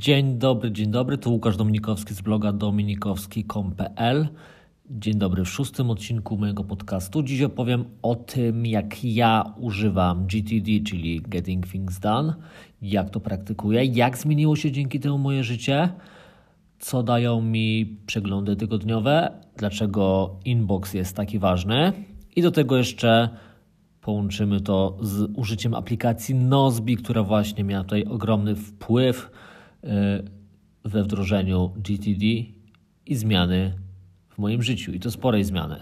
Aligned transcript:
Dzień 0.00 0.38
dobry, 0.38 0.72
dzień 0.72 0.90
dobry. 0.90 1.18
Tu 1.18 1.32
Łukasz 1.32 1.56
Dominikowski 1.56 2.14
z 2.14 2.20
bloga 2.20 2.52
dominikowski.com.pl. 2.52 4.28
Dzień 4.90 5.14
dobry 5.14 5.44
w 5.44 5.48
szóstym 5.48 5.90
odcinku 5.90 6.36
mojego 6.36 6.64
podcastu. 6.64 7.22
Dziś 7.22 7.42
opowiem 7.42 7.84
o 8.02 8.14
tym, 8.14 8.66
jak 8.66 9.04
ja 9.04 9.54
używam 9.56 10.26
GTD, 10.26 10.70
czyli 10.86 11.20
Getting 11.20 11.66
Things 11.66 11.98
Done, 11.98 12.34
jak 12.82 13.10
to 13.10 13.20
praktykuję, 13.20 13.84
jak 13.84 14.18
zmieniło 14.18 14.56
się 14.56 14.72
dzięki 14.72 15.00
temu 15.00 15.18
moje 15.18 15.44
życie, 15.44 15.88
co 16.78 17.02
dają 17.02 17.42
mi 17.42 17.96
przeglądy 18.06 18.56
tygodniowe, 18.56 19.30
dlaczego 19.56 20.36
inbox 20.44 20.94
jest 20.94 21.16
taki 21.16 21.38
ważny 21.38 21.92
i 22.36 22.42
do 22.42 22.50
tego 22.50 22.76
jeszcze 22.76 23.28
połączymy 24.00 24.60
to 24.60 24.98
z 25.00 25.30
użyciem 25.36 25.74
aplikacji 25.74 26.34
Nozbi, 26.34 26.96
która 26.96 27.22
właśnie 27.22 27.64
miała 27.64 27.84
tutaj 27.84 28.04
ogromny 28.04 28.56
wpływ 28.56 29.30
we 30.84 31.02
wdrożeniu 31.02 31.72
GTD 31.76 32.24
i 33.06 33.14
zmiany 33.14 33.74
w 34.28 34.38
moim 34.38 34.62
życiu, 34.62 34.92
i 34.92 35.00
to 35.00 35.10
sporej 35.10 35.44
zmiany. 35.44 35.76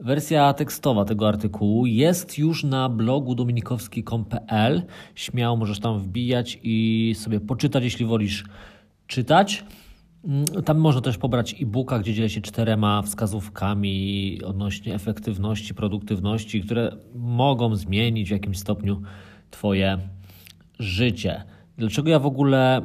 Wersja 0.00 0.52
tekstowa 0.52 1.04
tego 1.04 1.28
artykułu 1.28 1.86
jest 1.86 2.38
już 2.38 2.64
na 2.64 2.88
blogu 2.88 3.34
dominikowski.pl. 3.34 4.82
Śmiało 5.14 5.56
możesz 5.56 5.80
tam 5.80 5.98
wbijać 5.98 6.58
i 6.62 7.14
sobie 7.18 7.40
poczytać, 7.40 7.84
jeśli 7.84 8.06
wolisz 8.06 8.44
czytać. 9.06 9.64
Mm, 10.24 10.44
tam 10.64 10.78
można 10.78 11.00
też 11.00 11.18
pobrać 11.18 11.54
e-booka, 11.62 11.98
gdzie 11.98 12.14
dzielę 12.14 12.30
się 12.30 12.40
czterema 12.40 13.02
wskazówkami 13.02 14.40
odnośnie 14.44 14.94
efektywności, 14.94 15.74
produktywności, 15.74 16.60
które 16.60 16.96
mogą 17.14 17.76
zmienić 17.76 18.28
w 18.28 18.32
jakimś 18.32 18.58
stopniu 18.58 19.02
Twoje 19.50 19.98
życie. 20.78 21.44
Dlaczego 21.82 22.10
ja 22.10 22.18
w 22.18 22.26
ogóle 22.26 22.82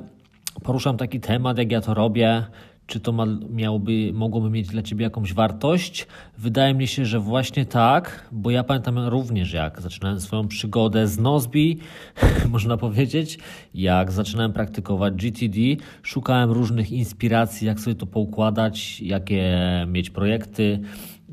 poruszam 0.63 0.97
taki 0.97 1.19
temat, 1.19 1.57
jak 1.57 1.71
ja 1.71 1.81
to 1.81 1.93
robię? 1.93 2.45
Czy 2.87 2.99
to 2.99 3.11
ma, 3.11 3.25
miałoby, 3.49 4.11
mogłoby 4.13 4.49
mieć 4.49 4.67
dla 4.67 4.81
Ciebie 4.81 5.03
jakąś 5.03 5.33
wartość? 5.33 6.07
Wydaje 6.37 6.73
mi 6.73 6.87
się, 6.87 7.05
że 7.05 7.19
właśnie 7.19 7.65
tak, 7.65 8.29
bo 8.31 8.51
ja 8.51 8.63
pamiętam 8.63 8.99
również, 8.99 9.53
jak 9.53 9.81
zaczynałem 9.81 10.19
swoją 10.19 10.47
przygodę 10.47 11.07
z 11.07 11.19
Nozbi, 11.19 11.79
można 12.49 12.77
powiedzieć, 12.77 13.39
jak 13.73 14.11
zaczynałem 14.11 14.53
praktykować 14.53 15.13
GTD, 15.13 15.59
szukałem 16.03 16.51
różnych 16.51 16.91
inspiracji, 16.91 17.67
jak 17.67 17.79
sobie 17.79 17.95
to 17.95 18.05
poukładać, 18.05 19.01
jakie 19.01 19.57
mieć 19.87 20.09
projekty, 20.09 20.79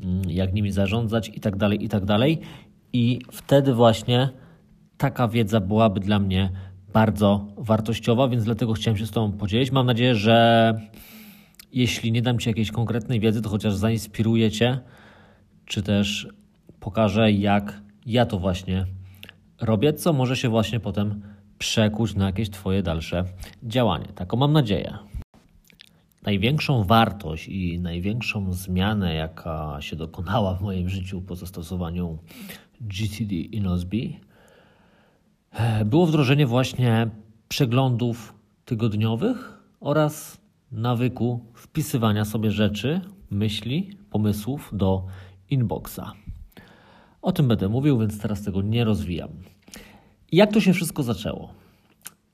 mm, 0.03 0.21
jak 0.29 0.53
nimi 0.53 0.71
zarządzać 0.71 1.29
i 1.29 1.39
tak 1.39 1.55
dalej, 1.55 1.85
i 1.85 1.89
tak. 1.89 2.03
I 2.93 3.19
wtedy 3.31 3.73
właśnie 3.73 4.29
taka 4.97 5.27
wiedza 5.27 5.59
byłaby 5.59 5.99
dla 5.99 6.19
mnie 6.19 6.51
bardzo 6.95 7.47
wartościowa, 7.57 8.27
więc 8.27 8.43
dlatego 8.43 8.73
chciałem 8.73 8.97
się 8.97 9.05
z 9.05 9.11
Tobą 9.11 9.31
podzielić. 9.31 9.71
Mam 9.71 9.85
nadzieję, 9.85 10.15
że 10.15 10.73
jeśli 11.73 12.11
nie 12.11 12.21
dam 12.21 12.39
Ci 12.39 12.49
jakiejś 12.49 12.71
konkretnej 12.71 13.19
wiedzy, 13.19 13.41
to 13.41 13.49
chociaż 13.49 13.75
zainspiruję 13.75 14.51
Cię, 14.51 14.79
czy 15.65 15.83
też 15.83 16.27
pokażę, 16.79 17.31
jak 17.31 17.81
ja 18.05 18.25
to 18.25 18.39
właśnie 18.39 18.85
robię, 19.61 19.93
co 19.93 20.13
może 20.13 20.35
się 20.35 20.49
właśnie 20.49 20.79
potem 20.79 21.21
przekuć 21.57 22.15
na 22.15 22.25
jakieś 22.25 22.49
Twoje 22.49 22.83
dalsze 22.83 23.23
działanie. 23.63 24.05
Taką 24.05 24.37
mam 24.37 24.53
nadzieję. 24.53 24.97
Największą 26.23 26.83
wartość 26.83 27.47
i 27.47 27.79
największą 27.79 28.53
zmianę, 28.53 29.15
jaka 29.15 29.77
się 29.79 29.95
dokonała 29.95 30.55
w 30.55 30.61
moim 30.61 30.89
życiu 30.89 31.21
po 31.21 31.35
zastosowaniu 31.35 32.17
GTD 32.81 33.35
i 33.35 33.61
Nozbi, 33.61 34.19
było 35.85 36.05
wdrożenie 36.05 36.47
właśnie 36.47 37.09
przeglądów 37.47 38.33
tygodniowych 38.65 39.59
oraz 39.79 40.37
nawyku 40.71 41.45
wpisywania 41.53 42.25
sobie 42.25 42.51
rzeczy, 42.51 43.01
myśli, 43.29 43.97
pomysłów 44.09 44.69
do 44.73 45.05
inboxa. 45.49 46.13
O 47.21 47.31
tym 47.31 47.47
będę 47.47 47.69
mówił, 47.69 47.99
więc 47.99 48.19
teraz 48.19 48.43
tego 48.43 48.61
nie 48.61 48.83
rozwijam. 48.83 49.29
Jak 50.31 50.53
to 50.53 50.61
się 50.61 50.73
wszystko 50.73 51.03
zaczęło? 51.03 51.49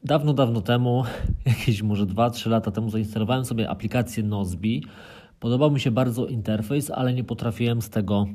Dawno, 0.03 0.33
dawno 0.33 0.61
temu, 0.61 1.03
jakieś 1.45 1.81
może 1.81 2.05
2-3 2.05 2.49
lata 2.49 2.71
temu, 2.71 2.89
zainstalowałem 2.89 3.45
sobie 3.45 3.69
aplikację 3.69 4.23
Nozbi. 4.23 4.83
Podobał 5.39 5.71
mi 5.71 5.79
się 5.79 5.91
bardzo 5.91 6.27
interfejs, 6.27 6.91
ale 6.91 7.13
nie 7.13 7.23
potrafiłem 7.23 7.81
z 7.81 7.89
tego 7.89 8.27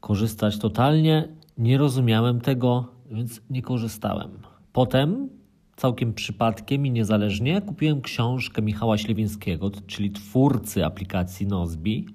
korzystać 0.00 0.58
totalnie. 0.58 1.28
Nie 1.58 1.78
rozumiałem 1.78 2.40
tego, 2.40 2.97
więc 3.10 3.40
nie 3.50 3.62
korzystałem. 3.62 4.30
Potem 4.72 5.28
całkiem 5.76 6.14
przypadkiem 6.14 6.86
i 6.86 6.90
niezależnie 6.90 7.60
kupiłem 7.60 8.00
książkę 8.00 8.62
Michała 8.62 8.98
Ślewińskiego, 8.98 9.70
czyli 9.86 10.10
twórcy 10.10 10.84
aplikacji 10.84 11.46
Nozbi 11.46 12.06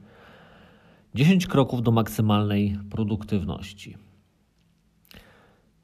10 1.16 1.48
kroków 1.48 1.82
do 1.82 1.92
maksymalnej 1.92 2.78
produktywności. 2.90 3.98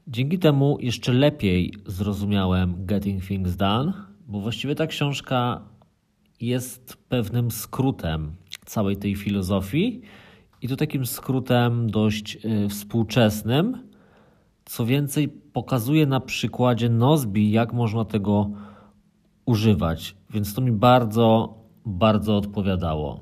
Dzięki 0.06 0.38
temu 0.38 0.78
jeszcze 0.80 1.12
lepiej 1.12 1.74
zrozumiałem 1.86 2.86
Getting 2.86 3.26
Things 3.26 3.56
Done, 3.56 3.92
bo 4.26 4.40
właściwie 4.40 4.74
ta 4.74 4.86
książka 4.86 5.60
jest 6.40 6.96
pewnym 7.08 7.50
skrótem 7.50 8.32
całej 8.64 8.96
tej 8.96 9.14
filozofii 9.14 10.00
i 10.62 10.68
to 10.68 10.76
takim 10.76 11.06
skrótem 11.06 11.90
dość 11.90 12.38
y, 12.44 12.68
współczesnym, 12.68 13.89
co 14.70 14.86
więcej, 14.86 15.28
pokazuje 15.28 16.06
na 16.06 16.20
przykładzie 16.20 16.88
Nozbi, 16.88 17.50
jak 17.50 17.72
można 17.72 18.04
tego 18.04 18.50
używać, 19.46 20.16
więc 20.30 20.54
to 20.54 20.60
mi 20.60 20.72
bardzo, 20.72 21.54
bardzo 21.86 22.36
odpowiadało. 22.36 23.20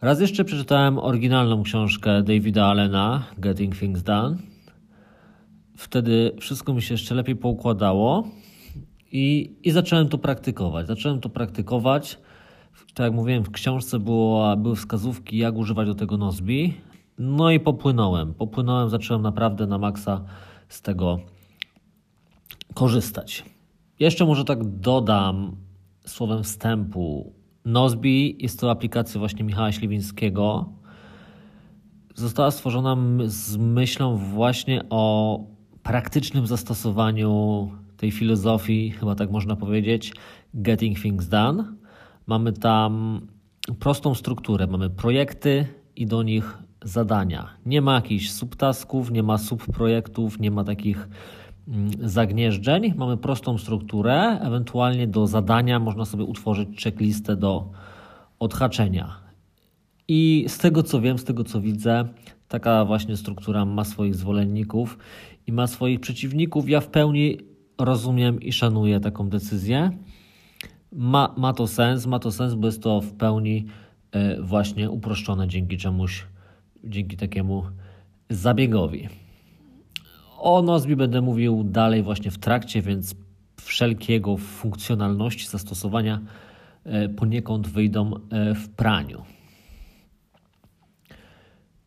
Raz 0.00 0.20
jeszcze 0.20 0.44
przeczytałem 0.44 0.98
oryginalną 0.98 1.62
książkę 1.62 2.22
Davida 2.22 2.66
Allena, 2.66 3.24
Getting 3.38 3.78
Things 3.78 4.02
Done. 4.02 4.36
Wtedy 5.76 6.32
wszystko 6.40 6.74
mi 6.74 6.82
się 6.82 6.94
jeszcze 6.94 7.14
lepiej 7.14 7.36
poukładało 7.36 8.28
i, 9.12 9.56
i 9.64 9.70
zacząłem 9.70 10.08
to 10.08 10.18
praktykować. 10.18 10.86
Zacząłem 10.86 11.20
to 11.20 11.28
praktykować. 11.28 12.18
Tak 12.94 13.04
jak 13.04 13.12
mówiłem, 13.12 13.44
w 13.44 13.50
książce 13.50 13.98
było, 13.98 14.56
były 14.56 14.76
wskazówki, 14.76 15.38
jak 15.38 15.56
używać 15.56 15.86
do 15.86 15.94
tego 15.94 16.16
Nozbi. 16.16 16.85
No 17.18 17.50
i 17.50 17.60
popłynąłem. 17.60 18.34
Popłynąłem, 18.34 18.90
zacząłem 18.90 19.22
naprawdę 19.22 19.66
na 19.66 19.78
maksa 19.78 20.24
z 20.68 20.82
tego 20.82 21.18
korzystać. 22.74 23.44
Jeszcze 24.00 24.26
może 24.26 24.44
tak 24.44 24.64
dodam 24.64 25.56
słowem 26.06 26.42
wstępu. 26.42 27.32
Nozbi 27.64 28.42
jest 28.42 28.60
to 28.60 28.70
aplikacja 28.70 29.18
właśnie 29.18 29.44
Michała 29.44 29.72
Śliwińskiego. 29.72 30.72
Została 32.14 32.50
stworzona 32.50 32.96
z 33.26 33.56
myślą 33.56 34.16
właśnie 34.16 34.82
o 34.90 35.40
praktycznym 35.82 36.46
zastosowaniu 36.46 37.70
tej 37.96 38.10
filozofii, 38.10 38.90
chyba 38.90 39.14
tak 39.14 39.30
można 39.30 39.56
powiedzieć, 39.56 40.12
Getting 40.54 41.00
Things 41.00 41.28
Done. 41.28 41.64
Mamy 42.26 42.52
tam 42.52 43.20
prostą 43.78 44.14
strukturę. 44.14 44.66
Mamy 44.66 44.90
projekty 44.90 45.66
i 45.96 46.06
do 46.06 46.22
nich 46.22 46.58
zadania. 46.86 47.48
Nie 47.66 47.82
ma 47.82 47.94
jakichś 47.94 48.30
subtasków, 48.30 49.10
nie 49.10 49.22
ma 49.22 49.38
subprojektów, 49.38 50.40
nie 50.40 50.50
ma 50.50 50.64
takich 50.64 51.08
mm, 51.68 51.90
zagnieżdżeń. 52.00 52.94
Mamy 52.96 53.16
prostą 53.16 53.58
strukturę, 53.58 54.38
ewentualnie 54.40 55.06
do 55.06 55.26
zadania 55.26 55.78
można 55.78 56.04
sobie 56.04 56.24
utworzyć 56.24 56.82
checklistę 56.84 57.36
do 57.36 57.70
odhaczenia. 58.38 59.16
I 60.08 60.44
z 60.48 60.58
tego 60.58 60.82
co 60.82 61.00
wiem, 61.00 61.18
z 61.18 61.24
tego 61.24 61.44
co 61.44 61.60
widzę, 61.60 62.04
taka 62.48 62.84
właśnie 62.84 63.16
struktura 63.16 63.64
ma 63.64 63.84
swoich 63.84 64.14
zwolenników 64.14 64.98
i 65.46 65.52
ma 65.52 65.66
swoich 65.66 66.00
przeciwników. 66.00 66.68
Ja 66.68 66.80
w 66.80 66.88
pełni 66.88 67.38
rozumiem 67.78 68.40
i 68.40 68.52
szanuję 68.52 69.00
taką 69.00 69.28
decyzję. 69.28 69.90
Ma, 70.92 71.34
ma 71.36 71.52
to 71.52 71.66
sens, 71.66 72.06
ma 72.06 72.18
to 72.18 72.32
sens, 72.32 72.54
bo 72.54 72.66
jest 72.66 72.82
to 72.82 73.00
w 73.00 73.12
pełni 73.12 73.66
e, 74.12 74.42
właśnie 74.42 74.90
uproszczone 74.90 75.48
dzięki 75.48 75.76
czemuś 75.76 76.26
dzięki 76.88 77.16
takiemu 77.16 77.62
zabiegowi. 78.30 79.08
O 80.38 80.62
Nozbi 80.62 80.96
będę 80.96 81.20
mówił 81.20 81.64
dalej 81.64 82.02
właśnie 82.02 82.30
w 82.30 82.38
trakcie, 82.38 82.82
więc 82.82 83.14
wszelkiego 83.60 84.36
funkcjonalności 84.36 85.46
zastosowania 85.46 86.20
e, 86.84 87.08
poniekąd 87.08 87.68
wyjdą 87.68 88.14
e, 88.14 88.54
w 88.54 88.68
praniu. 88.68 89.22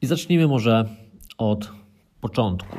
I 0.01 0.05
zacznijmy 0.05 0.47
może 0.47 0.85
od 1.37 1.71
początku. 2.21 2.77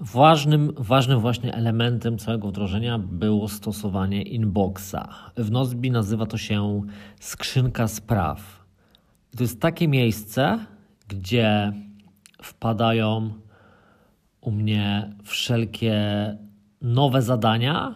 Ważnym, 0.00 0.72
ważnym 0.78 1.20
właśnie 1.20 1.54
elementem 1.54 2.18
całego 2.18 2.48
wdrożenia 2.48 2.98
było 2.98 3.48
stosowanie 3.48 4.22
inboxa. 4.22 5.08
W 5.36 5.50
Nozbi 5.50 5.90
nazywa 5.90 6.26
to 6.26 6.38
się 6.38 6.82
skrzynka 7.20 7.88
spraw. 7.88 8.61
To 9.36 9.44
jest 9.44 9.60
takie 9.60 9.88
miejsce, 9.88 10.58
gdzie 11.08 11.72
wpadają 12.42 13.30
u 14.40 14.50
mnie 14.50 15.12
wszelkie 15.24 15.96
nowe 16.82 17.22
zadania, 17.22 17.94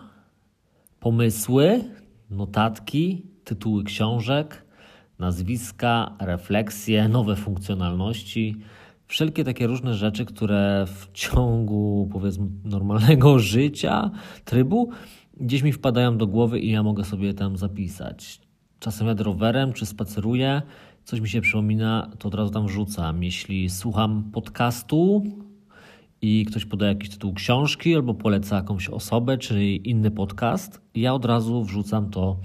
pomysły, 1.00 1.84
notatki, 2.30 3.26
tytuły 3.44 3.84
książek, 3.84 4.64
nazwiska, 5.18 6.16
refleksje, 6.20 7.08
nowe 7.08 7.36
funkcjonalności, 7.36 8.56
wszelkie 9.06 9.44
takie 9.44 9.66
różne 9.66 9.94
rzeczy, 9.94 10.24
które 10.24 10.84
w 10.86 11.08
ciągu 11.12 12.08
powiedzmy 12.12 12.46
normalnego 12.64 13.38
życia, 13.54 14.10
trybu, 14.44 14.90
gdzieś 15.36 15.62
mi 15.62 15.72
wpadają 15.72 16.18
do 16.18 16.26
głowy 16.26 16.60
i 16.60 16.70
ja 16.70 16.82
mogę 16.82 17.04
sobie 17.04 17.34
tam 17.34 17.56
zapisać. 17.56 18.40
Czasem 18.78 19.06
jadę 19.06 19.24
rowerem 19.24 19.72
czy 19.72 19.86
spaceruję, 19.86 20.62
coś 21.06 21.20
mi 21.20 21.28
się 21.28 21.40
przypomina, 21.40 22.10
to 22.18 22.28
od 22.28 22.34
razu 22.34 22.52
tam 22.52 22.66
wrzucam. 22.66 23.24
Jeśli 23.24 23.70
słucham 23.70 24.30
podcastu 24.32 25.24
i 26.22 26.44
ktoś 26.44 26.64
podaje 26.64 26.92
jakiś 26.92 27.10
tytuł 27.10 27.34
książki 27.34 27.94
albo 27.94 28.14
poleca 28.14 28.56
jakąś 28.56 28.88
osobę 28.88 29.38
czy 29.38 29.64
inny 29.64 30.10
podcast, 30.10 30.80
ja 30.94 31.14
od 31.14 31.24
razu 31.24 31.64
wrzucam 31.64 32.10
to 32.10 32.36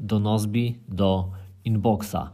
do 0.00 0.18
Nozbi, 0.18 0.78
do 0.88 1.30
inboxa. 1.64 2.30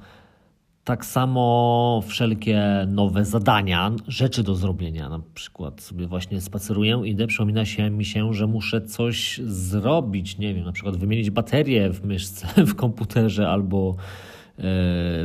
Tak 0.84 1.04
samo 1.04 2.02
wszelkie 2.06 2.86
nowe 2.88 3.24
zadania, 3.24 3.92
rzeczy 4.08 4.42
do 4.42 4.54
zrobienia. 4.54 5.08
Na 5.08 5.20
przykład 5.34 5.80
sobie 5.80 6.06
właśnie 6.06 6.40
spaceruję, 6.40 7.02
idę, 7.04 7.26
przypomina 7.26 7.64
się 7.64 7.90
mi 7.90 8.04
się, 8.04 8.34
że 8.34 8.46
muszę 8.46 8.80
coś 8.80 9.40
zrobić. 9.44 10.38
Nie 10.38 10.54
wiem, 10.54 10.64
na 10.64 10.72
przykład 10.72 10.96
wymienić 10.96 11.30
baterię 11.30 11.90
w 11.90 12.04
myszce, 12.04 12.46
w 12.66 12.74
komputerze 12.74 13.48
albo 13.48 13.96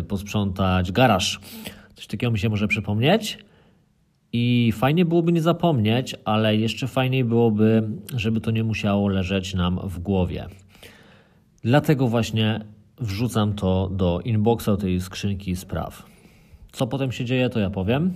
posprzątać 0.07 0.91
garaż. 0.91 1.39
Coś 1.95 2.07
takiego 2.07 2.31
mi 2.31 2.39
się 2.39 2.49
może 2.49 2.67
przypomnieć. 2.67 3.37
I 4.33 4.73
fajnie 4.75 5.05
byłoby 5.05 5.31
nie 5.31 5.41
zapomnieć, 5.41 6.15
ale 6.25 6.55
jeszcze 6.55 6.87
fajniej 6.87 7.23
byłoby, 7.23 7.89
żeby 8.15 8.41
to 8.41 8.51
nie 8.51 8.63
musiało 8.63 9.07
leżeć 9.07 9.53
nam 9.53 9.79
w 9.83 9.99
głowie. 9.99 10.45
Dlatego 11.63 12.07
właśnie 12.07 12.65
wrzucam 12.97 13.53
to 13.53 13.89
do 13.89 14.19
inboxa, 14.25 14.69
tej 14.79 15.01
skrzynki 15.01 15.55
spraw. 15.55 16.05
Co 16.71 16.87
potem 16.87 17.11
się 17.11 17.25
dzieje, 17.25 17.49
to 17.49 17.59
ja 17.59 17.69
powiem. 17.69 18.13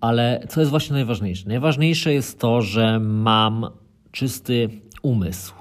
Ale 0.00 0.46
co 0.48 0.60
jest 0.60 0.70
właśnie 0.70 0.92
najważniejsze? 0.94 1.48
Najważniejsze 1.48 2.12
jest 2.12 2.40
to, 2.40 2.62
że 2.62 3.00
mam 3.00 3.66
czysty 4.10 4.68
umysł, 5.02 5.54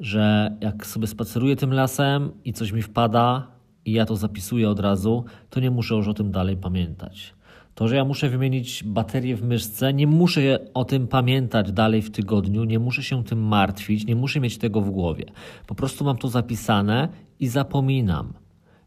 że 0.00 0.56
jak 0.60 0.86
sobie 0.86 1.06
spaceruję 1.06 1.56
tym 1.56 1.72
lasem 1.72 2.30
i 2.44 2.52
coś 2.52 2.72
mi 2.72 2.82
wpada 2.82 3.46
i 3.84 3.92
ja 3.92 4.06
to 4.06 4.16
zapisuję 4.16 4.70
od 4.70 4.80
razu, 4.80 5.24
to 5.50 5.60
nie 5.60 5.70
muszę 5.70 5.94
już 5.94 6.08
o 6.08 6.14
tym 6.14 6.32
dalej 6.32 6.56
pamiętać. 6.56 7.34
To, 7.74 7.88
że 7.88 7.96
ja 7.96 8.04
muszę 8.04 8.28
wymienić 8.28 8.84
baterię 8.84 9.36
w 9.36 9.42
myszce, 9.42 9.94
nie 9.94 10.06
muszę 10.06 10.58
o 10.74 10.84
tym 10.84 11.08
pamiętać 11.08 11.72
dalej 11.72 12.02
w 12.02 12.10
tygodniu, 12.10 12.64
nie 12.64 12.78
muszę 12.78 13.02
się 13.02 13.24
tym 13.24 13.38
martwić, 13.42 14.06
nie 14.06 14.16
muszę 14.16 14.40
mieć 14.40 14.58
tego 14.58 14.80
w 14.80 14.90
głowie. 14.90 15.24
Po 15.66 15.74
prostu 15.74 16.04
mam 16.04 16.16
to 16.16 16.28
zapisane 16.28 17.08
i 17.40 17.48
zapominam. 17.48 18.32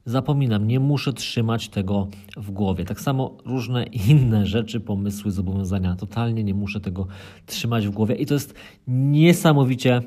Zapominam, 0.05 0.67
nie 0.67 0.79
muszę 0.79 1.13
trzymać 1.13 1.69
tego 1.69 2.07
w 2.37 2.51
głowie. 2.51 2.85
Tak 2.85 3.01
samo 3.01 3.37
różne 3.45 3.83
inne 4.09 4.45
rzeczy, 4.45 4.79
pomysły, 4.79 5.31
zobowiązania, 5.31 5.95
totalnie 5.95 6.43
nie 6.43 6.53
muszę 6.53 6.79
tego 6.79 7.07
trzymać 7.45 7.87
w 7.87 7.91
głowie 7.91 8.15
i 8.15 8.25
to 8.25 8.33
jest 8.33 8.53
niesamowicie 8.87 10.01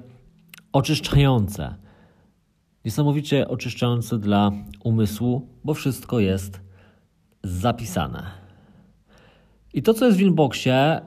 oczyszczające. 0.76 1.74
Niesamowicie 2.84 3.48
oczyszczające 3.48 4.18
dla 4.18 4.52
umysłu, 4.84 5.48
bo 5.64 5.74
wszystko 5.74 6.20
jest 6.20 6.60
zapisane. 7.44 8.22
I 9.74 9.82
to, 9.82 9.94
co 9.94 10.06
jest 10.06 10.18
w 10.18 10.20
inboxie, 10.20 11.00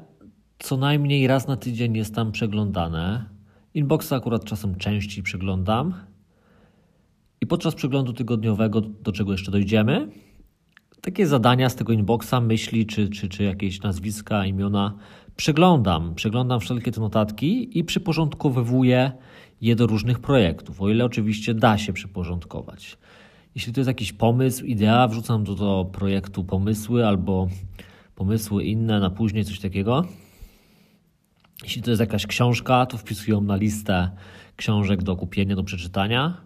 co 0.59 0.77
najmniej 0.77 1.27
raz 1.27 1.47
na 1.47 1.57
tydzień 1.57 1.97
jest 1.97 2.15
tam 2.15 2.31
przeglądane. 2.31 3.25
Inboxa 3.73 4.11
akurat 4.15 4.45
czasem 4.45 4.75
częściej 4.75 5.23
przeglądam. 5.23 5.93
I 7.41 7.47
podczas 7.47 7.75
przeglądu 7.75 8.13
tygodniowego, 8.13 8.81
do 8.81 9.11
czego 9.11 9.31
jeszcze 9.31 9.51
dojdziemy, 9.51 10.09
takie 11.01 11.27
zadania 11.27 11.69
z 11.69 11.75
tego 11.75 11.93
inboxa, 11.93 12.41
myśli 12.41 12.85
czy, 12.85 13.09
czy, 13.09 13.29
czy 13.29 13.43
jakieś 13.43 13.81
nazwiska, 13.81 14.45
imiona 14.45 14.93
przeglądam. 15.35 16.15
Przeglądam 16.15 16.59
wszelkie 16.59 16.91
te 16.91 17.01
notatki 17.01 17.79
i 17.79 17.83
przyporządkowywuję 17.83 19.11
je 19.61 19.75
do 19.75 19.87
różnych 19.87 20.19
projektów, 20.19 20.81
o 20.81 20.89
ile 20.89 21.05
oczywiście 21.05 21.53
da 21.53 21.77
się 21.77 21.93
przyporządkować. 21.93 22.97
Jeśli 23.55 23.73
to 23.73 23.79
jest 23.79 23.87
jakiś 23.87 24.13
pomysł, 24.13 24.65
idea, 24.65 25.07
wrzucam 25.07 25.43
do, 25.43 25.55
do 25.55 25.89
projektu 25.91 26.43
pomysły 26.43 27.07
albo 27.07 27.47
pomysły 28.15 28.63
inne 28.63 28.99
na 28.99 29.09
później, 29.09 29.45
coś 29.45 29.59
takiego. 29.59 30.05
Jeśli 31.63 31.81
to 31.81 31.91
jest 31.91 31.99
jakaś 31.99 32.27
książka, 32.27 32.85
to 32.85 32.97
wpisuję 32.97 33.35
ją 33.35 33.41
na 33.41 33.55
listę 33.55 34.11
książek 34.55 35.03
do 35.03 35.15
kupienia, 35.15 35.55
do 35.55 35.63
przeczytania. 35.63 36.37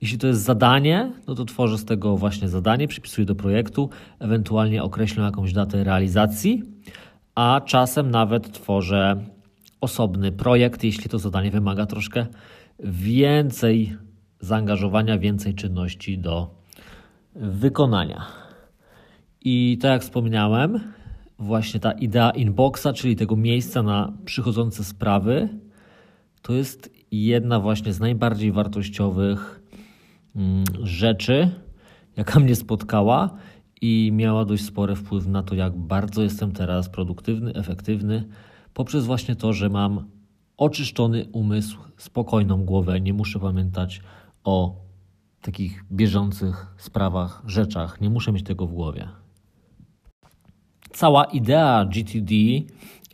Jeśli 0.00 0.18
to 0.18 0.26
jest 0.26 0.42
zadanie, 0.42 1.12
no 1.26 1.34
to 1.34 1.44
tworzę 1.44 1.78
z 1.78 1.84
tego 1.84 2.16
właśnie 2.16 2.48
zadanie, 2.48 2.88
przypisuję 2.88 3.24
do 3.24 3.34
projektu, 3.34 3.90
ewentualnie 4.18 4.82
określę 4.82 5.24
jakąś 5.24 5.52
datę 5.52 5.84
realizacji, 5.84 6.62
a 7.34 7.60
czasem 7.66 8.10
nawet 8.10 8.52
tworzę 8.52 9.24
osobny 9.82 10.32
projekt, 10.32 10.84
jeśli 10.84 11.10
to 11.10 11.18
zadanie 11.18 11.50
wymaga 11.50 11.86
troszkę 11.86 12.26
więcej 12.80 13.96
zaangażowania, 14.40 15.18
więcej 15.18 15.54
czynności 15.54 16.18
do 16.18 16.54
wykonania. 17.34 18.26
I 19.40 19.78
tak 19.80 19.90
jak 19.90 20.02
wspominałem, 20.02 20.80
właśnie 21.38 21.80
ta 21.80 21.92
idea 21.92 22.30
inboxa, 22.30 22.86
czyli 22.94 23.16
tego 23.16 23.36
miejsca 23.36 23.82
na 23.82 24.12
przychodzące 24.24 24.84
sprawy, 24.84 25.48
to 26.42 26.52
jest 26.52 26.90
jedna 27.10 27.60
właśnie 27.60 27.92
z 27.92 28.00
najbardziej 28.00 28.52
wartościowych 28.52 29.60
mm, 30.36 30.64
rzeczy, 30.82 31.50
jaka 32.16 32.40
mnie 32.40 32.56
spotkała 32.56 33.36
i 33.80 34.10
miała 34.12 34.44
dość 34.44 34.64
spory 34.64 34.96
wpływ 34.96 35.26
na 35.26 35.42
to, 35.42 35.54
jak 35.54 35.76
bardzo 35.76 36.22
jestem 36.22 36.52
teraz 36.52 36.88
produktywny, 36.88 37.54
efektywny, 37.54 38.24
poprzez 38.74 39.06
właśnie 39.06 39.36
to, 39.36 39.52
że 39.52 39.68
mam 39.68 40.10
oczyszczony 40.56 41.28
umysł, 41.32 41.78
spokojną 41.96 42.64
głowę, 42.64 43.00
nie 43.00 43.12
muszę 43.12 43.40
pamiętać 43.40 44.00
o 44.44 44.74
takich 45.42 45.84
bieżących 45.92 46.74
sprawach, 46.76 47.42
rzeczach, 47.46 48.00
nie 48.00 48.10
muszę 48.10 48.32
mieć 48.32 48.44
tego 48.44 48.66
w 48.66 48.72
głowie 48.72 49.08
cała 50.92 51.24
idea 51.24 51.84
GTD, 51.84 52.34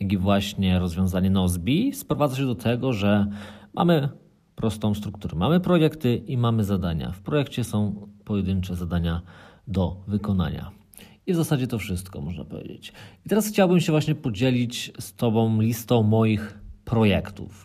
jak 0.00 0.12
i 0.12 0.16
właśnie 0.16 0.78
rozwiązanie 0.78 1.30
Nozbi 1.30 1.92
sprowadza 1.94 2.36
się 2.36 2.46
do 2.46 2.54
tego, 2.54 2.92
że 2.92 3.26
mamy 3.74 4.08
prostą 4.54 4.94
strukturę. 4.94 5.36
Mamy 5.36 5.60
projekty 5.60 6.16
i 6.16 6.36
mamy 6.36 6.64
zadania. 6.64 7.12
W 7.12 7.20
projekcie 7.20 7.64
są 7.64 8.08
pojedyncze 8.24 8.76
zadania 8.76 9.22
do 9.66 9.96
wykonania. 10.06 10.70
I 11.28 11.32
w 11.32 11.36
zasadzie 11.36 11.66
to 11.66 11.78
wszystko, 11.78 12.20
można 12.20 12.44
powiedzieć. 12.44 12.92
I 13.26 13.28
teraz 13.28 13.48
chciałbym 13.48 13.80
się 13.80 13.92
właśnie 13.92 14.14
podzielić 14.14 14.92
z 15.00 15.14
Tobą 15.14 15.60
listą 15.60 16.02
moich 16.02 16.58
projektów. 16.84 17.64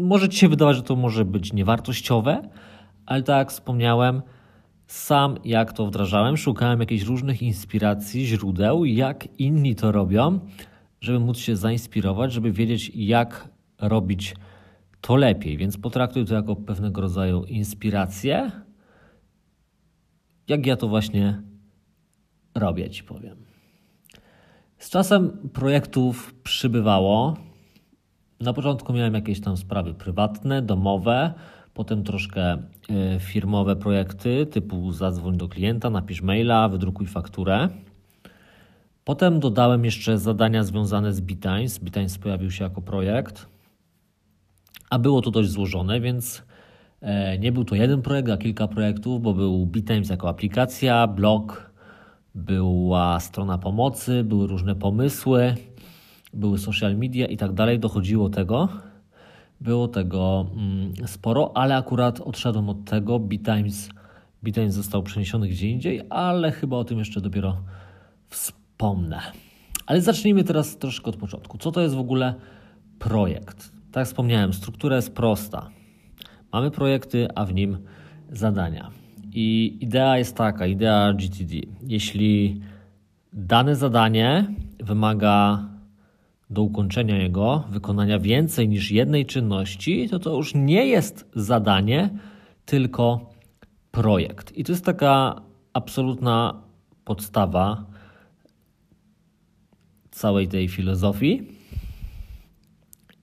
Może 0.00 0.28
Ci 0.28 0.38
się 0.38 0.48
wydawać, 0.48 0.76
że 0.76 0.82
to 0.82 0.96
może 0.96 1.24
być 1.24 1.52
niewartościowe, 1.52 2.48
ale 3.06 3.22
tak 3.22 3.38
jak 3.38 3.50
wspomniałem, 3.50 4.22
sam 4.86 5.36
jak 5.44 5.72
to 5.72 5.86
wdrażałem, 5.86 6.36
szukałem 6.36 6.80
jakichś 6.80 7.04
różnych 7.04 7.42
inspiracji, 7.42 8.26
źródeł, 8.26 8.84
jak 8.84 9.28
inni 9.40 9.74
to 9.74 9.92
robią, 9.92 10.40
żeby 11.00 11.20
móc 11.20 11.38
się 11.38 11.56
zainspirować, 11.56 12.32
żeby 12.32 12.52
wiedzieć, 12.52 12.92
jak 12.94 13.48
robić 13.80 14.34
to 15.00 15.16
lepiej. 15.16 15.56
Więc 15.56 15.76
potraktuję 15.76 16.24
to 16.24 16.34
jako 16.34 16.56
pewnego 16.56 17.00
rodzaju 17.00 17.44
inspirację, 17.44 18.50
jak 20.48 20.66
ja 20.66 20.76
to 20.76 20.88
właśnie 20.88 21.42
robię, 22.54 22.90
ci 22.90 23.04
powiem. 23.04 23.36
Z 24.78 24.90
czasem 24.90 25.30
projektów 25.52 26.34
przybywało. 26.34 27.36
Na 28.40 28.52
początku 28.52 28.92
miałem 28.92 29.14
jakieś 29.14 29.40
tam 29.40 29.56
sprawy 29.56 29.94
prywatne, 29.94 30.62
domowe, 30.62 31.34
Potem 31.74 32.04
troszkę 32.04 32.42
e, 32.52 32.58
firmowe 33.20 33.76
projekty 33.76 34.46
typu 34.46 34.92
zadzwoń 34.92 35.36
do 35.36 35.48
klienta, 35.48 35.90
napisz 35.90 36.22
maila, 36.22 36.68
wydrukuj 36.68 37.06
fakturę. 37.06 37.68
Potem 39.04 39.40
dodałem 39.40 39.84
jeszcze 39.84 40.18
zadania 40.18 40.64
związane 40.64 41.12
z 41.12 41.20
Bitines. 41.20 41.78
Bitines 41.78 42.18
pojawił 42.18 42.50
się 42.50 42.64
jako 42.64 42.82
projekt, 42.82 43.46
a 44.90 44.98
było 44.98 45.20
to 45.20 45.30
dość 45.30 45.48
złożone, 45.48 46.00
więc 46.00 46.42
e, 47.00 47.38
nie 47.38 47.52
był 47.52 47.64
to 47.64 47.74
jeden 47.74 48.02
projekt, 48.02 48.30
a 48.30 48.36
kilka 48.36 48.68
projektów, 48.68 49.22
bo 49.22 49.34
był 49.34 49.66
Bitines 49.66 50.10
jako 50.10 50.28
aplikacja, 50.28 51.06
blog, 51.06 51.73
była 52.34 53.20
strona 53.20 53.58
pomocy, 53.58 54.24
były 54.24 54.46
różne 54.46 54.74
pomysły, 54.74 55.54
były 56.32 56.58
social 56.58 56.96
media 56.96 57.26
i 57.26 57.36
tak 57.36 57.52
dalej. 57.52 57.78
Dochodziło 57.78 58.28
tego. 58.28 58.68
Było 59.60 59.88
tego 59.88 60.46
mm, 60.56 60.92
sporo, 61.06 61.56
ale 61.56 61.76
akurat 61.76 62.20
odszedłem 62.20 62.68
od 62.68 62.84
tego. 62.84 63.18
BitTimes, 63.18 63.88
BitTimes 64.42 64.74
został 64.74 65.02
przeniesiony 65.02 65.48
gdzie 65.48 65.70
indziej, 65.70 66.02
ale 66.10 66.52
chyba 66.52 66.76
o 66.76 66.84
tym 66.84 66.98
jeszcze 66.98 67.20
dopiero 67.20 67.56
wspomnę. 68.28 69.20
Ale 69.86 70.00
zacznijmy 70.00 70.44
teraz 70.44 70.78
troszkę 70.78 71.06
od 71.06 71.16
początku. 71.16 71.58
Co 71.58 71.72
to 71.72 71.80
jest 71.80 71.94
w 71.94 71.98
ogóle 71.98 72.34
projekt. 72.98 73.72
Tak 73.92 74.06
wspomniałem, 74.06 74.52
struktura 74.52 74.96
jest 74.96 75.14
prosta. 75.14 75.70
Mamy 76.52 76.70
projekty, 76.70 77.28
a 77.34 77.44
w 77.44 77.54
nim 77.54 77.78
zadania. 78.32 79.03
I 79.34 79.78
idea 79.80 80.18
jest 80.18 80.36
taka, 80.36 80.66
idea 80.66 81.12
GTD. 81.12 81.54
Jeśli 81.86 82.60
dane 83.32 83.76
zadanie 83.76 84.46
wymaga 84.78 85.68
do 86.50 86.62
ukończenia 86.62 87.16
jego 87.16 87.64
wykonania 87.70 88.18
więcej 88.18 88.68
niż 88.68 88.90
jednej 88.90 89.26
czynności, 89.26 90.08
to 90.08 90.18
to 90.18 90.36
już 90.36 90.54
nie 90.54 90.86
jest 90.86 91.30
zadanie, 91.34 92.10
tylko 92.64 93.32
projekt. 93.90 94.58
I 94.58 94.64
to 94.64 94.72
jest 94.72 94.84
taka 94.84 95.42
absolutna 95.72 96.62
podstawa 97.04 97.84
całej 100.10 100.48
tej 100.48 100.68
filozofii. 100.68 101.42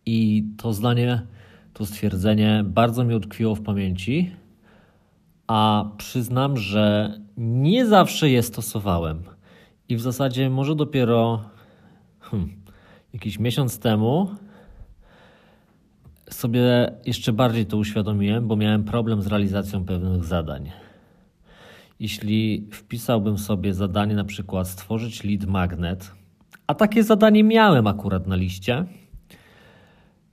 I 0.06 0.44
to 0.58 0.74
zdanie, 0.74 1.22
to 1.74 1.86
stwierdzenie 1.86 2.64
bardzo 2.66 3.04
mi 3.04 3.16
utkwiło 3.16 3.56
w 3.56 3.62
pamięci, 3.62 4.32
a 5.52 5.86
przyznam, 5.98 6.58
że 6.58 7.14
nie 7.38 7.86
zawsze 7.86 8.30
je 8.30 8.44
stosowałem. 8.44 9.24
I 9.90 9.96
w 9.96 10.02
zasadzie 10.02 10.50
może 10.50 10.76
dopiero 10.76 11.42
hmm, 12.20 12.50
jakiś 13.14 13.40
miesiąc 13.40 13.80
temu 13.80 14.30
sobie 16.30 16.92
jeszcze 17.06 17.34
bardziej 17.34 17.66
to 17.66 17.78
uświadomiłem, 17.78 18.48
bo 18.48 18.56
miałem 18.56 18.84
problem 18.84 19.22
z 19.22 19.28
realizacją 19.28 19.86
pewnych 19.86 20.24
zadań. 20.24 20.72
Jeśli 22.00 22.68
wpisałbym 22.72 23.38
sobie 23.38 23.74
zadanie 23.74 24.16
na 24.16 24.26
przykład 24.26 24.68
stworzyć 24.68 25.24
lead 25.24 25.46
magnet, 25.46 26.12
a 26.68 26.76
takie 26.76 27.04
zadanie 27.04 27.44
miałem 27.44 27.88
akurat 27.88 28.28
na 28.28 28.36
liście, 28.36 28.86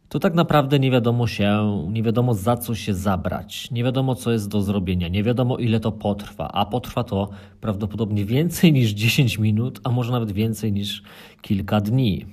to 0.08 0.18
tak 0.18 0.34
naprawdę 0.34 0.78
nie 0.78 0.90
wiadomo 0.90 1.26
się, 1.26 1.82
nie 1.90 2.02
wiadomo 2.02 2.34
za 2.34 2.56
co 2.56 2.74
się 2.74 2.94
zabrać, 2.94 3.70
nie 3.70 3.84
wiadomo 3.84 4.14
co 4.14 4.32
jest 4.32 4.48
do 4.48 4.62
zrobienia, 4.62 5.08
nie 5.08 5.22
wiadomo 5.22 5.56
ile 5.56 5.80
to 5.80 5.92
potrwa, 5.92 6.48
a 6.52 6.66
potrwa 6.66 7.04
to 7.04 7.28
prawdopodobnie 7.60 8.24
więcej 8.24 8.72
niż 8.72 8.90
10 8.90 9.38
minut, 9.38 9.80
a 9.84 9.90
może 9.90 10.12
nawet 10.12 10.32
więcej 10.32 10.72
niż 10.72 11.02
kilka 11.42 11.80
dni. 11.80 12.26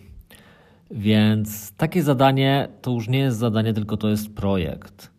Więc 0.91 1.71
takie 1.71 2.03
zadanie 2.03 2.67
to 2.81 2.91
już 2.91 3.07
nie 3.07 3.19
jest 3.19 3.37
zadanie, 3.37 3.73
tylko 3.73 3.97
to 3.97 4.09
jest 4.09 4.35
projekt. 4.35 5.14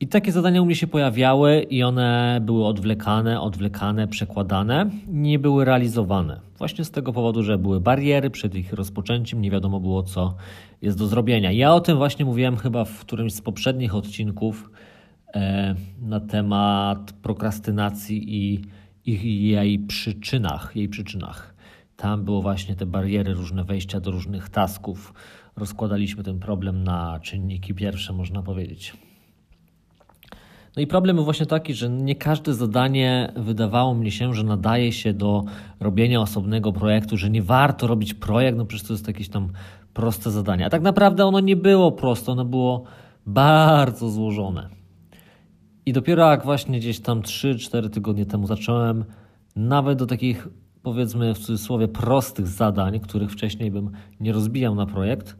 I 0.00 0.08
takie 0.08 0.32
zadania 0.32 0.62
u 0.62 0.66
mnie 0.66 0.74
się 0.74 0.86
pojawiały 0.86 1.62
i 1.62 1.82
one 1.82 2.40
były 2.42 2.66
odwlekane, 2.66 3.40
odwlekane, 3.40 4.08
przekładane, 4.08 4.90
nie 5.08 5.38
były 5.38 5.64
realizowane. 5.64 6.40
Właśnie 6.58 6.84
z 6.84 6.90
tego 6.90 7.12
powodu, 7.12 7.42
że 7.42 7.58
były 7.58 7.80
bariery 7.80 8.30
przed 8.30 8.54
ich 8.54 8.72
rozpoczęciem, 8.72 9.40
nie 9.40 9.50
wiadomo 9.50 9.80
było, 9.80 10.02
co 10.02 10.34
jest 10.82 10.98
do 10.98 11.06
zrobienia. 11.06 11.52
Ja 11.52 11.74
o 11.74 11.80
tym 11.80 11.96
właśnie 11.96 12.24
mówiłem 12.24 12.56
chyba 12.56 12.84
w 12.84 12.98
którymś 12.98 13.32
z 13.32 13.40
poprzednich 13.40 13.94
odcinków 13.94 14.70
e, 15.34 15.74
na 16.02 16.20
temat 16.20 17.12
prokrastynacji 17.12 18.36
i, 18.36 18.62
i 19.06 19.48
jej 19.48 19.78
przyczynach, 19.78 20.72
jej 20.76 20.88
przyczynach. 20.88 21.54
Tam 21.96 22.24
było 22.24 22.42
właśnie 22.42 22.76
te 22.76 22.86
bariery, 22.86 23.34
różne 23.34 23.64
wejścia 23.64 24.00
do 24.00 24.10
różnych 24.10 24.48
tasków. 24.48 25.14
Rozkładaliśmy 25.56 26.22
ten 26.22 26.38
problem 26.38 26.84
na 26.84 27.20
czynniki 27.20 27.74
pierwsze, 27.74 28.12
można 28.12 28.42
powiedzieć. 28.42 28.94
No 30.76 30.82
i 30.82 30.86
problem 30.86 31.16
był 31.16 31.24
właśnie 31.24 31.46
taki, 31.46 31.74
że 31.74 31.90
nie 31.90 32.14
każde 32.14 32.54
zadanie 32.54 33.32
wydawało 33.36 33.94
mi 33.94 34.10
się, 34.10 34.34
że 34.34 34.44
nadaje 34.44 34.92
się 34.92 35.12
do 35.12 35.44
robienia 35.80 36.20
osobnego 36.20 36.72
projektu, 36.72 37.16
że 37.16 37.30
nie 37.30 37.42
warto 37.42 37.86
robić 37.86 38.14
projekt, 38.14 38.58
no 38.58 38.64
przecież 38.66 38.86
to 38.86 38.94
jest 38.94 39.08
jakieś 39.08 39.28
tam 39.28 39.48
proste 39.94 40.30
zadanie. 40.30 40.66
A 40.66 40.70
tak 40.70 40.82
naprawdę 40.82 41.26
ono 41.26 41.40
nie 41.40 41.56
było 41.56 41.92
proste, 41.92 42.32
ono 42.32 42.44
było 42.44 42.84
bardzo 43.26 44.10
złożone. 44.10 44.68
I 45.86 45.92
dopiero 45.92 46.30
jak 46.30 46.44
właśnie 46.44 46.78
gdzieś 46.78 47.00
tam 47.00 47.22
3-4 47.22 47.90
tygodnie 47.90 48.26
temu 48.26 48.46
zacząłem 48.46 49.04
nawet 49.56 49.98
do 49.98 50.06
takich 50.06 50.48
powiedzmy 50.82 51.34
w 51.34 51.38
cudzysłowie 51.38 51.88
prostych 51.88 52.46
zadań, 52.46 53.00
których 53.00 53.30
wcześniej 53.30 53.70
bym 53.70 53.90
nie 54.20 54.32
rozbijał 54.32 54.74
na 54.74 54.86
projekt, 54.86 55.36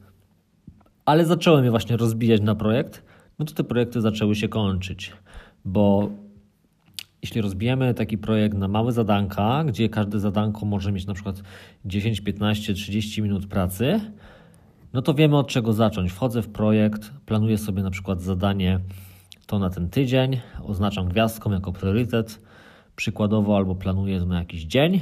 ale 1.04 1.26
zacząłem 1.26 1.64
je 1.64 1.70
właśnie 1.70 1.96
rozbijać 1.96 2.40
na 2.40 2.54
projekt, 2.54 3.02
no 3.38 3.44
to 3.44 3.54
te 3.54 3.64
projekty 3.64 4.00
zaczęły 4.00 4.34
się 4.34 4.48
kończyć 4.48 5.12
bo 5.64 6.10
jeśli 7.22 7.40
rozbijemy 7.40 7.94
taki 7.94 8.18
projekt 8.18 8.56
na 8.56 8.68
małe 8.68 8.92
zadanka, 8.92 9.64
gdzie 9.64 9.88
każde 9.88 10.20
zadanko 10.20 10.66
może 10.66 10.92
mieć 10.92 11.06
na 11.06 11.14
przykład 11.14 11.42
10, 11.84 12.20
15, 12.20 12.74
30 12.74 13.22
minut 13.22 13.46
pracy, 13.46 14.00
no 14.92 15.02
to 15.02 15.14
wiemy 15.14 15.38
od 15.38 15.48
czego 15.48 15.72
zacząć. 15.72 16.12
Wchodzę 16.12 16.42
w 16.42 16.48
projekt, 16.48 17.10
planuję 17.26 17.58
sobie 17.58 17.82
na 17.82 17.90
przykład 17.90 18.20
zadanie 18.20 18.80
to 19.46 19.58
na 19.58 19.70
ten 19.70 19.88
tydzień, 19.88 20.40
oznaczam 20.62 21.08
gwiazdką 21.08 21.52
jako 21.52 21.72
priorytet, 21.72 22.40
przykładowo 22.96 23.56
albo 23.56 23.74
planuję 23.74 24.20
to 24.20 24.26
na 24.26 24.38
jakiś 24.38 24.64
dzień. 24.64 25.00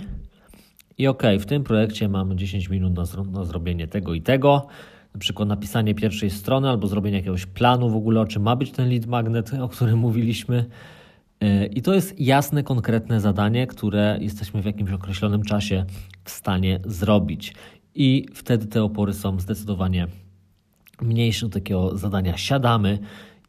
I 0.99 1.07
ok, 1.07 1.23
w 1.41 1.47
tym 1.47 1.65
projekcie 1.65 2.09
mam 2.09 2.39
10 2.39 2.69
minut 2.69 2.95
na, 2.95 3.05
zro 3.05 3.25
na 3.25 3.45
zrobienie 3.45 3.89
tego 3.89 4.15
i 4.15 4.23
tego 4.23 4.67
na 5.15 5.21
przykład 5.21 5.49
napisanie 5.49 5.95
pierwszej 5.95 6.31
strony 6.31 6.69
albo 6.69 6.87
zrobienie 6.87 7.17
jakiegoś 7.17 7.47
planu 7.47 7.91
w 7.91 7.97
ogóle, 7.97 8.21
o 8.21 8.27
czym 8.27 8.43
ma 8.43 8.57
być 8.57 8.73
ten 8.73 8.89
lead 8.89 9.07
magnet, 9.07 9.55
o 9.55 9.69
którym 9.69 9.99
mówiliśmy. 10.09 10.65
E, 11.41 11.67
I 11.67 11.83
to 11.83 11.95
jest 11.95 12.21
jasne, 12.21 12.63
konkretne 12.63 13.21
zadanie, 13.21 13.67
które 13.67 14.19
jesteśmy 14.21 14.63
w 14.63 14.65
jakimś 14.65 14.91
określonym 14.91 15.43
czasie 15.43 15.85
w 16.25 16.31
stanie 16.31 16.81
zrobić. 16.85 17.55
I 17.95 18.27
wtedy 18.35 18.67
te 18.67 18.83
opory 18.83 19.13
są 19.13 19.41
zdecydowanie 19.41 20.07
mniejsze 21.03 21.47
do 21.47 21.53
takiego 21.53 21.99
zadania. 21.99 22.37
Siadamy 22.37 22.99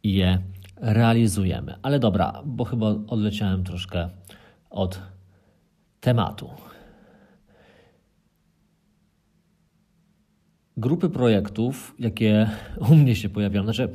i 0.03 0.13
je 0.13 0.39
realizujemy. 0.77 1.75
Ale 1.81 1.99
dobra, 1.99 2.41
bo 2.45 2.65
chyba 2.65 2.87
odleciałem 3.07 3.63
troszkę 3.63 4.09
od 4.69 5.01
tematu. 5.99 6.49
Grupy 10.77 11.09
projektów, 11.09 11.95
jakie 11.99 12.49
u 12.91 12.95
mnie 12.95 13.15
się 13.15 13.29
pojawiają, 13.29 13.63
znaczy, 13.63 13.89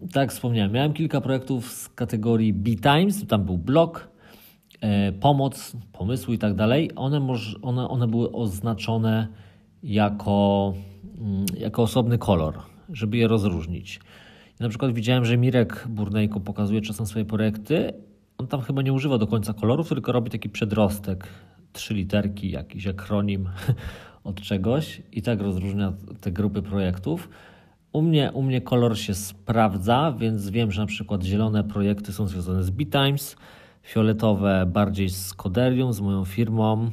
tak 0.00 0.16
jak 0.16 0.32
wspomniałem, 0.32 0.72
miałem 0.72 0.92
kilka 0.92 1.20
projektów 1.20 1.72
z 1.72 1.88
kategorii 1.88 2.52
B-Times, 2.52 3.26
tam 3.26 3.44
był 3.44 3.58
blog, 3.58 4.08
e, 4.80 5.12
pomoc, 5.12 5.76
pomysły 5.92 6.34
i 6.34 6.38
tak 6.38 6.54
dalej. 6.54 6.90
One, 6.96 7.26
one, 7.62 7.88
one 7.88 8.08
były 8.08 8.32
oznaczone 8.32 9.28
jako, 9.82 10.74
mm, 11.18 11.46
jako 11.58 11.82
osobny 11.82 12.18
kolor, 12.18 12.54
żeby 12.88 13.16
je 13.16 13.28
rozróżnić. 13.28 14.00
na 14.60 14.68
przykład 14.68 14.92
widziałem, 14.92 15.24
że 15.24 15.36
Mirek 15.36 15.86
Burnejko 15.88 16.40
pokazuje 16.40 16.80
czasem 16.80 17.06
swoje 17.06 17.24
projekty. 17.24 17.92
On 18.38 18.46
tam 18.46 18.60
chyba 18.60 18.82
nie 18.82 18.92
używa 18.92 19.18
do 19.18 19.26
końca 19.26 19.52
kolorów, 19.52 19.88
tylko 19.88 20.12
robi 20.12 20.30
taki 20.30 20.48
przedrostek, 20.48 21.28
trzy 21.72 21.94
literki, 21.94 22.50
jakiś 22.50 22.86
akronim 22.86 23.48
od 24.26 24.40
czegoś 24.40 25.02
i 25.12 25.22
tak 25.22 25.40
rozróżnia 25.40 25.92
te 26.20 26.32
grupy 26.32 26.62
projektów. 26.62 27.28
U 27.92 28.02
mnie, 28.02 28.30
u 28.34 28.42
mnie 28.42 28.60
kolor 28.60 28.98
się 28.98 29.14
sprawdza, 29.14 30.14
więc 30.18 30.50
wiem, 30.50 30.72
że 30.72 30.80
na 30.80 30.86
przykład 30.86 31.22
zielone 31.22 31.64
projekty 31.64 32.12
są 32.12 32.26
związane 32.26 32.62
z 32.62 32.70
B-Times, 32.70 33.36
fioletowe 33.82 34.66
bardziej 34.66 35.08
z 35.08 35.34
Coderium, 35.34 35.92
z 35.92 36.00
moją 36.00 36.24
firmą. 36.24 36.90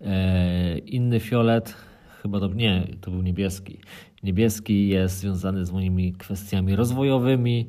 E, 0.00 0.78
inny 0.78 1.20
fiolet, 1.20 1.74
chyba 2.22 2.40
to 2.40 2.48
nie, 2.48 2.86
to 3.00 3.10
był 3.10 3.22
niebieski. 3.22 3.78
Niebieski 4.22 4.88
jest 4.88 5.18
związany 5.18 5.64
z 5.64 5.72
moimi 5.72 6.12
kwestiami 6.12 6.76
rozwojowymi, 6.76 7.66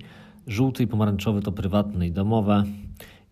żółty 0.48 0.84
i 0.84 0.88
pomarańczowy 0.88 1.42
to 1.42 1.52
prywatne 1.52 2.08
i 2.08 2.12
domowe 2.12 2.64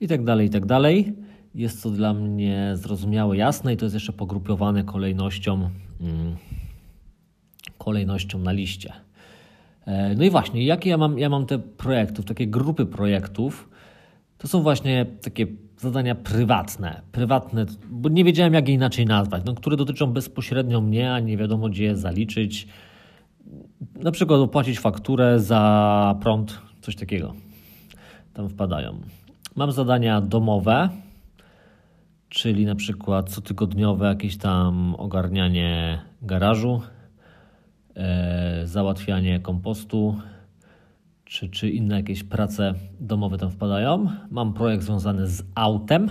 i 0.01 0.07
tak 0.07 0.23
dalej, 0.23 0.47
i 0.47 0.49
tak 0.49 0.65
dalej. 0.65 1.13
Jest 1.55 1.83
to 1.83 1.89
dla 1.89 2.13
mnie 2.13 2.71
zrozumiałe, 2.73 3.37
jasne 3.37 3.73
i 3.73 3.77
to 3.77 3.85
jest 3.85 3.93
jeszcze 3.93 4.13
pogrupowane 4.13 4.83
kolejnością, 4.83 5.69
mm, 6.01 6.35
kolejnością 7.77 8.39
na 8.39 8.51
liście. 8.51 8.93
E, 9.85 10.15
no 10.15 10.23
i 10.23 10.29
właśnie, 10.29 10.65
jakie 10.65 10.89
ja 10.89 10.97
mam, 10.97 11.19
ja 11.19 11.29
mam 11.29 11.45
te 11.45 11.59
projektów, 11.59 12.25
takie 12.25 12.47
grupy 12.47 12.85
projektów, 12.85 13.69
to 14.37 14.47
są 14.47 14.61
właśnie 14.61 15.05
takie 15.21 15.47
zadania 15.77 16.15
prywatne, 16.15 17.01
prywatne, 17.11 17.65
bo 17.89 18.09
nie 18.09 18.23
wiedziałem 18.23 18.53
jak 18.53 18.67
je 18.67 18.73
inaczej 18.73 19.05
nazwać, 19.05 19.43
no, 19.45 19.53
które 19.53 19.77
dotyczą 19.77 20.07
bezpośrednio 20.07 20.81
mnie, 20.81 21.13
a 21.13 21.19
nie 21.19 21.37
wiadomo 21.37 21.69
gdzie 21.69 21.83
je 21.83 21.95
zaliczyć. 21.95 22.67
Na 23.95 24.11
przykład 24.11 24.39
opłacić 24.39 24.79
fakturę 24.79 25.39
za 25.39 26.15
prąd, 26.21 26.59
coś 26.81 26.95
takiego. 26.95 27.33
Tam 28.33 28.49
wpadają. 28.49 29.01
Mam 29.55 29.71
zadania 29.71 30.21
domowe, 30.21 30.89
czyli 32.35 32.65
na 32.65 32.75
przykład 32.75 33.29
cotygodniowe 33.29 34.07
jakieś 34.07 34.37
tam 34.37 34.95
ogarnianie 34.95 36.01
garażu, 36.21 36.81
e, 37.95 38.61
załatwianie 38.65 39.39
kompostu, 39.39 40.15
czy, 41.25 41.49
czy 41.49 41.69
inne 41.69 41.95
jakieś 41.95 42.23
prace 42.23 42.73
domowe 42.99 43.37
tam 43.37 43.51
wpadają. 43.51 44.09
Mam 44.31 44.53
projekt 44.53 44.83
związany 44.83 45.27
z 45.27 45.43
autem, 45.55 46.09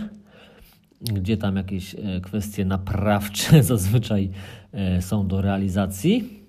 gdzie 1.00 1.36
tam 1.36 1.56
jakieś 1.56 1.94
e, 1.94 2.20
kwestie 2.20 2.64
naprawcze 2.64 3.62
zazwyczaj 3.72 4.30
e, 4.72 5.02
są 5.02 5.26
do 5.26 5.40
realizacji. 5.40 6.44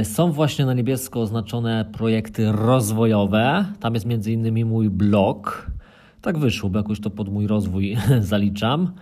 Y, 0.00 0.04
są 0.04 0.32
właśnie 0.32 0.66
na 0.66 0.74
niebiesko 0.74 1.20
oznaczone 1.20 1.84
projekty 1.92 2.52
rozwojowe. 2.52 3.64
Tam 3.80 3.94
jest 3.94 4.06
między 4.06 4.32
innymi 4.32 4.64
mój 4.64 4.90
blog. 4.90 5.71
Tak 6.22 6.38
wyszło, 6.38 6.70
bo 6.70 6.78
jakoś 6.78 7.00
to 7.00 7.10
pod 7.10 7.28
mój 7.28 7.46
rozwój 7.46 7.96
zaliczam. 8.20 8.92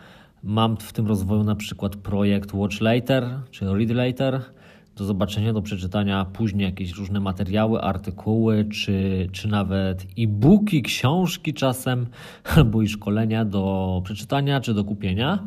Mam 0.42 0.76
w 0.76 0.92
tym 0.92 1.06
rozwoju 1.06 1.44
na 1.44 1.54
przykład 1.54 1.96
projekt 1.96 2.54
Watch 2.54 2.80
Later 2.80 3.24
czy 3.50 3.64
Read 3.64 3.90
Later. 3.90 4.40
Do 4.96 5.04
zobaczenia, 5.04 5.52
do 5.52 5.62
przeczytania 5.62 6.24
później 6.24 6.64
jakieś 6.64 6.92
różne 6.92 7.20
materiały, 7.20 7.80
artykuły, 7.80 8.64
czy, 8.64 9.28
czy 9.32 9.48
nawet 9.48 10.06
e-booki, 10.18 10.82
książki 10.82 11.54
czasem, 11.54 12.06
albo 12.56 12.82
i 12.82 12.88
szkolenia 12.88 13.44
do 13.44 14.02
przeczytania 14.04 14.60
czy 14.60 14.74
do 14.74 14.84
kupienia. 14.84 15.38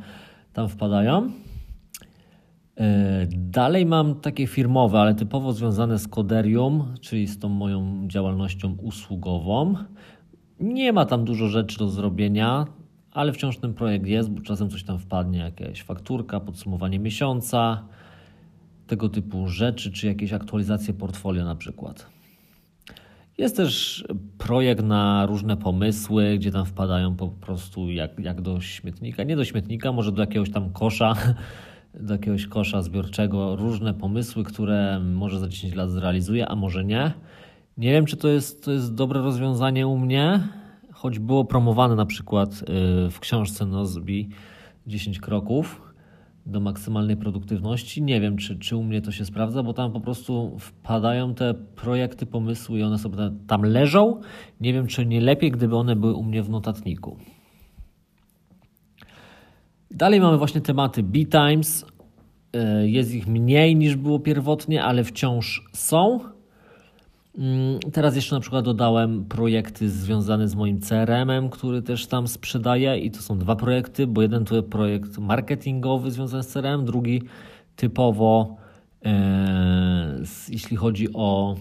Tam 0.53 0.70
wpadają. 0.70 1.32
E, 2.77 3.27
dalej 3.30 3.86
mam 3.86 4.15
takie 4.15 4.48
firmowe, 4.48 5.00
ale 5.00 5.15
typowo 5.15 5.53
związane 5.53 6.00
z 6.00 6.08
Coderium, 6.08 6.94
czyli 7.01 7.27
z 7.27 7.39
tą 7.39 7.50
moją 7.50 8.08
działalnością 8.08 8.75
usługową. 8.82 9.75
Nie 10.63 10.93
ma 10.93 11.05
tam 11.05 11.25
dużo 11.25 11.48
rzeczy 11.48 11.77
do 11.79 11.89
zrobienia, 11.89 12.65
ale 13.12 13.34
wciąż 13.34 13.58
ten 13.58 13.74
projekt 13.74 14.05
jest, 14.05 14.29
bo 14.29 14.41
czasem 14.41 14.70
coś 14.70 14.84
tam 14.84 15.00
wpadnie, 15.00 15.39
jakaś 15.39 15.84
fakturka, 15.84 16.39
podsumowanie 16.39 17.00
miesiąca, 17.00 17.84
tego 18.88 19.10
typu 19.10 19.48
rzeczy, 19.48 19.91
czy 19.91 20.08
jakieś 20.08 20.34
aktualizacje 20.34 20.93
portfolio 20.93 21.46
na 21.46 21.55
przykład. 21.55 22.08
Jest 23.38 23.58
też 23.58 24.03
projekt 24.38 24.84
na 24.84 25.25
różne 25.25 25.58
pomysły, 25.58 26.38
gdzie 26.38 26.51
tam 26.51 26.65
wpadają 26.65 27.15
po 27.15 27.27
prostu 27.27 27.91
jak, 27.91 28.20
jak 28.20 28.41
do 28.41 28.62
śmietnika, 28.62 29.24
nie 29.24 29.36
do 29.36 29.46
śmietnika, 29.46 29.91
może 29.91 30.12
do 30.12 30.22
jakiegoś 30.22 30.51
tam 30.51 30.70
kosza, 30.70 31.13
do 32.08 32.13
jakiegoś 32.13 32.48
kosza 32.48 32.82
zbiorczego, 32.82 33.55
różne 33.55 33.93
pomysły, 33.93 34.43
które 34.43 35.00
może 35.00 35.39
za 35.39 35.48
10 35.48 35.75
lat 35.75 35.89
zrealizuję, 35.89 36.48
a 36.48 36.55
może 36.55 36.86
nie. 36.86 37.12
Nie 37.77 37.92
wiem, 37.92 38.06
czy 38.06 38.18
to 38.18 38.27
jest, 38.27 38.63
to 38.63 38.72
jest 38.72 38.96
dobre 38.96 39.22
rozwiązanie 39.22 39.88
u 39.88 39.98
mnie, 39.98 40.48
choć 40.92 41.20
było 41.20 41.46
promowane 41.46 41.96
na 41.96 42.06
przykład 42.06 42.62
y, 43.08 43.10
w 43.10 43.20
książce 43.20 43.65
Nozbi 43.65 44.30
10 44.88 45.20
kroków 45.20 45.82
do 46.46 46.60
maksymalnej 46.60 47.18
produktywności. 47.18 48.01
Nie 48.01 48.22
wiem, 48.22 48.38
czy, 48.38 48.60
czy 48.60 48.77
u 48.77 48.84
mnie 48.84 49.01
to 49.01 49.12
się 49.12 49.25
sprawdza, 49.25 49.63
bo 49.63 49.74
tam 49.74 49.92
po 49.92 50.00
prostu 50.00 50.58
wpadają 50.60 51.36
te 51.36 51.53
projekty, 51.53 52.25
pomysły 52.25 52.80
i 52.80 52.84
one 52.84 52.98
sobie 52.98 53.18
tam 53.48 53.62
leżą. 53.62 54.22
Nie 54.62 54.74
wiem, 54.74 54.88
czy 54.88 55.06
nie 55.06 55.22
lepiej, 55.22 55.51
gdyby 55.51 55.75
one 55.75 55.96
były 55.96 56.13
u 56.13 56.24
mnie 56.24 56.44
w 56.44 56.50
notatniku. 56.50 57.18
Dalej 59.92 60.22
mamy 60.22 60.38
właśnie 60.38 60.62
tematy 60.62 61.03
B-Times. 61.03 61.86
Y, 62.56 62.89
jest 62.89 63.13
ich 63.13 63.27
mniej 63.27 63.75
niż 63.75 63.96
było 63.96 64.20
pierwotnie, 64.20 64.84
ale 64.84 65.03
wciąż 65.03 65.70
są. 65.74 66.33
Mm, 67.38 67.80
teraz 67.80 68.16
jeszcze 68.16 68.36
na 68.36 68.42
przykład 68.42 68.66
dodałem 68.66 69.25
projekty 69.25 69.90
związane 69.90 70.48
z 70.48 70.56
moim 70.56 70.80
CRM-em, 70.80 71.50
który 71.50 71.82
też 71.82 72.08
tam 72.08 72.28
sprzedaję 72.28 72.98
i 72.98 73.12
to 73.12 73.22
są 73.22 73.38
dwa 73.38 73.56
projekty, 73.56 74.08
bo 74.08 74.22
jeden 74.22 74.46
to 74.46 74.63
projekt 74.63 75.18
marketingowy 75.18 76.12
związany 76.12 76.44
z 76.44 76.48
CRM, 76.48 76.86
drugi 76.86 77.22
typowo 77.75 78.58
e, 79.06 80.20
jeśli 80.50 80.78
chodzi 80.78 81.13
o 81.13 81.56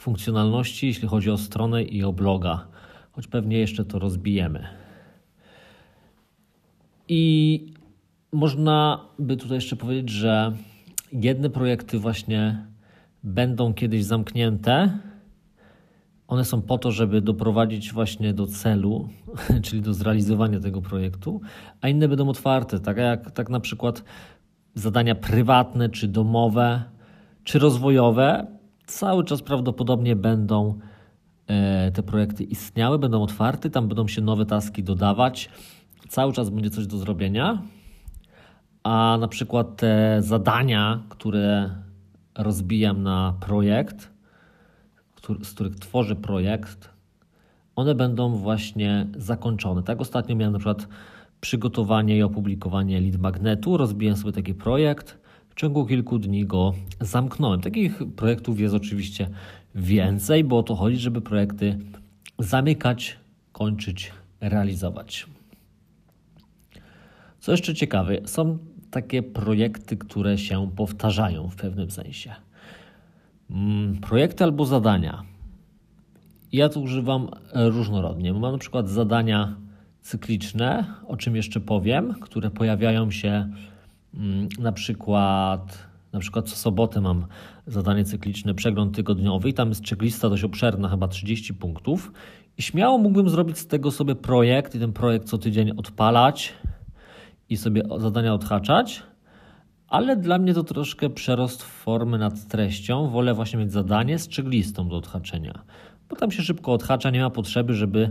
funkcjonalności, 0.00 0.86
jeśli 0.86 1.08
chodzi 1.08 1.30
o 1.30 1.38
stronę 1.38 1.82
i 1.82 2.04
o 2.04 2.12
bloga, 2.12 2.66
choć 3.12 3.26
pewnie 3.26 3.58
jeszcze 3.58 3.84
to 3.84 3.98
rozbijemy. 3.98 4.66
I 7.08 7.60
można 8.32 9.00
by 9.18 9.36
tutaj 9.36 9.56
jeszcze 9.56 9.76
powiedzieć, 9.76 10.10
że 10.10 10.52
jedne 11.12 11.50
projekty 11.50 11.98
właśnie 11.98 12.66
będą 13.24 13.74
kiedyś 13.74 14.04
zamknięte. 14.04 14.98
One 16.28 16.44
są 16.44 16.62
po 16.62 16.78
to, 16.78 16.92
żeby 16.92 17.20
doprowadzić 17.20 17.92
właśnie 17.92 18.34
do 18.34 18.46
celu, 18.46 19.08
czyli 19.64 19.82
do 19.82 19.94
zrealizowania 19.94 20.60
tego 20.60 20.82
projektu, 20.82 21.40
a 21.80 21.88
inne 21.88 22.08
będą 22.08 22.28
otwarte, 22.28 22.80
tak 22.80 22.96
jak 22.96 23.30
tak 23.30 23.48
na 23.48 23.60
przykład 23.60 24.04
zadania 24.74 25.14
prywatne, 25.14 25.88
czy 25.88 26.08
domowe, 26.08 26.82
czy 27.44 27.58
rozwojowe. 27.58 28.46
Cały 28.86 29.24
czas 29.24 29.42
prawdopodobnie 29.42 30.16
będą 30.16 30.78
e, 31.46 31.92
te 31.92 32.02
projekty 32.02 32.44
istniały, 32.44 32.98
będą 32.98 33.22
otwarte, 33.22 33.70
tam 33.70 33.88
będą 33.88 34.08
się 34.08 34.22
nowe 34.22 34.46
taski 34.46 34.82
dodawać. 34.82 35.50
Cały 36.08 36.32
czas 36.32 36.50
będzie 36.50 36.70
coś 36.70 36.86
do 36.86 36.98
zrobienia, 36.98 37.62
a 38.82 39.16
na 39.20 39.28
przykład 39.28 39.76
te 39.76 40.16
zadania, 40.22 41.02
które 41.08 41.70
rozbijam 42.38 43.02
na 43.02 43.34
projekt, 43.40 44.10
z 45.42 45.50
których 45.50 45.76
tworzę 45.76 46.16
projekt, 46.16 46.90
one 47.76 47.94
będą 47.94 48.36
właśnie 48.36 49.06
zakończone. 49.16 49.82
Tak 49.82 50.00
ostatnio 50.00 50.36
miałem 50.36 50.52
na 50.52 50.58
przykład 50.58 50.88
przygotowanie 51.40 52.18
i 52.18 52.22
opublikowanie 52.22 53.00
lead 53.00 53.16
magnetu, 53.16 53.76
rozbiłem 53.76 54.16
sobie 54.16 54.32
taki 54.32 54.54
projekt, 54.54 55.18
w 55.50 55.54
ciągu 55.54 55.86
kilku 55.86 56.18
dni 56.18 56.46
go 56.46 56.74
zamknąłem. 57.00 57.60
Takich 57.60 58.02
projektów 58.16 58.60
jest 58.60 58.74
oczywiście 58.74 59.28
więcej, 59.74 60.44
bo 60.44 60.58
o 60.58 60.62
to 60.62 60.74
chodzi, 60.74 60.96
żeby 60.96 61.20
projekty 61.20 61.78
zamykać, 62.38 63.18
kończyć, 63.52 64.12
realizować. 64.40 65.26
Co 67.40 67.52
jeszcze 67.52 67.74
ciekawe, 67.74 68.18
są 68.24 68.58
takie 68.94 69.22
projekty, 69.22 69.96
które 69.96 70.38
się 70.38 70.70
powtarzają 70.76 71.48
w 71.48 71.56
pewnym 71.56 71.90
sensie. 71.90 72.34
Mm, 73.50 73.96
projekty 73.96 74.44
albo 74.44 74.66
zadania. 74.66 75.22
Ja 76.52 76.68
tu 76.68 76.82
używam 76.82 77.28
różnorodnie. 77.54 78.32
Mam 78.32 78.52
na 78.52 78.58
przykład 78.58 78.88
zadania 78.88 79.56
cykliczne, 80.00 80.84
o 81.06 81.16
czym 81.16 81.36
jeszcze 81.36 81.60
powiem, 81.60 82.14
które 82.20 82.50
pojawiają 82.50 83.10
się 83.10 83.50
mm, 84.14 84.48
na 84.58 84.72
przykład 84.72 85.94
na 86.12 86.20
przykład 86.20 86.48
co 86.48 86.56
sobotę 86.56 87.00
mam 87.00 87.26
zadanie 87.66 88.04
cykliczne, 88.04 88.54
przegląd 88.54 88.96
tygodniowy 88.96 89.48
i 89.48 89.54
tam 89.54 89.68
jest 89.68 89.88
checklista 89.88 90.28
dość 90.28 90.44
obszerna, 90.44 90.88
chyba 90.88 91.08
30 91.08 91.54
punktów. 91.54 92.12
I 92.58 92.62
śmiało 92.62 92.98
mógłbym 92.98 93.28
zrobić 93.28 93.58
z 93.58 93.66
tego 93.66 93.90
sobie 93.90 94.14
projekt 94.14 94.74
i 94.74 94.78
ten 94.78 94.92
projekt 94.92 95.28
co 95.28 95.38
tydzień 95.38 95.70
odpalać, 95.76 96.52
i 97.48 97.56
sobie 97.56 97.82
zadania 97.98 98.34
odhaczać, 98.34 99.02
ale 99.88 100.16
dla 100.16 100.38
mnie 100.38 100.54
to 100.54 100.64
troszkę 100.64 101.10
przerost 101.10 101.62
formy 101.62 102.18
nad 102.18 102.48
treścią. 102.48 103.10
Wolę 103.10 103.34
właśnie 103.34 103.58
mieć 103.58 103.72
zadanie 103.72 104.18
z 104.18 104.28
checklistą 104.28 104.88
do 104.88 104.96
odhaczenia, 104.96 105.64
bo 106.08 106.16
tam 106.16 106.30
się 106.30 106.42
szybko 106.42 106.72
odhacza, 106.72 107.10
nie 107.10 107.20
ma 107.20 107.30
potrzeby, 107.30 107.74
żeby 107.74 108.10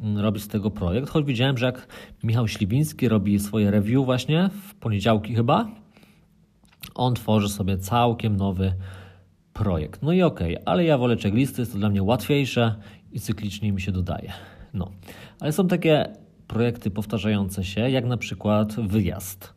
mm, 0.00 0.18
robić 0.18 0.42
z 0.42 0.48
tego 0.48 0.70
projekt. 0.70 1.08
Choć 1.08 1.24
widziałem, 1.24 1.58
że 1.58 1.66
jak 1.66 1.86
Michał 2.24 2.48
Śliwiński 2.48 3.08
robi 3.08 3.38
swoje 3.38 3.70
review 3.70 4.04
właśnie 4.04 4.50
w 4.68 4.74
poniedziałki 4.74 5.34
chyba, 5.34 5.68
on 6.94 7.14
tworzy 7.14 7.48
sobie 7.48 7.78
całkiem 7.78 8.36
nowy 8.36 8.72
projekt. 9.52 10.02
No 10.02 10.12
i 10.12 10.22
okej, 10.22 10.54
okay, 10.54 10.66
ale 10.66 10.84
ja 10.84 10.98
wolę 10.98 11.16
checklisty, 11.16 11.62
jest 11.62 11.72
to 11.72 11.78
dla 11.78 11.88
mnie 11.88 12.02
łatwiejsze 12.02 12.74
i 13.12 13.20
cyklicznie 13.20 13.72
mi 13.72 13.80
się 13.80 13.92
dodaje. 13.92 14.32
No, 14.74 14.90
ale 15.40 15.52
są 15.52 15.68
takie 15.68 16.12
projekty 16.52 16.90
powtarzające 16.90 17.64
się, 17.64 17.90
jak 17.90 18.04
na 18.04 18.16
przykład 18.16 18.74
wyjazd. 18.74 19.54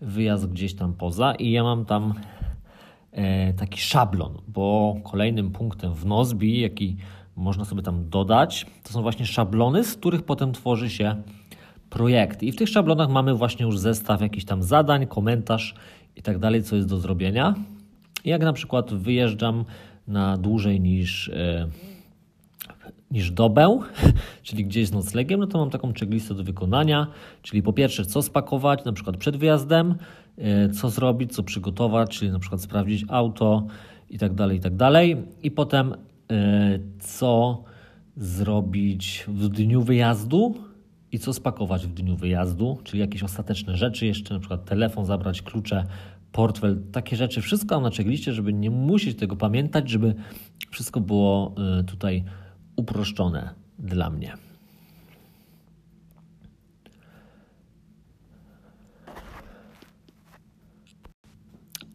Wyjazd 0.00 0.46
gdzieś 0.46 0.74
tam 0.74 0.94
poza 0.94 1.34
i 1.34 1.50
ja 1.50 1.62
mam 1.62 1.84
tam 1.84 2.14
e, 3.12 3.52
taki 3.54 3.80
szablon, 3.80 4.32
bo 4.48 4.96
kolejnym 5.04 5.50
punktem 5.50 5.94
w 5.94 6.06
Nozbi, 6.06 6.60
jaki 6.60 6.96
można 7.36 7.64
sobie 7.64 7.82
tam 7.82 8.08
dodać, 8.08 8.66
to 8.82 8.92
są 8.92 9.02
właśnie 9.02 9.26
szablony, 9.26 9.84
z 9.84 9.96
których 9.96 10.22
potem 10.22 10.52
tworzy 10.52 10.90
się 10.90 11.22
projekty. 11.90 12.46
I 12.46 12.52
w 12.52 12.56
tych 12.56 12.68
szablonach 12.68 13.08
mamy 13.10 13.34
właśnie 13.34 13.66
już 13.66 13.78
zestaw 13.78 14.20
jakichś 14.20 14.44
tam 14.44 14.62
zadań, 14.62 15.06
komentarz 15.06 15.74
i 16.16 16.22
tak 16.22 16.38
dalej, 16.38 16.62
co 16.62 16.76
jest 16.76 16.88
do 16.88 16.98
zrobienia. 16.98 17.54
Jak 18.24 18.42
na 18.42 18.52
przykład 18.52 18.94
wyjeżdżam 18.94 19.64
na 20.08 20.36
dłużej 20.36 20.80
niż 20.80 21.28
e, 21.28 21.68
niż 23.10 23.30
dobę, 23.30 23.78
czyli 24.42 24.64
gdzieś 24.64 24.88
z 24.88 24.92
noclegiem, 24.92 25.40
no 25.40 25.46
to 25.46 25.58
mam 25.58 25.70
taką 25.70 25.92
checklistę 25.92 26.34
do 26.34 26.44
wykonania, 26.44 27.06
czyli 27.42 27.62
po 27.62 27.72
pierwsze 27.72 28.04
co 28.04 28.22
spakować, 28.22 28.84
na 28.84 28.92
przykład 28.92 29.16
przed 29.16 29.36
wyjazdem, 29.36 29.94
e, 30.38 30.68
co 30.68 30.90
zrobić, 30.90 31.32
co 31.32 31.42
przygotować, 31.42 32.18
czyli 32.18 32.30
na 32.30 32.38
przykład 32.38 32.62
sprawdzić 32.62 33.04
auto 33.08 33.66
i 34.10 34.18
tak 34.18 34.34
dalej, 34.34 34.56
i 34.56 34.60
tak 34.60 34.76
dalej. 34.76 35.16
I 35.42 35.50
potem 35.50 35.94
e, 36.30 36.78
co 37.00 37.62
zrobić 38.16 39.24
w 39.28 39.48
dniu 39.48 39.82
wyjazdu 39.82 40.54
i 41.12 41.18
co 41.18 41.32
spakować 41.32 41.86
w 41.86 41.94
dniu 41.94 42.16
wyjazdu, 42.16 42.78
czyli 42.84 43.00
jakieś 43.00 43.22
ostateczne 43.22 43.76
rzeczy, 43.76 44.06
jeszcze 44.06 44.34
na 44.34 44.40
przykład 44.40 44.64
telefon 44.64 45.04
zabrać, 45.04 45.42
klucze, 45.42 45.86
portfel, 46.32 46.82
takie 46.92 47.16
rzeczy, 47.16 47.40
wszystko 47.40 47.74
mam 47.74 47.84
na 47.84 47.90
checkliście, 47.90 48.32
żeby 48.32 48.52
nie 48.52 48.70
musieć 48.70 49.18
tego 49.18 49.36
pamiętać, 49.36 49.90
żeby 49.90 50.14
wszystko 50.70 51.00
było 51.00 51.54
e, 51.78 51.84
tutaj 51.84 52.24
uproszczone 52.76 53.54
dla 53.78 54.10
mnie. 54.10 54.32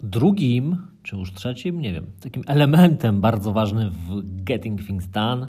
Drugim, 0.03 0.77
czy 1.03 1.15
już 1.15 1.33
trzecim, 1.33 1.81
nie 1.81 1.93
wiem. 1.93 2.05
Takim 2.19 2.43
elementem 2.47 3.21
bardzo 3.21 3.53
ważnym 3.53 3.89
w 3.89 4.43
Getting 4.43 4.85
Things 4.87 5.07
Done, 5.07 5.47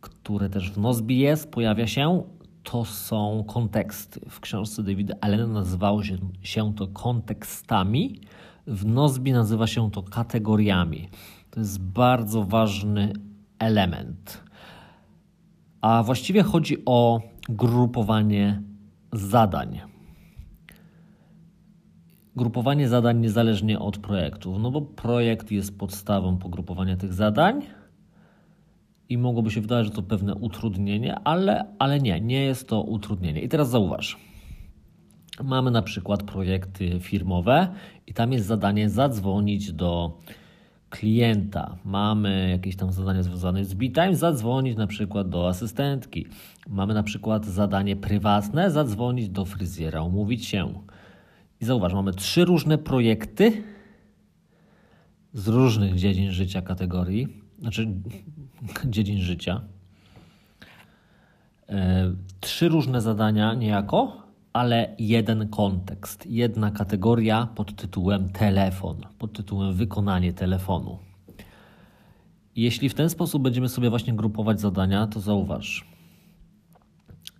które 0.00 0.50
też 0.50 0.70
w 0.70 0.78
Nozbi 0.78 1.18
jest, 1.18 1.50
pojawia 1.50 1.86
się, 1.86 2.22
to 2.62 2.84
są 2.84 3.44
konteksty. 3.48 4.20
W 4.30 4.40
książce 4.40 4.82
Davida 4.82 5.14
Allena 5.20 5.46
nazywało 5.46 6.02
się, 6.02 6.18
się 6.42 6.74
to 6.74 6.86
kontekstami, 6.86 8.20
w 8.66 8.86
Nozbi 8.86 9.32
nazywa 9.32 9.66
się 9.66 9.90
to 9.90 10.02
kategoriami. 10.02 11.08
To 11.50 11.60
jest 11.60 11.82
bardzo 11.82 12.44
ważny 12.44 13.12
element. 13.58 14.45
A 15.80 16.02
właściwie 16.02 16.42
chodzi 16.42 16.76
o 16.86 17.20
grupowanie 17.48 18.62
zadań. 19.12 19.80
Grupowanie 22.36 22.88
zadań 22.88 23.20
niezależnie 23.20 23.78
od 23.78 23.98
projektów, 23.98 24.56
no 24.60 24.70
bo 24.70 24.82
projekt 24.82 25.50
jest 25.50 25.78
podstawą 25.78 26.38
pogrupowania 26.38 26.96
tych 26.96 27.12
zadań 27.12 27.62
i 29.08 29.18
mogłoby 29.18 29.50
się 29.50 29.60
wydawać, 29.60 29.86
że 29.86 29.92
to 29.92 30.02
pewne 30.02 30.34
utrudnienie, 30.34 31.18
ale, 31.24 31.64
ale 31.78 32.00
nie, 32.00 32.20
nie 32.20 32.42
jest 32.42 32.68
to 32.68 32.82
utrudnienie. 32.82 33.40
I 33.40 33.48
teraz 33.48 33.70
zauważ. 33.70 34.16
Mamy 35.44 35.70
na 35.70 35.82
przykład 35.82 36.22
projekty 36.22 37.00
firmowe 37.00 37.68
i 38.06 38.14
tam 38.14 38.32
jest 38.32 38.46
zadanie 38.46 38.90
zadzwonić 38.90 39.72
do 39.72 40.18
klienta. 40.90 41.76
Mamy 41.84 42.50
jakieś 42.50 42.76
tam 42.76 42.92
zadanie 42.92 43.22
związane 43.22 43.64
z 43.64 43.74
BeTime, 43.74 44.16
zadzwonić 44.16 44.76
na 44.76 44.86
przykład 44.86 45.28
do 45.28 45.48
asystentki. 45.48 46.26
Mamy 46.68 46.94
na 46.94 47.02
przykład 47.02 47.46
zadanie 47.46 47.96
prywatne, 47.96 48.70
zadzwonić 48.70 49.28
do 49.28 49.44
fryzjera, 49.44 50.02
umówić 50.02 50.46
się. 50.46 50.72
I 51.60 51.64
zauważ, 51.64 51.92
mamy 51.92 52.12
trzy 52.12 52.44
różne 52.44 52.78
projekty 52.78 53.62
z 55.32 55.48
różnych 55.48 55.94
dziedzin 55.94 56.32
życia 56.32 56.62
kategorii, 56.62 57.28
znaczy 57.58 57.88
dziedzin 58.84 59.18
życia. 59.18 59.60
E, 61.68 62.12
trzy 62.40 62.68
różne 62.68 63.00
zadania 63.00 63.54
niejako, 63.54 64.25
ale 64.56 64.94
jeden 64.98 65.48
kontekst, 65.48 66.26
jedna 66.26 66.70
kategoria 66.70 67.48
pod 67.54 67.76
tytułem 67.76 68.28
telefon, 68.28 68.96
pod 69.18 69.32
tytułem 69.32 69.74
wykonanie 69.74 70.32
telefonu. 70.32 70.98
Jeśli 72.56 72.88
w 72.88 72.94
ten 72.94 73.10
sposób 73.10 73.42
będziemy 73.42 73.68
sobie 73.68 73.90
właśnie 73.90 74.12
grupować 74.12 74.60
zadania, 74.60 75.06
to 75.06 75.20
zauważ. 75.20 75.84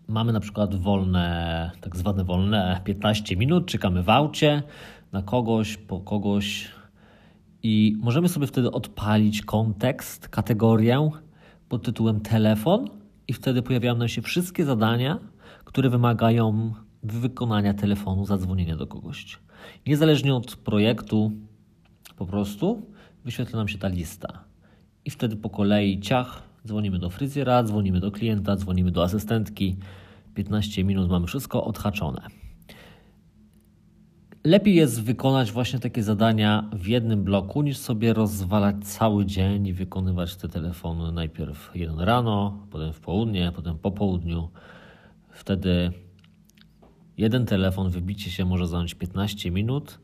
Mamy 0.09 0.33
na 0.33 0.41
przykład 0.41 0.75
wolne, 0.75 1.71
tak 1.81 1.97
zwane 1.97 2.25
wolne 2.25 2.81
15 2.85 3.37
minut, 3.37 3.67
czekamy 3.67 4.03
w 4.03 4.11
aucie 4.11 4.63
na 5.13 5.23
kogoś, 5.23 5.77
po 5.77 6.01
kogoś 6.01 6.69
i 7.63 7.97
możemy 8.01 8.29
sobie 8.29 8.47
wtedy 8.47 8.71
odpalić 8.71 9.43
kontekst, 9.43 10.29
kategorię 10.29 11.11
pod 11.69 11.83
tytułem 11.83 12.21
telefon 12.21 12.89
i 13.29 13.33
wtedy 13.33 13.63
pojawiają 13.63 13.97
nam 13.97 14.09
się 14.09 14.23
wszystkie 14.23 14.65
zadania, 14.65 15.19
które 15.65 15.91
wymagają 15.91 16.75
wykonania 17.13 17.75
telefonu, 17.75 18.27
zadzwonienia 18.27 18.77
do 18.77 18.87
kogoś. 18.87 19.39
Niezależnie 19.87 20.35
od 20.35 20.57
projektu, 20.57 21.33
po 22.17 22.27
prostu 22.27 22.83
wyświetla 23.25 23.59
nam 23.59 23.69
się 23.69 23.79
ta 23.79 23.89
lista. 23.89 24.45
I 25.05 25.11
wtedy 25.11 25.37
po 25.37 25.51
kolei 25.51 26.01
ciach, 26.01 26.43
dzwonimy 26.67 26.99
do 26.99 27.11
fryzjera, 27.11 27.63
dzwonimy 27.63 28.01
do 28.01 28.11
klienta, 28.11 28.57
dzwonimy 28.57 28.91
do 28.91 29.03
asystentki. 29.03 29.77
15 30.35 30.85
minut 30.85 31.11
mamy 31.11 31.27
wszystko 31.27 31.65
odhaczone. 31.65 32.27
Lepiej 34.45 34.75
jest 34.75 35.03
wykonać 35.03 35.53
właśnie 35.53 35.79
takie 35.79 36.03
zadania 36.03 36.71
w 36.73 36.87
jednym 36.87 37.25
bloku, 37.25 37.63
niż 37.63 37.79
sobie 37.79 38.13
rozwalać 38.13 38.77
cały 38.83 39.27
dzień 39.27 39.67
i 39.67 39.73
wykonywać 39.73 40.37
te 40.37 40.49
telefony 40.49 41.13
najpierw 41.13 41.71
jeden 41.75 42.01
rano, 42.01 42.67
potem 42.71 42.93
w 42.93 43.01
południe, 43.01 43.53
potem 43.57 43.79
po 43.79 43.91
południu. 43.91 44.49
Wtedy 45.31 45.93
jeden 47.19 47.47
telefon, 47.47 47.91
wybicie 47.91 48.31
się 48.31 48.45
może 48.45 48.67
zająć 48.67 48.95
15 48.95 49.51
minut, 49.51 49.99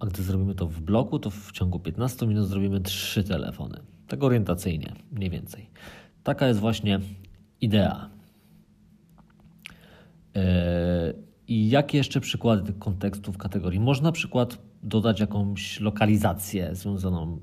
a 0.00 0.06
gdy 0.06 0.22
zrobimy 0.22 0.54
to 0.54 0.66
w 0.66 0.80
bloku, 0.80 1.18
to 1.18 1.30
w 1.30 1.52
ciągu 1.52 1.80
15 1.80 2.26
minut 2.26 2.48
zrobimy 2.48 2.80
trzy 2.80 3.24
telefony. 3.24 3.80
Tak 4.08 4.24
orientacyjnie, 4.24 4.92
mniej 5.12 5.30
więcej. 5.30 5.70
Taka 6.22 6.48
jest 6.48 6.60
właśnie 6.60 7.00
idea. 7.60 8.10
Yy 10.34 11.28
i 11.48 11.70
jakie 11.70 11.98
jeszcze 11.98 12.20
przykłady 12.20 12.62
tych 12.62 12.78
kontekstów 12.78 13.38
kategorii? 13.38 13.80
Można 13.80 14.08
na 14.08 14.12
przykład 14.12 14.58
dodać 14.82 15.20
jakąś 15.20 15.80
lokalizację 15.80 16.74
związaną 16.74 17.40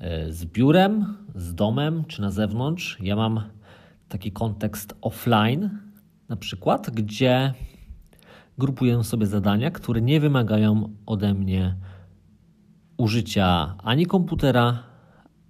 e, 0.00 0.32
z 0.32 0.44
biurem, 0.44 1.16
z 1.34 1.54
domem 1.54 2.04
czy 2.04 2.22
na 2.22 2.30
zewnątrz. 2.30 2.98
Ja 3.00 3.16
mam 3.16 3.42
taki 4.08 4.32
kontekst 4.32 4.94
offline, 5.00 5.70
na 6.28 6.36
przykład, 6.36 6.90
gdzie 6.90 7.54
grupuję 8.58 9.04
sobie 9.04 9.26
zadania, 9.26 9.70
które 9.70 10.02
nie 10.02 10.20
wymagają 10.20 10.88
ode 11.06 11.34
mnie 11.34 11.76
użycia 12.96 13.74
ani 13.78 14.06
komputera, 14.06 14.82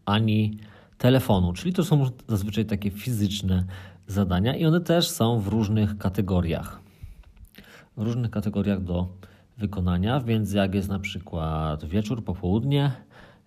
ani 0.04 0.58
telefonu, 0.98 1.52
czyli 1.52 1.72
to 1.72 1.84
są 1.84 2.10
zazwyczaj 2.28 2.66
takie 2.66 2.90
fizyczne 2.90 3.64
zadania 4.06 4.56
i 4.56 4.66
one 4.66 4.80
też 4.80 5.08
są 5.08 5.40
w 5.40 5.48
różnych 5.48 5.98
kategoriach 5.98 6.86
w 7.96 8.02
różnych 8.02 8.30
kategoriach 8.30 8.82
do 8.82 9.08
wykonania, 9.58 10.20
więc 10.20 10.52
jak 10.52 10.74
jest 10.74 10.88
na 10.88 10.98
przykład 10.98 11.84
wieczór, 11.84 12.24
popołudnie, 12.24 12.92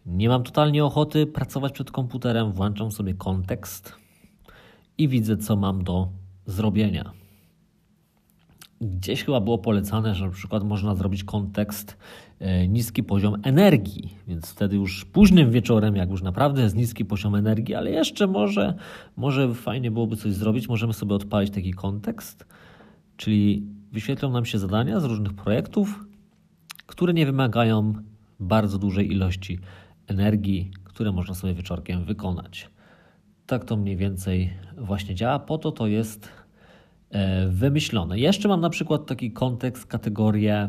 nie 0.05 0.29
mam 0.29 0.43
totalnie 0.43 0.85
ochoty 0.85 1.27
pracować 1.27 1.73
przed 1.73 1.91
komputerem, 1.91 2.51
włączam 2.51 2.91
sobie 2.91 3.13
kontekst 3.13 3.95
i 4.97 5.07
widzę, 5.07 5.37
co 5.37 5.55
mam 5.55 5.83
do 5.83 6.09
zrobienia. 6.45 7.11
Gdzieś 8.81 9.23
chyba 9.23 9.41
było 9.41 9.57
polecane, 9.57 10.15
że 10.15 10.25
na 10.25 10.31
przykład 10.31 10.63
można 10.63 10.95
zrobić 10.95 11.23
kontekst 11.23 11.97
e, 12.39 12.67
niski 12.67 13.03
poziom 13.03 13.35
energii, 13.43 14.17
więc 14.27 14.51
wtedy 14.51 14.75
już 14.75 15.05
późnym 15.05 15.51
wieczorem, 15.51 15.95
jak 15.95 16.09
już 16.09 16.21
naprawdę 16.21 16.61
jest 16.61 16.75
niski 16.75 17.05
poziom 17.05 17.35
energii, 17.35 17.75
ale 17.75 17.91
jeszcze 17.91 18.27
może, 18.27 18.73
może 19.17 19.53
fajnie 19.53 19.91
byłoby 19.91 20.15
coś 20.15 20.33
zrobić, 20.33 20.69
możemy 20.69 20.93
sobie 20.93 21.15
odpalić 21.15 21.53
taki 21.53 21.73
kontekst, 21.73 22.45
czyli 23.17 23.63
wyświetlą 23.91 24.31
nam 24.31 24.45
się 24.45 24.59
zadania 24.59 24.99
z 24.99 25.03
różnych 25.03 25.33
projektów, 25.33 26.05
które 26.85 27.13
nie 27.13 27.25
wymagają 27.25 27.93
bardzo 28.39 28.77
dużej 28.77 29.11
ilości 29.11 29.59
energii, 30.07 30.71
które 30.83 31.11
można 31.11 31.35
sobie 31.35 31.53
wieczorkiem 31.53 32.05
wykonać. 32.05 32.69
Tak 33.45 33.65
to 33.65 33.77
mniej 33.77 33.97
więcej 33.97 34.53
właśnie 34.77 35.15
działa. 35.15 35.39
Po 35.39 35.57
to 35.57 35.71
to 35.71 35.87
jest 35.87 36.29
e, 37.09 37.47
wymyślone. 37.47 38.19
Jeszcze 38.19 38.47
mam 38.47 38.61
na 38.61 38.69
przykład 38.69 39.05
taki 39.05 39.31
kontekst, 39.31 39.85
kategorię 39.85 40.67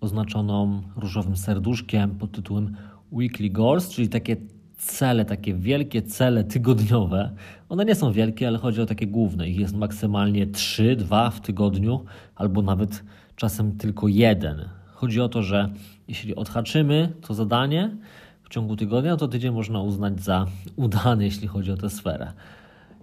oznaczoną 0.00 0.82
różowym 0.96 1.36
serduszkiem 1.36 2.10
pod 2.10 2.32
tytułem 2.32 2.76
Weekly 3.12 3.50
Goals, 3.50 3.90
czyli 3.90 4.08
takie 4.08 4.36
cele, 4.78 5.24
takie 5.24 5.54
wielkie 5.54 6.02
cele 6.02 6.44
tygodniowe, 6.44 7.30
one 7.68 7.84
nie 7.84 7.94
są 7.94 8.12
wielkie, 8.12 8.48
ale 8.48 8.58
chodzi 8.58 8.80
o 8.80 8.86
takie 8.86 9.06
główne. 9.06 9.48
Ich 9.48 9.58
jest 9.58 9.74
maksymalnie 9.74 10.46
3, 10.46 10.96
2 10.96 11.30
w 11.30 11.40
tygodniu, 11.40 12.04
albo 12.36 12.62
nawet 12.62 13.04
czasem 13.36 13.76
tylko 13.76 14.08
jeden. 14.08 14.68
Chodzi 14.86 15.20
o 15.20 15.28
to, 15.28 15.42
że 15.42 15.68
jeśli 16.08 16.34
odhaczymy 16.34 17.12
to 17.20 17.34
zadanie 17.34 17.96
w 18.42 18.48
ciągu 18.48 18.76
tygodnia, 18.76 19.16
to 19.16 19.28
tydzień 19.28 19.52
można 19.52 19.82
uznać 19.82 20.20
za 20.20 20.46
udany, 20.76 21.24
jeśli 21.24 21.48
chodzi 21.48 21.72
o 21.72 21.76
tę 21.76 21.90
sferę. 21.90 22.32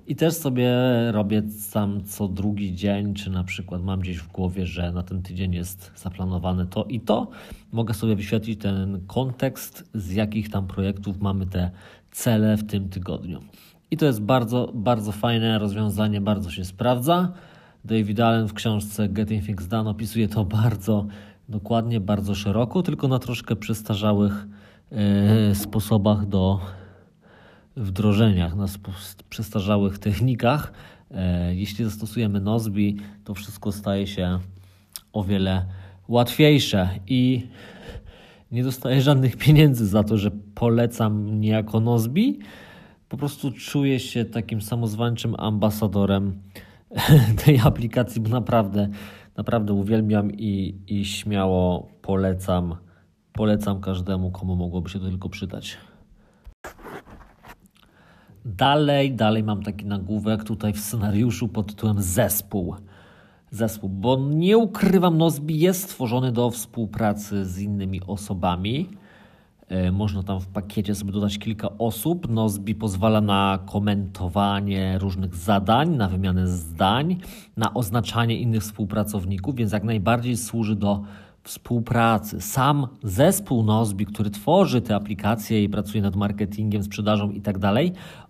I 0.08 0.16
też 0.16 0.34
sobie 0.34 0.72
robię 1.12 1.44
sam 1.50 2.04
co 2.04 2.28
drugi 2.28 2.76
dzień, 2.76 3.14
czy 3.14 3.30
na 3.30 3.44
przykład 3.44 3.84
mam 3.84 4.00
gdzieś 4.00 4.18
w 4.18 4.32
głowie, 4.32 4.66
że 4.66 4.92
na 4.92 5.04
ten 5.04 5.22
tydzień 5.22 5.54
jest 5.54 5.92
zaplanowane 5.96 6.66
to 6.66 6.84
i 6.84 7.00
to. 7.00 7.28
Mogę 7.72 7.94
sobie 7.94 8.16
wyświetlić 8.16 8.62
ten 8.62 9.02
kontekst, 9.08 9.90
z 9.94 10.12
jakich 10.12 10.50
tam 10.50 10.68
projektów 10.68 11.22
mamy 11.22 11.46
te 11.46 11.72
cele 12.12 12.58
w 12.58 12.68
tym 12.68 12.90
tygodniu. 12.90 13.40
I 13.92 13.98
to 13.98 14.06
jest 14.06 14.22
bardzo, 14.22 14.72
bardzo 14.74 15.12
fajne 15.12 15.60
rozwiązanie, 15.60 16.22
bardzo 16.22 16.52
się 16.52 16.66
sprawdza. 16.66 17.32
David 17.86 18.20
Allen 18.20 18.48
w 18.48 18.54
książce 18.54 19.10
Getting 19.10 19.46
Things 19.46 19.68
Done 19.68 19.90
opisuje 19.90 20.28
to 20.28 20.46
bardzo 20.64 21.06
dokładnie, 21.50 22.00
bardzo 22.00 22.36
szeroko, 22.36 22.84
tylko 22.84 23.08
na 23.08 23.20
troszkę 23.20 23.56
przestarzałych 23.56 24.48
yy, 24.92 25.56
sposobach 25.56 26.26
do 26.26 26.60
wdrożeniach, 27.76 28.56
na 28.56 28.66
przestarzałych 29.30 30.00
technikach. 30.00 30.74
E, 31.12 31.56
jeśli 31.56 31.86
zastosujemy 31.86 32.42
Nozbi, 32.42 32.98
to 33.24 33.34
wszystko 33.34 33.72
staje 33.72 34.08
się 34.08 34.40
o 35.14 35.24
wiele 35.24 35.66
łatwiejsze 36.08 36.90
i 37.08 37.48
nie 38.52 38.64
dostaję 38.64 39.02
żadnych 39.02 39.38
pieniędzy 39.38 39.88
za 39.88 40.04
to, 40.04 40.18
że 40.18 40.32
polecam 40.56 41.40
niejako 41.40 41.80
Nozbi. 41.80 42.40
Po 43.10 43.18
prostu 43.18 43.52
czuję 43.52 44.00
się 44.00 44.26
takim 44.26 44.62
samozwańczym 44.62 45.36
ambasadorem 45.38 46.42
tej 47.46 47.60
aplikacji, 47.60 48.22
bo 48.22 48.30
naprawdę, 48.30 48.90
naprawdę 49.38 49.74
uwielbiam 49.74 50.32
i, 50.32 50.76
i 50.88 51.06
śmiało 51.06 51.90
polecam 52.02 52.76
Polecam 53.36 53.82
każdemu, 53.82 54.32
komu 54.32 54.56
mogłoby 54.56 54.90
się 54.90 55.00
to 55.00 55.06
tylko 55.06 55.30
przydać. 55.30 55.78
Dalej, 58.46 59.12
dalej 59.12 59.44
mam 59.44 59.64
taki 59.64 59.86
nagłówek 59.86 60.44
tutaj 60.44 60.74
w 60.74 60.80
scenariuszu 60.80 61.48
pod 61.48 61.68
tytułem 61.68 62.02
Zespół. 62.02 62.76
Zespół, 63.52 63.90
bo 63.90 64.18
nie 64.18 64.58
ukrywam, 64.58 65.18
Nozbi 65.18 65.60
jest 65.60 65.84
stworzony 65.84 66.32
do 66.32 66.50
współpracy 66.50 67.46
z 67.46 67.60
innymi 67.60 68.02
osobami. 68.08 68.90
E, 69.70 69.92
można 69.92 70.24
tam 70.24 70.40
w 70.40 70.48
pakiecie 70.48 70.96
sobie 70.96 71.12
dodać 71.12 71.40
kilka 71.40 71.70
osób. 71.78 72.30
Nozbi 72.30 72.76
pozwala 72.76 73.22
na 73.22 73.60
komentowanie 73.66 74.98
różnych 75.00 75.36
zadań, 75.36 75.96
na 75.96 76.08
wymianę 76.08 76.48
zdań, 76.48 77.18
na 77.58 77.74
oznaczanie 77.74 78.40
innych 78.40 78.62
współpracowników, 78.62 79.56
więc 79.56 79.72
jak 79.72 79.84
najbardziej 79.84 80.38
służy 80.38 80.76
do 80.76 81.02
współpracy. 81.44 82.42
Sam 82.42 82.88
zespół 83.04 83.64
Nozbi, 83.64 84.06
który 84.06 84.30
tworzy 84.30 84.82
te 84.82 84.96
aplikacje 84.96 85.64
i 85.64 85.70
pracuje 85.70 86.04
nad 86.04 86.16
marketingiem, 86.16 86.84
sprzedażą 86.84 87.32
i 87.32 87.42
tak 87.42 87.60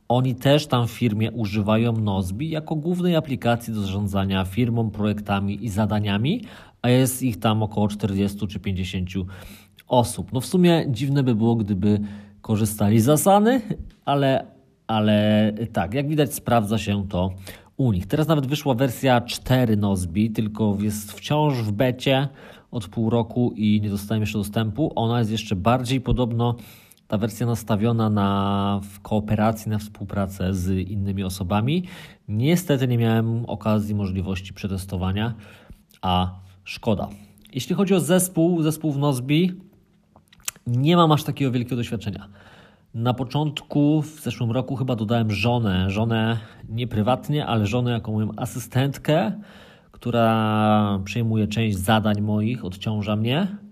oni 0.07 0.35
też 0.35 0.67
tam 0.67 0.87
w 0.87 0.91
firmie 0.91 1.31
używają 1.31 1.93
Nozbi 1.93 2.49
jako 2.49 2.75
głównej 2.75 3.15
aplikacji 3.15 3.73
do 3.73 3.81
zarządzania 3.81 4.45
firmą, 4.45 4.89
projektami 4.89 5.65
i 5.65 5.69
zadaniami, 5.69 6.41
a 6.81 6.89
jest 6.89 7.23
ich 7.23 7.39
tam 7.39 7.63
około 7.63 7.87
40 7.87 8.47
czy 8.47 8.59
50 8.59 9.09
osób. 9.87 10.33
No 10.33 10.41
w 10.41 10.45
sumie 10.45 10.85
dziwne 10.89 11.23
by 11.23 11.35
było, 11.35 11.55
gdyby 11.55 11.99
korzystali 12.41 12.99
z 12.99 13.09
Asany, 13.09 13.61
ale, 14.05 14.45
ale 14.87 15.51
tak, 15.73 15.93
jak 15.93 16.07
widać 16.07 16.33
sprawdza 16.33 16.77
się 16.77 17.07
to 17.07 17.31
u 17.77 17.91
nich. 17.91 18.07
Teraz 18.07 18.27
nawet 18.27 18.47
wyszła 18.47 18.73
wersja 18.73 19.21
4 19.21 19.77
Nozbi, 19.77 20.31
tylko 20.31 20.77
jest 20.79 21.11
wciąż 21.11 21.53
w 21.53 21.71
becie 21.71 22.27
od 22.71 22.87
pół 22.87 23.09
roku 23.09 23.53
i 23.55 23.81
nie 23.81 23.89
dostałem 23.89 24.21
jeszcze 24.21 24.37
dostępu. 24.37 24.91
Ona 24.95 25.19
jest 25.19 25.31
jeszcze 25.31 25.55
bardziej 25.55 26.01
podobno 26.01 26.55
ta 27.15 27.19
wersja 27.19 27.45
nastawiona 27.45 28.10
na 28.10 28.80
w 28.84 28.99
kooperacji, 28.99 29.71
na 29.71 29.78
współpracę 29.78 30.54
z 30.54 30.89
innymi 30.89 31.23
osobami. 31.23 31.84
Niestety 32.28 32.88
nie 32.88 32.97
miałem 32.97 33.45
okazji, 33.45 33.95
możliwości 33.95 34.54
przetestowania, 34.54 35.34
a 36.01 36.32
szkoda. 36.63 37.10
Jeśli 37.54 37.75
chodzi 37.75 37.93
o 37.93 37.99
zespół, 37.99 38.62
zespół 38.62 38.91
w 38.91 38.97
Nozbi, 38.97 39.54
nie 40.67 40.97
mam 40.97 41.12
aż 41.12 41.23
takiego 41.23 41.51
wielkiego 41.51 41.75
doświadczenia. 41.75 42.28
Na 42.93 43.13
początku, 43.13 44.01
w 44.01 44.21
zeszłym 44.21 44.51
roku, 44.51 44.75
chyba 44.75 44.95
dodałem 44.95 45.32
żonę. 45.32 45.89
Żonę 45.89 46.38
nie 46.69 46.88
prywatnie, 46.88 47.45
ale 47.45 47.67
żonę 47.67 47.91
jako 47.91 48.12
moją 48.12 48.30
asystentkę, 48.38 49.32
która 49.91 50.99
przejmuje 51.06 51.47
część 51.47 51.78
zadań 51.78 52.21
moich, 52.21 52.65
odciąża 52.65 53.15
mnie. 53.15 53.64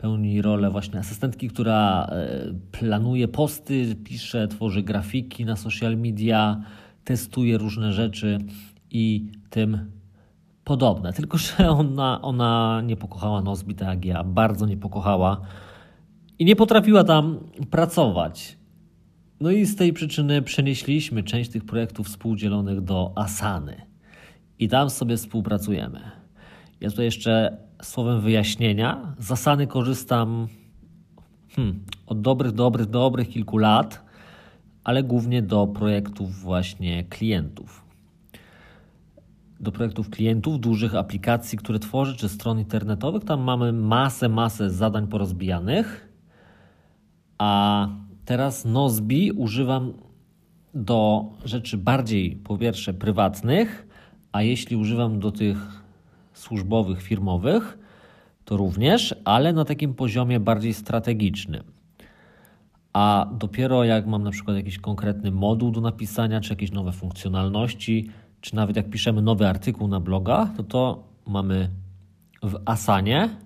Pełni 0.00 0.42
rolę 0.42 0.70
właśnie 0.70 0.98
asystentki, 0.98 1.48
która 1.48 2.04
e, 2.04 2.54
planuje 2.72 3.28
posty, 3.28 3.96
pisze, 4.04 4.48
tworzy 4.48 4.82
grafiki 4.82 5.44
na 5.44 5.56
social 5.56 5.96
media, 5.96 6.60
testuje 7.04 7.58
różne 7.58 7.92
rzeczy 7.92 8.38
i 8.90 9.32
tym 9.50 9.90
podobne. 10.64 11.12
Tylko, 11.12 11.38
że 11.38 11.70
ona, 11.70 12.22
ona 12.22 12.82
nie 12.84 12.96
pokochała 12.96 13.42
Nozbi 13.42 13.74
tak 13.74 13.88
jak 13.88 14.04
ja, 14.04 14.24
bardzo 14.24 14.66
nie 14.66 14.76
pokochała 14.76 15.40
i 16.38 16.44
nie 16.44 16.56
potrafiła 16.56 17.04
tam 17.04 17.38
pracować. 17.70 18.58
No 19.40 19.50
i 19.50 19.66
z 19.66 19.76
tej 19.76 19.92
przyczyny 19.92 20.42
przenieśliśmy 20.42 21.22
część 21.22 21.50
tych 21.50 21.64
projektów 21.64 22.06
współdzielonych 22.06 22.80
do 22.80 23.12
Asany. 23.16 23.76
I 24.58 24.68
tam 24.68 24.90
sobie 24.90 25.16
współpracujemy. 25.16 26.00
Ja 26.80 26.90
tutaj 26.90 27.04
jeszcze 27.04 27.56
słowem 27.82 28.20
wyjaśnienia. 28.20 29.14
Z 29.18 29.32
Asany 29.32 29.66
korzystam 29.66 30.48
hmm, 31.56 31.84
od 32.06 32.20
dobrych, 32.20 32.52
dobrych, 32.52 32.86
dobrych 32.86 33.28
kilku 33.28 33.58
lat, 33.58 34.04
ale 34.84 35.02
głównie 35.02 35.42
do 35.42 35.66
projektów 35.66 36.34
właśnie 36.40 37.04
klientów. 37.04 37.84
Do 39.60 39.72
projektów 39.72 40.10
klientów, 40.10 40.60
dużych 40.60 40.94
aplikacji, 40.94 41.58
które 41.58 41.78
tworzę, 41.78 42.16
czy 42.16 42.28
stron 42.28 42.58
internetowych. 42.58 43.24
Tam 43.24 43.40
mamy 43.40 43.72
masę, 43.72 44.28
masę 44.28 44.70
zadań 44.70 45.06
porozbijanych 45.06 46.10
a 47.40 47.88
teraz 48.24 48.64
Nozbi 48.64 49.32
używam 49.32 49.92
do 50.74 51.24
rzeczy 51.44 51.78
bardziej, 51.78 52.36
po 52.36 52.58
pierwsze, 52.58 52.94
prywatnych, 52.94 53.88
a 54.32 54.42
jeśli 54.42 54.76
używam 54.76 55.20
do 55.20 55.32
tych 55.32 55.79
służbowych, 56.40 57.02
firmowych, 57.02 57.78
to 58.44 58.56
również, 58.56 59.14
ale 59.24 59.52
na 59.52 59.64
takim 59.64 59.94
poziomie 59.94 60.40
bardziej 60.40 60.74
strategicznym. 60.74 61.64
A 62.92 63.26
dopiero 63.38 63.84
jak 63.84 64.06
mam 64.06 64.22
na 64.22 64.30
przykład 64.30 64.56
jakiś 64.56 64.78
konkretny 64.78 65.30
moduł 65.30 65.70
do 65.70 65.80
napisania, 65.80 66.40
czy 66.40 66.52
jakieś 66.52 66.72
nowe 66.72 66.92
funkcjonalności, 66.92 68.10
czy 68.40 68.56
nawet 68.56 68.76
jak 68.76 68.90
piszemy 68.90 69.22
nowy 69.22 69.48
artykuł 69.48 69.88
na 69.88 70.00
bloga, 70.00 70.50
to 70.56 70.62
to 70.62 71.04
mamy 71.26 71.70
w 72.42 72.62
Asanie, 72.66 73.36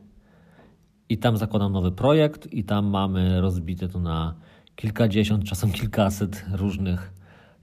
i 1.08 1.18
tam 1.18 1.36
zakładam 1.36 1.72
nowy 1.72 1.92
projekt 1.92 2.52
i 2.52 2.64
tam 2.64 2.86
mamy 2.86 3.40
rozbite 3.40 3.88
to 3.88 4.00
na 4.00 4.34
kilkadziesiąt, 4.76 5.44
czasem 5.44 5.72
kilkaset 5.72 6.44
różnych 6.52 7.12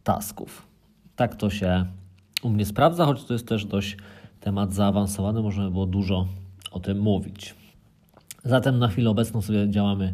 tasków. 0.04 0.68
Tak 1.16 1.36
to 1.36 1.50
się 1.50 1.86
u 2.44 2.50
mnie 2.50 2.66
sprawdza, 2.66 3.06
choć 3.06 3.24
to 3.24 3.34
jest 3.34 3.48
też 3.48 3.66
dość 3.66 3.98
temat 4.42 4.74
zaawansowany, 4.74 5.42
można 5.42 5.64
by 5.64 5.72
było 5.72 5.86
dużo 5.86 6.28
o 6.72 6.80
tym 6.80 7.00
mówić. 7.00 7.56
Zatem 8.44 8.80
na 8.80 8.88
chwilę 8.88 9.10
obecną 9.10 9.42
sobie 9.42 9.70
działamy 9.70 10.14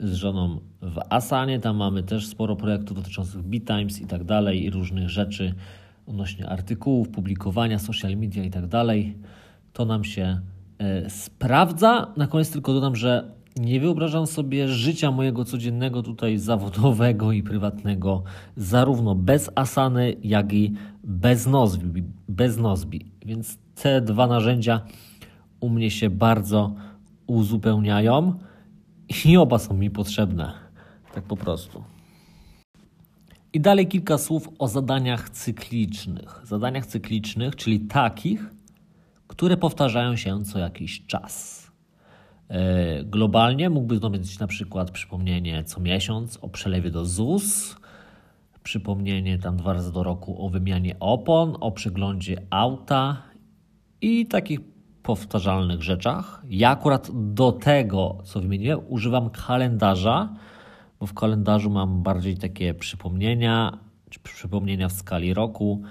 z 0.00 0.14
żoną 0.14 0.60
w 0.82 0.98
Asanie. 1.10 1.60
Tam 1.60 1.76
mamy 1.76 2.02
też 2.02 2.26
sporo 2.26 2.56
projektów 2.56 2.96
dotyczących 2.96 3.42
BitTimes 3.42 4.00
i 4.00 4.06
tak 4.06 4.24
dalej, 4.24 4.64
i 4.64 4.70
różnych 4.70 5.08
rzeczy 5.08 5.54
odnośnie 6.06 6.48
artykułów, 6.48 7.08
publikowania, 7.08 7.78
social 7.78 8.16
media 8.16 8.44
i 8.44 8.50
tak 8.50 8.66
dalej. 8.66 9.18
To 9.72 9.84
nam 9.84 10.04
się 10.04 10.40
E, 10.78 11.10
sprawdza. 11.10 12.12
Na 12.16 12.26
koniec 12.26 12.50
tylko 12.50 12.72
dodam, 12.72 12.96
że 12.96 13.30
nie 13.56 13.80
wyobrażam 13.80 14.26
sobie 14.26 14.68
życia 14.68 15.10
mojego 15.10 15.44
codziennego 15.44 16.02
tutaj 16.02 16.38
zawodowego 16.38 17.32
i 17.32 17.42
prywatnego 17.42 18.22
zarówno 18.56 19.14
bez 19.14 19.50
Asany, 19.54 20.16
jak 20.22 20.52
i 20.52 20.72
bez 21.04 21.46
Nozbi, 21.46 22.02
bez 22.28 22.58
Nozbi. 22.58 23.12
Więc 23.26 23.58
te 23.74 24.00
dwa 24.00 24.26
narzędzia 24.26 24.80
u 25.60 25.68
mnie 25.68 25.90
się 25.90 26.10
bardzo 26.10 26.74
uzupełniają 27.26 28.38
i 29.24 29.36
oba 29.36 29.58
są 29.58 29.74
mi 29.74 29.90
potrzebne. 29.90 30.52
Tak 31.14 31.24
po 31.24 31.36
prostu. 31.36 31.84
I 33.52 33.60
dalej 33.60 33.88
kilka 33.88 34.18
słów 34.18 34.48
o 34.58 34.68
zadaniach 34.68 35.30
cyklicznych. 35.30 36.40
Zadaniach 36.44 36.86
cyklicznych, 36.86 37.56
czyli 37.56 37.80
takich, 37.80 38.50
które 39.26 39.56
powtarzają 39.56 40.16
się 40.16 40.44
co 40.44 40.58
jakiś 40.58 41.06
czas. 41.06 41.63
E, 42.48 43.04
globalnie 43.04 43.70
mógłby 43.70 44.00
to 44.00 44.10
być 44.10 44.38
na 44.38 44.46
przykład 44.46 44.90
przypomnienie 44.90 45.64
co 45.64 45.80
miesiąc 45.80 46.38
o 46.42 46.48
przelewie 46.48 46.90
do 46.90 47.04
ZUS, 47.04 47.76
przypomnienie 48.62 49.38
tam 49.38 49.56
dwa 49.56 49.72
razy 49.72 49.92
do 49.92 50.02
roku 50.02 50.46
o 50.46 50.48
wymianie 50.48 50.96
opon, 51.00 51.56
o 51.60 51.72
przeglądzie 51.72 52.36
auta 52.50 53.22
i 54.00 54.26
takich 54.26 54.60
powtarzalnych 55.02 55.82
rzeczach. 55.82 56.42
Ja 56.48 56.70
akurat 56.70 57.10
do 57.34 57.52
tego, 57.52 58.18
co 58.24 58.40
wymieniłem, 58.40 58.80
używam 58.88 59.30
kalendarza, 59.30 60.34
bo 61.00 61.06
w 61.06 61.14
kalendarzu 61.14 61.70
mam 61.70 62.02
bardziej 62.02 62.36
takie 62.36 62.74
przypomnienia, 62.74 63.78
czy 64.10 64.20
przypomnienia 64.20 64.88
w 64.88 64.92
skali 64.92 65.34
roku 65.34 65.82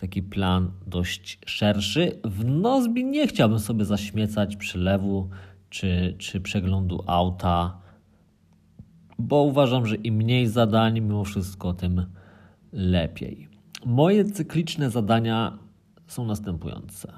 taki 0.00 0.22
plan 0.22 0.70
dość 0.86 1.38
szerszy. 1.46 2.20
W 2.24 2.44
Nozbi 2.44 3.04
nie 3.04 3.26
chciałbym 3.26 3.58
sobie 3.58 3.84
zaśmiecać 3.84 4.56
przylewu 4.56 5.28
czy, 5.70 6.14
czy 6.18 6.40
przeglądu 6.40 7.04
auta, 7.06 7.78
bo 9.18 9.42
uważam, 9.42 9.86
że 9.86 9.96
im 9.96 10.14
mniej 10.14 10.46
zadań, 10.46 11.00
mimo 11.00 11.24
wszystko, 11.24 11.74
tym 11.74 12.06
lepiej. 12.72 13.48
Moje 13.86 14.24
cykliczne 14.24 14.90
zadania 14.90 15.58
są 16.06 16.24
następujące. 16.24 17.12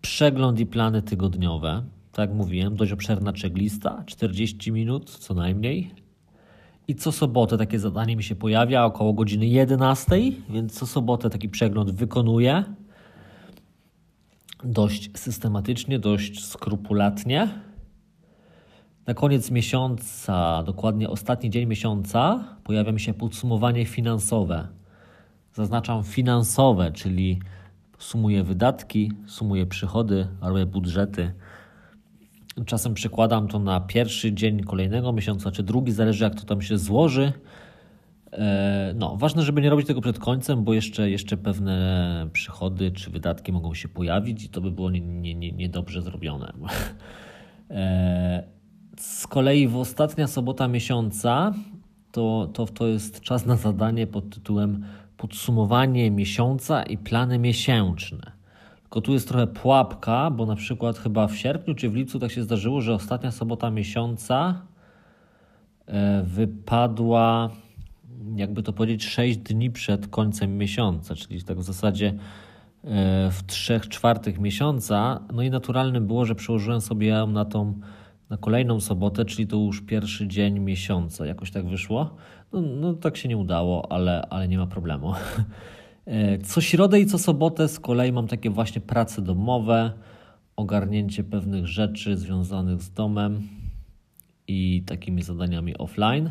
Przegląd 0.00 0.60
i 0.60 0.66
plany 0.66 1.02
tygodniowe. 1.02 1.84
Tak 2.12 2.28
jak 2.30 2.38
mówiłem, 2.38 2.76
dość 2.76 2.92
obszerna 2.92 3.32
checklista, 3.32 4.04
40 4.06 4.72
minut 4.72 5.10
co 5.10 5.34
najmniej 5.34 5.90
i 6.88 6.94
co 6.94 7.12
sobotę 7.12 7.58
takie 7.58 7.78
zadanie 7.78 8.16
mi 8.16 8.22
się 8.22 8.34
pojawia 8.34 8.84
około 8.84 9.12
godziny 9.12 9.46
11, 9.46 10.16
więc 10.50 10.78
co 10.78 10.86
sobotę 10.86 11.30
taki 11.30 11.48
przegląd 11.48 11.90
wykonuję. 11.90 12.64
Dość 14.64 15.10
systematycznie, 15.18 15.98
dość 15.98 16.44
skrupulatnie. 16.44 17.48
Na 19.06 19.14
koniec 19.14 19.50
miesiąca, 19.50 20.62
dokładnie 20.62 21.10
ostatni 21.10 21.50
dzień 21.50 21.66
miesiąca, 21.66 22.44
pojawia 22.64 22.92
mi 22.92 23.00
się 23.00 23.14
podsumowanie 23.14 23.86
finansowe. 23.86 24.68
Zaznaczam 25.52 26.04
finansowe, 26.04 26.92
czyli 26.92 27.40
sumuję 27.98 28.44
wydatki, 28.44 29.12
sumuję 29.26 29.66
przychody, 29.66 30.28
robię 30.40 30.66
budżety 30.66 31.32
Czasem 32.66 32.94
przekładam 32.94 33.48
to 33.48 33.58
na 33.58 33.80
pierwszy 33.80 34.32
dzień 34.32 34.64
kolejnego 34.64 35.12
miesiąca, 35.12 35.50
czy 35.50 35.62
drugi, 35.62 35.92
zależy 35.92 36.24
jak 36.24 36.34
to 36.34 36.46
tam 36.46 36.62
się 36.62 36.78
złoży. 36.78 37.32
E, 38.32 38.92
no, 38.96 39.16
ważne, 39.16 39.42
żeby 39.42 39.62
nie 39.62 39.70
robić 39.70 39.86
tego 39.86 40.00
przed 40.00 40.18
końcem, 40.18 40.64
bo 40.64 40.74
jeszcze, 40.74 41.10
jeszcze 41.10 41.36
pewne 41.36 42.28
przychody 42.32 42.90
czy 42.92 43.10
wydatki 43.10 43.52
mogą 43.52 43.74
się 43.74 43.88
pojawić 43.88 44.44
i 44.44 44.48
to 44.48 44.60
by 44.60 44.70
było 44.70 44.90
niedobrze 44.90 45.20
nie, 45.20 45.34
nie, 45.34 45.52
nie 45.52 46.02
zrobione. 46.02 46.52
E, 47.70 48.42
z 48.96 49.26
kolei 49.26 49.68
w 49.68 49.76
ostatnia 49.76 50.26
sobota 50.26 50.68
miesiąca 50.68 51.54
to, 52.12 52.50
to, 52.52 52.66
to 52.66 52.86
jest 52.86 53.20
czas 53.20 53.46
na 53.46 53.56
zadanie 53.56 54.06
pod 54.06 54.34
tytułem 54.34 54.84
podsumowanie 55.16 56.10
miesiąca 56.10 56.82
i 56.82 56.98
plany 56.98 57.38
miesięczne. 57.38 58.32
Tylko 58.82 59.00
tu 59.00 59.12
jest 59.12 59.28
trochę 59.28 59.46
pułapka, 59.46 60.30
bo 60.30 60.46
na 60.46 60.56
przykład 60.56 60.98
chyba 60.98 61.26
w 61.26 61.36
sierpniu 61.36 61.74
czy 61.74 61.88
w 61.88 61.94
lipcu 61.94 62.18
tak 62.18 62.30
się 62.30 62.42
zdarzyło, 62.42 62.80
że 62.80 62.94
ostatnia 62.94 63.30
sobota 63.30 63.70
miesiąca 63.70 64.62
e, 65.86 66.22
wypadła, 66.22 67.50
jakby 68.36 68.62
to 68.62 68.72
powiedzieć, 68.72 69.04
6 69.04 69.38
dni 69.38 69.70
przed 69.70 70.08
końcem 70.08 70.58
miesiąca, 70.58 71.14
czyli 71.14 71.42
tak 71.42 71.58
w 71.58 71.62
zasadzie 71.62 72.14
e, 72.84 73.30
w 73.30 73.46
3 73.46 73.80
czwartych 73.80 74.38
miesiąca. 74.38 75.20
No 75.32 75.42
i 75.42 75.50
naturalnym 75.50 76.06
było, 76.06 76.24
że 76.24 76.34
przełożyłem 76.34 76.80
sobie 76.80 77.06
ją 77.06 77.26
na 77.26 77.44
tą 77.44 77.80
na 78.30 78.36
kolejną 78.36 78.80
sobotę, 78.80 79.24
czyli 79.24 79.48
to 79.48 79.56
już 79.56 79.80
pierwszy 79.80 80.28
dzień 80.28 80.60
miesiąca. 80.60 81.26
Jakoś 81.26 81.50
tak 81.50 81.66
wyszło. 81.66 82.16
No, 82.52 82.60
no 82.60 82.94
tak 82.94 83.16
się 83.16 83.28
nie 83.28 83.36
udało, 83.36 83.92
ale, 83.92 84.22
ale 84.30 84.48
nie 84.48 84.58
ma 84.58 84.66
problemu. 84.66 85.12
E, 86.10 86.38
co 86.38 86.60
środę 86.60 87.00
i 87.00 87.06
co 87.06 87.18
sobotę 87.18 87.68
z 87.68 87.80
kolei 87.80 88.12
mam 88.12 88.26
takie 88.26 88.50
właśnie 88.50 88.80
prace 88.80 89.22
domowe, 89.22 89.92
ogarnięcie 90.56 91.24
pewnych 91.24 91.66
rzeczy 91.66 92.16
związanych 92.16 92.82
z 92.82 92.90
domem 92.90 93.48
i 94.46 94.82
takimi 94.86 95.22
zadaniami 95.22 95.78
offline. 95.78 96.30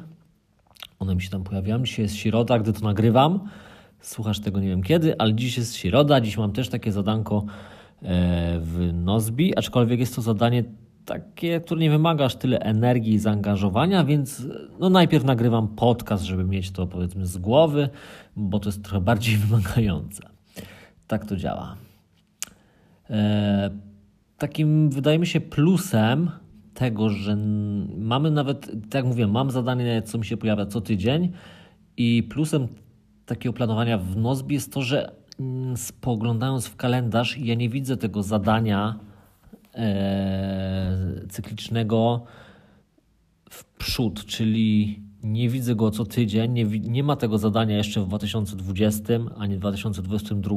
One 1.00 1.16
mi 1.16 1.22
się 1.22 1.30
tam 1.30 1.44
pojawiają. 1.44 1.84
Dzisiaj 1.84 2.04
jest 2.04 2.16
środa, 2.16 2.60
gdy 2.60 2.74
to 2.74 2.80
nagrywam. 2.80 3.50
Słuchasz 4.00 4.40
tego 4.40 4.60
nie 4.60 4.68
wiem 4.68 4.84
kiedy, 4.84 5.18
ale 5.18 5.34
dziś 5.34 5.58
jest 5.58 5.76
środa. 5.76 6.22
Dziś 6.22 6.38
mam 6.38 6.52
też 6.52 6.70
takie 6.70 6.92
zadanko 6.92 7.46
e, 8.02 8.60
w 8.60 8.90
Nozbi, 8.94 9.58
aczkolwiek 9.58 10.00
jest 10.00 10.16
to 10.16 10.22
zadanie 10.22 10.64
takie, 11.08 11.62
które 11.62 11.82
nie 11.82 11.90
wymaga 11.90 12.26
aż 12.26 12.36
tyle 12.36 12.60
energii 12.60 13.14
i 13.14 13.20
zaangażowania, 13.20 14.04
więc 14.04 14.48
no 14.80 14.90
najpierw 14.90 15.24
nagrywam 15.24 15.68
podcast, 15.68 16.24
żeby 16.24 16.44
mieć 16.44 16.72
to 16.72 16.88
powiedzmy 16.88 17.26
z 17.26 17.38
głowy, 17.38 17.90
bo 18.36 18.60
to 18.60 18.70
jest 18.70 18.84
trochę 18.84 19.02
bardziej 19.02 19.38
wymagające. 19.48 20.24
Tak 21.08 21.26
to 21.26 21.36
działa. 21.36 21.76
E, 23.10 23.70
takim 24.38 24.90
wydaje 24.90 25.20
mi 25.20 25.28
się 25.28 25.42
plusem 25.42 26.32
tego, 26.78 27.10
że 27.10 27.36
mamy 27.98 28.32
nawet, 28.32 28.66
tak 28.66 28.94
jak 28.94 29.06
mówię, 29.06 29.28
mam 29.28 29.52
zadanie, 29.52 30.02
co 30.02 30.18
mi 30.18 30.26
się 30.26 30.38
pojawia 30.38 30.66
co 30.66 30.82
tydzień 30.82 31.32
i 31.98 32.24
plusem 32.24 32.68
takiego 33.26 33.54
planowania 33.54 33.98
w 33.98 34.18
Nozbi 34.18 34.56
jest 34.56 34.74
to, 34.74 34.82
że 34.82 35.12
mm, 35.40 35.78
spoglądając 35.78 36.68
w 36.68 36.76
kalendarz 36.76 37.38
ja 37.38 37.56
nie 37.56 37.70
widzę 37.70 37.98
tego 37.98 38.24
zadania 38.24 39.00
E, 39.78 41.28
cyklicznego 41.30 42.24
w 43.50 43.66
przód, 43.66 44.26
czyli 44.26 45.00
nie 45.24 45.50
widzę 45.50 45.76
go 45.76 45.92
co 45.92 46.06
tydzień, 46.06 46.52
nie, 46.52 46.66
nie 46.66 47.04
ma 47.04 47.16
tego 47.16 47.38
zadania 47.38 47.78
jeszcze 47.78 48.02
w 48.02 48.08
2020 48.08 49.14
ani 49.38 49.56
w 49.56 49.60
2022, 49.60 50.56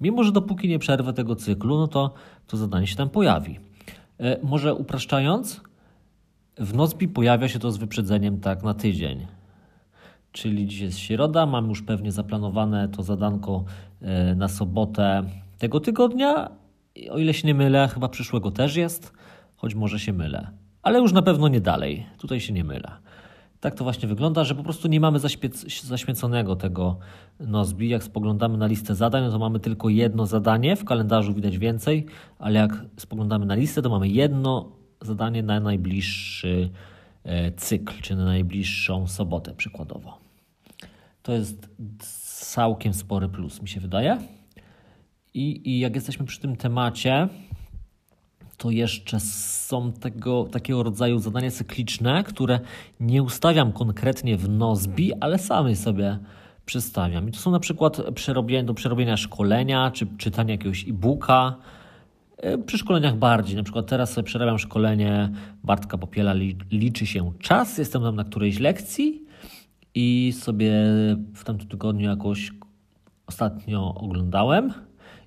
mimo 0.00 0.24
że 0.24 0.32
dopóki 0.32 0.68
nie 0.68 0.78
przerwę 0.78 1.12
tego 1.12 1.36
cyklu, 1.36 1.78
no 1.78 1.88
to 1.88 2.14
to 2.46 2.56
zadanie 2.56 2.86
się 2.86 2.96
tam 2.96 3.10
pojawi. 3.10 3.58
E, 4.24 4.38
może 4.42 4.74
upraszczając, 4.74 5.60
w 6.58 6.74
Nocbi 6.74 7.08
pojawia 7.08 7.48
się 7.48 7.58
to 7.58 7.70
z 7.70 7.76
wyprzedzeniem 7.76 8.40
tak 8.40 8.62
na 8.62 8.74
tydzień. 8.74 9.26
Czyli 10.32 10.66
dziś 10.66 10.80
jest 10.80 10.98
środa, 10.98 11.46
mam 11.46 11.68
już 11.68 11.82
pewnie 11.82 12.12
zaplanowane 12.12 12.88
to 12.88 13.02
zadanko 13.02 13.64
e, 14.00 14.34
na 14.34 14.48
sobotę 14.48 15.22
tego 15.58 15.80
tygodnia, 15.80 16.50
o 17.10 17.18
ile 17.18 17.34
się 17.34 17.46
nie 17.46 17.54
mylę, 17.54 17.88
chyba 17.88 18.08
przyszłego 18.08 18.50
też 18.50 18.76
jest, 18.76 19.12
choć 19.56 19.74
może 19.74 19.98
się 19.98 20.12
mylę. 20.12 20.50
Ale 20.82 20.98
już 20.98 21.12
na 21.12 21.22
pewno 21.22 21.48
nie 21.48 21.60
dalej. 21.60 22.06
Tutaj 22.18 22.40
się 22.40 22.52
nie 22.52 22.64
mylę. 22.64 22.90
Tak 23.64 23.74
to 23.74 23.84
właśnie 23.84 24.08
wygląda, 24.08 24.44
że 24.44 24.54
po 24.54 24.62
prostu 24.62 24.88
nie 24.88 25.00
mamy 25.00 25.18
zaśmieconego 25.84 26.56
tego 26.56 26.98
Nozbi. 27.40 27.88
Jak 27.88 28.04
spoglądamy 28.04 28.58
na 28.58 28.66
listę 28.66 28.94
zadań, 28.94 29.24
no 29.24 29.30
to 29.30 29.38
mamy 29.38 29.60
tylko 29.60 29.88
jedno 29.88 30.26
zadanie. 30.26 30.76
W 30.76 30.84
kalendarzu 30.84 31.34
widać 31.34 31.58
więcej, 31.58 32.06
ale 32.38 32.60
jak 32.60 32.84
spoglądamy 32.96 33.46
na 33.46 33.54
listę, 33.54 33.82
to 33.82 33.90
mamy 33.90 34.08
jedno 34.08 34.72
zadanie 35.00 35.42
na 35.42 35.60
najbliższy 35.60 36.70
e, 37.24 37.52
cykl, 37.52 38.02
czy 38.02 38.16
na 38.16 38.24
najbliższą 38.24 39.06
sobotę 39.06 39.54
przykładowo. 39.54 40.18
To 41.22 41.32
jest 41.32 41.68
całkiem 42.52 42.94
spory 42.94 43.28
plus, 43.28 43.62
mi 43.62 43.68
się 43.68 43.80
wydaje. 43.80 44.18
I, 45.34 45.70
I 45.70 45.78
jak 45.78 45.94
jesteśmy 45.94 46.26
przy 46.26 46.40
tym 46.40 46.56
temacie, 46.56 47.28
to 48.56 48.70
jeszcze 48.70 49.20
są 49.20 49.92
tego, 49.92 50.44
takiego 50.44 50.82
rodzaju 50.82 51.18
zadania 51.18 51.50
cykliczne, 51.50 52.24
które 52.24 52.60
nie 53.00 53.22
ustawiam 53.22 53.72
konkretnie 53.72 54.36
w 54.36 54.48
Nozbi, 54.48 55.14
ale 55.14 55.38
samy 55.38 55.76
sobie 55.76 56.18
przedstawiam. 56.66 57.28
I 57.28 57.32
to 57.32 57.38
są 57.38 57.50
na 57.50 57.60
przykład 57.60 58.02
przerobienia, 58.14 58.64
do 58.64 58.74
przerobienia 58.74 59.16
szkolenia, 59.16 59.90
czy 59.90 60.06
czytania 60.18 60.52
jakiegoś 60.52 60.88
e-booka. 60.88 61.56
E, 62.36 62.58
przy 62.58 62.78
szkoleniach 62.78 63.16
bardziej. 63.16 63.56
Na 63.56 63.62
przykład 63.62 63.86
teraz 63.86 64.12
sobie 64.12 64.24
przerabiam 64.24 64.58
szkolenie 64.58 65.30
Bartka 65.64 65.98
Popiela 65.98 66.34
Liczy 66.70 67.06
się 67.06 67.32
czas. 67.38 67.78
Jestem 67.78 68.02
tam 68.02 68.16
na 68.16 68.24
którejś 68.24 68.58
lekcji 68.58 69.24
i 69.94 70.32
sobie 70.38 70.72
w 71.34 71.44
tamtym 71.44 71.68
tygodniu 71.68 72.08
jakoś 72.10 72.52
ostatnio 73.26 73.94
oglądałem 73.94 74.72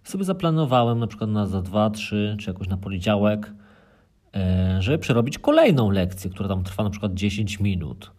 sobie 0.09 0.23
zaplanowałem 0.23 0.99
na 0.99 1.07
przykład 1.07 1.29
na 1.29 1.45
za 1.45 1.61
2, 1.61 1.89
3 1.89 2.35
czy 2.39 2.49
jakoś 2.49 2.67
na 2.67 2.77
poniedziałek, 2.77 3.53
e, 4.35 4.77
żeby 4.81 4.97
przerobić 4.97 5.39
kolejną 5.39 5.91
lekcję, 5.91 6.29
która 6.29 6.49
tam 6.49 6.63
trwa 6.63 6.83
na 6.83 6.89
przykład 6.89 7.13
10 7.13 7.59
minut. 7.59 8.11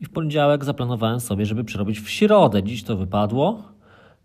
I 0.00 0.04
w 0.04 0.10
poniedziałek 0.10 0.64
zaplanowałem 0.64 1.20
sobie, 1.20 1.46
żeby 1.46 1.64
przerobić 1.64 2.00
w 2.00 2.10
środę. 2.10 2.62
Dziś 2.62 2.84
to 2.84 2.96
wypadło, 2.96 3.62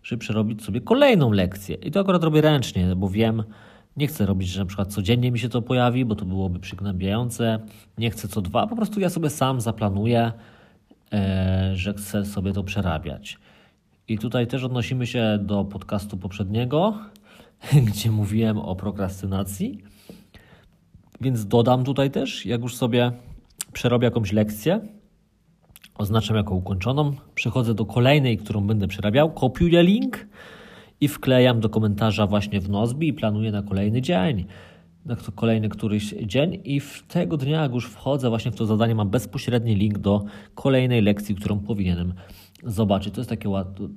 żeby 0.02 0.20
przerobić 0.20 0.64
sobie 0.64 0.80
kolejną 0.80 1.32
lekcję. 1.32 1.76
I 1.76 1.90
to 1.90 2.00
akurat 2.00 2.24
robię 2.24 2.40
ręcznie, 2.40 2.96
bo 2.96 3.08
wiem, 3.08 3.42
nie 3.96 4.06
chcę 4.06 4.26
robić, 4.26 4.48
że 4.48 4.60
na 4.60 4.66
przykład 4.66 4.92
codziennie 4.92 5.30
mi 5.30 5.38
się 5.38 5.48
to 5.48 5.62
pojawi, 5.62 6.04
bo 6.04 6.14
to 6.14 6.24
byłoby 6.24 6.58
przygnębiające. 6.58 7.58
Nie 7.98 8.10
chcę 8.10 8.28
co 8.28 8.40
dwa, 8.40 8.66
po 8.66 8.76
prostu 8.76 9.00
ja 9.00 9.10
sobie 9.10 9.30
sam 9.30 9.60
zaplanuję, 9.60 10.32
e, 11.12 11.70
że 11.74 11.94
chcę 11.94 12.24
sobie 12.24 12.52
to 12.52 12.64
przerabiać. 12.64 13.38
I 14.08 14.18
tutaj 14.18 14.46
też 14.46 14.64
odnosimy 14.64 15.06
się 15.06 15.38
do 15.42 15.64
podcastu 15.64 16.16
poprzedniego, 16.16 16.98
gdzie 17.88 18.10
mówiłem 18.10 18.58
o 18.58 18.76
prokrastynacji. 18.76 19.78
Więc 21.20 21.46
dodam 21.46 21.84
tutaj 21.84 22.10
też, 22.10 22.46
jak 22.46 22.60
już 22.62 22.76
sobie 22.76 23.12
przerobię 23.72 24.04
jakąś 24.04 24.32
lekcję, 24.32 24.80
oznaczam 25.94 26.36
jako 26.36 26.54
ukończoną, 26.54 27.12
przechodzę 27.34 27.74
do 27.74 27.86
kolejnej, 27.86 28.38
którą 28.38 28.66
będę 28.66 28.88
przerabiał, 28.88 29.30
kopiuję 29.30 29.82
link 29.82 30.26
i 31.00 31.08
wklejam 31.08 31.60
do 31.60 31.68
komentarza 31.68 32.26
właśnie 32.26 32.60
w 32.60 32.70
Nozbi 32.70 33.08
i 33.08 33.12
planuję 33.12 33.52
na 33.52 33.62
kolejny 33.62 34.02
dzień, 34.02 34.44
na 35.04 35.16
kolejny 35.34 35.68
któryś 35.68 36.14
dzień 36.22 36.60
i 36.64 36.80
w 36.80 37.02
tego 37.08 37.36
dnia, 37.36 37.62
jak 37.62 37.72
już 37.72 37.86
wchodzę 37.86 38.28
właśnie 38.28 38.50
w 38.50 38.56
to 38.56 38.66
zadanie, 38.66 38.94
mam 38.94 39.10
bezpośredni 39.10 39.74
link 39.74 39.98
do 39.98 40.24
kolejnej 40.54 41.02
lekcji, 41.02 41.34
którą 41.34 41.58
powinienem 41.58 42.14
zobaczyć. 42.64 43.14
To 43.14 43.20
jest 43.20 43.30
takie 43.30 43.48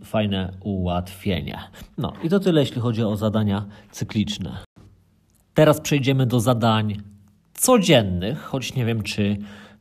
fajne 0.04 0.54
ułatwienie. 0.64 1.60
No 1.98 2.14
i 2.24 2.30
to 2.30 2.40
tyle, 2.40 2.62
jeśli 2.62 2.82
chodzi 2.82 3.04
o 3.04 3.16
zadania 3.16 3.66
cykliczne. 3.92 4.58
Teraz 5.54 5.82
przejdziemy 5.82 6.26
do 6.26 6.40
zadań 6.40 7.02
codziennych, 7.54 8.40
choć 8.40 8.76
nie 8.76 8.86
wiem, 8.86 9.04
czy 9.04 9.38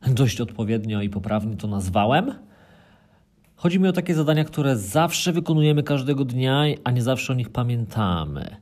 dość 0.07 0.41
odpowiednio 0.41 1.01
i 1.01 1.09
poprawnie 1.09 1.55
to 1.55 1.67
nazwałem. 1.67 2.33
Chodzi 3.55 3.79
mi 3.79 3.87
o 3.87 3.93
takie 3.93 4.15
zadania, 4.15 4.43
które 4.43 4.77
zawsze 4.77 5.31
wykonujemy 5.31 5.83
każdego 5.83 6.25
dnia, 6.25 6.63
a 6.83 6.91
nie 6.91 7.01
zawsze 7.01 7.33
o 7.33 7.35
nich 7.35 7.49
pamiętamy. 7.49 8.55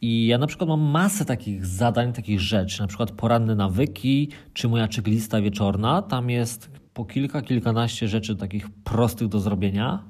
I 0.00 0.26
ja 0.26 0.38
na 0.38 0.46
przykład 0.46 0.68
mam 0.68 0.80
masę 0.80 1.24
takich 1.24 1.66
zadań, 1.66 2.12
takich 2.12 2.40
rzeczy, 2.40 2.80
na 2.80 2.86
przykład 2.86 3.10
poranne 3.10 3.54
nawyki, 3.54 4.30
czy 4.52 4.68
moja 4.68 4.88
checklista 4.88 5.40
wieczorna. 5.40 6.02
Tam 6.02 6.30
jest 6.30 6.70
po 6.96 7.04
kilka, 7.04 7.42
kilkanaście 7.42 8.08
rzeczy 8.08 8.36
takich 8.36 8.70
prostych 8.70 9.28
do 9.28 9.40
zrobienia, 9.40 10.02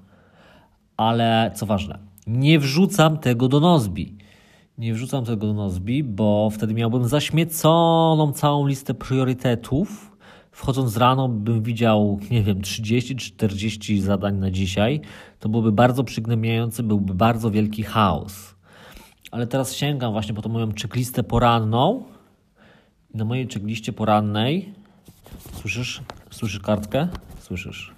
ale 0.97 1.51
co 1.55 1.67
ważne, 1.67 1.99
nie 2.27 2.59
wrzucam 2.59 3.19
tego 3.19 3.49
do 3.49 3.61
Nozbi. 3.61 4.17
Nie 4.79 4.95
wrzucam 4.95 5.25
tego 5.25 5.47
do 5.47 5.55
Nozbi, 5.55 6.05
bo 6.05 6.51
wtedy 6.51 6.75
miałbym 6.75 7.09
zaśmieconą 7.09 8.33
całą 8.33 8.67
listę 8.67 8.95
priorytetów. 8.95 10.17
Wchodząc 10.51 10.97
rano 10.97 11.29
bym 11.29 11.63
widział, 11.63 12.21
nie 12.31 12.43
wiem, 12.43 12.61
30-40 12.61 14.01
zadań 14.01 14.37
na 14.37 14.51
dzisiaj. 14.51 15.01
To 15.41 15.49
byłoby 15.49 15.73
bardzo 15.73 16.05
przygnębiające, 16.05 16.83
byłby 16.83 17.15
bardzo 17.15 17.51
wielki 17.51 17.83
chaos. 17.83 18.55
Ale 19.31 19.47
teraz 19.47 19.75
sięgam 19.75 20.13
właśnie 20.13 20.35
po 20.35 20.43
tą 20.43 20.49
moją 20.49 20.69
checklistę 20.83 21.23
poranną 21.23 22.05
na 23.15 23.25
mojej 23.25 23.49
checkliście 23.49 23.93
porannej 23.93 24.86
słyszysz, 25.61 26.03
słyszysz 26.31 26.61
kartkę? 26.61 27.09
Słyszysz. 27.39 27.95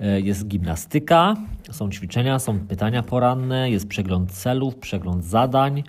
E, 0.00 0.20
jest 0.20 0.48
gimnastyka, 0.48 1.36
są 1.70 1.90
ćwiczenia, 1.90 2.38
są 2.38 2.58
pytania 2.58 3.02
poranne, 3.02 3.70
jest 3.70 3.88
przegląd 3.88 4.32
celów, 4.32 4.76
przegląd 4.76 5.24
zadań. 5.24 5.82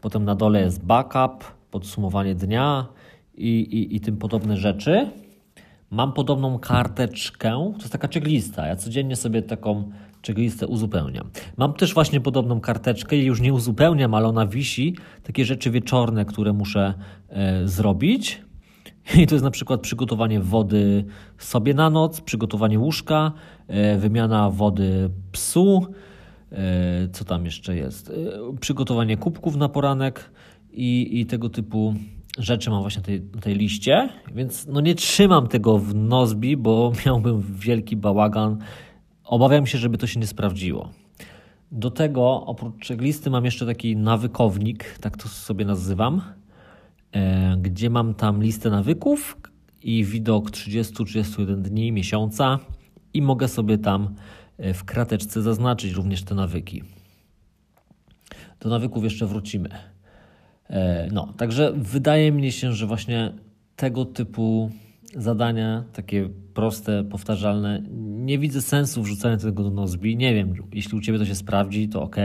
Potem 0.00 0.24
na 0.24 0.34
dole 0.34 0.60
jest 0.60 0.84
backup, 0.84 1.44
podsumowanie 1.70 2.34
dnia 2.34 2.86
i, 3.34 3.60
i, 3.60 3.96
i 3.96 4.00
tym 4.00 4.16
podobne 4.16 4.56
rzeczy. 4.56 5.10
Mam 5.90 6.12
podobną 6.12 6.58
karteczkę, 6.58 7.50
to 7.50 7.78
jest 7.78 7.92
taka 7.92 8.08
checklista. 8.08 8.66
Ja 8.66 8.76
codziennie 8.76 9.16
sobie 9.16 9.42
taką 9.42 9.90
checklistę 10.26 10.66
uzupełniam. 10.66 11.30
Mam 11.56 11.72
też 11.72 11.94
właśnie 11.94 12.20
podobną 12.20 12.60
karteczkę 12.60 13.16
i 13.16 13.24
już 13.24 13.40
nie 13.40 13.52
uzupełniam, 13.52 14.14
ale 14.14 14.28
ona 14.28 14.46
wisi. 14.46 14.96
Takie 15.22 15.44
rzeczy 15.44 15.70
wieczorne, 15.70 16.24
które 16.24 16.52
muszę 16.52 16.94
e, 17.28 17.68
zrobić. 17.68 18.42
I 19.18 19.26
to 19.26 19.34
jest 19.34 19.44
na 19.44 19.50
przykład 19.50 19.80
przygotowanie 19.80 20.40
wody 20.40 21.04
sobie 21.38 21.74
na 21.74 21.90
noc, 21.90 22.20
przygotowanie 22.20 22.78
łóżka, 22.78 23.32
e, 23.68 23.98
wymiana 23.98 24.50
wody 24.50 25.10
psu, 25.32 25.86
e, 26.52 27.08
co 27.12 27.24
tam 27.24 27.44
jeszcze 27.44 27.76
jest, 27.76 28.10
e, 28.10 28.58
przygotowanie 28.60 29.16
kubków 29.16 29.56
na 29.56 29.68
poranek 29.68 30.30
i, 30.72 31.20
i 31.20 31.26
tego 31.26 31.48
typu 31.48 31.94
rzeczy 32.38 32.70
mam 32.70 32.80
właśnie 32.80 33.00
na 33.00 33.06
tej, 33.06 33.20
tej 33.20 33.54
liście, 33.54 34.08
więc 34.34 34.66
no 34.66 34.80
nie 34.80 34.94
trzymam 34.94 35.46
tego 35.48 35.78
w 35.78 35.94
Nozbi, 35.94 36.56
bo 36.56 36.92
miałbym 37.06 37.42
wielki 37.54 37.96
bałagan. 37.96 38.58
Obawiam 39.24 39.66
się, 39.66 39.78
żeby 39.78 39.98
to 39.98 40.06
się 40.06 40.20
nie 40.20 40.26
sprawdziło. 40.26 40.90
Do 41.72 41.90
tego 41.90 42.46
oprócz 42.46 42.88
checklisty 42.88 43.30
mam 43.30 43.44
jeszcze 43.44 43.66
taki 43.66 43.96
nawykownik, 43.96 44.98
tak 44.98 45.16
to 45.16 45.28
sobie 45.28 45.64
nazywam, 45.64 46.22
gdzie 47.58 47.90
mam 47.90 48.14
tam 48.14 48.42
listę 48.42 48.70
nawyków 48.70 49.36
i 49.82 50.04
widok 50.04 50.50
30-31 50.50 51.62
dni, 51.62 51.92
miesiąca 51.92 52.58
i 53.14 53.22
mogę 53.22 53.48
sobie 53.48 53.78
tam 53.78 54.14
e, 54.58 54.74
w 54.74 54.84
krateczce 54.84 55.42
zaznaczyć 55.42 55.92
również 55.92 56.22
te 56.22 56.34
nawyki. 56.34 56.82
Do 58.60 58.68
nawyków 58.68 59.04
jeszcze 59.04 59.26
wrócimy. 59.26 59.68
E, 60.70 61.08
no, 61.12 61.32
także 61.36 61.72
wydaje 61.76 62.32
mi 62.32 62.52
się, 62.52 62.72
że 62.72 62.86
właśnie 62.86 63.32
tego 63.76 64.04
typu 64.04 64.70
zadania, 65.16 65.84
takie 65.92 66.28
proste, 66.54 67.04
powtarzalne, 67.04 67.82
nie 68.00 68.38
widzę 68.38 68.62
sensu 68.62 69.02
wrzucania 69.02 69.36
tego 69.36 69.62
do 69.62 69.70
Nozbi. 69.70 70.16
Nie 70.16 70.34
wiem, 70.34 70.54
jeśli 70.72 70.98
u 70.98 71.00
Ciebie 71.00 71.18
to 71.18 71.26
się 71.26 71.34
sprawdzi, 71.34 71.88
to 71.88 72.02
ok. 72.02 72.16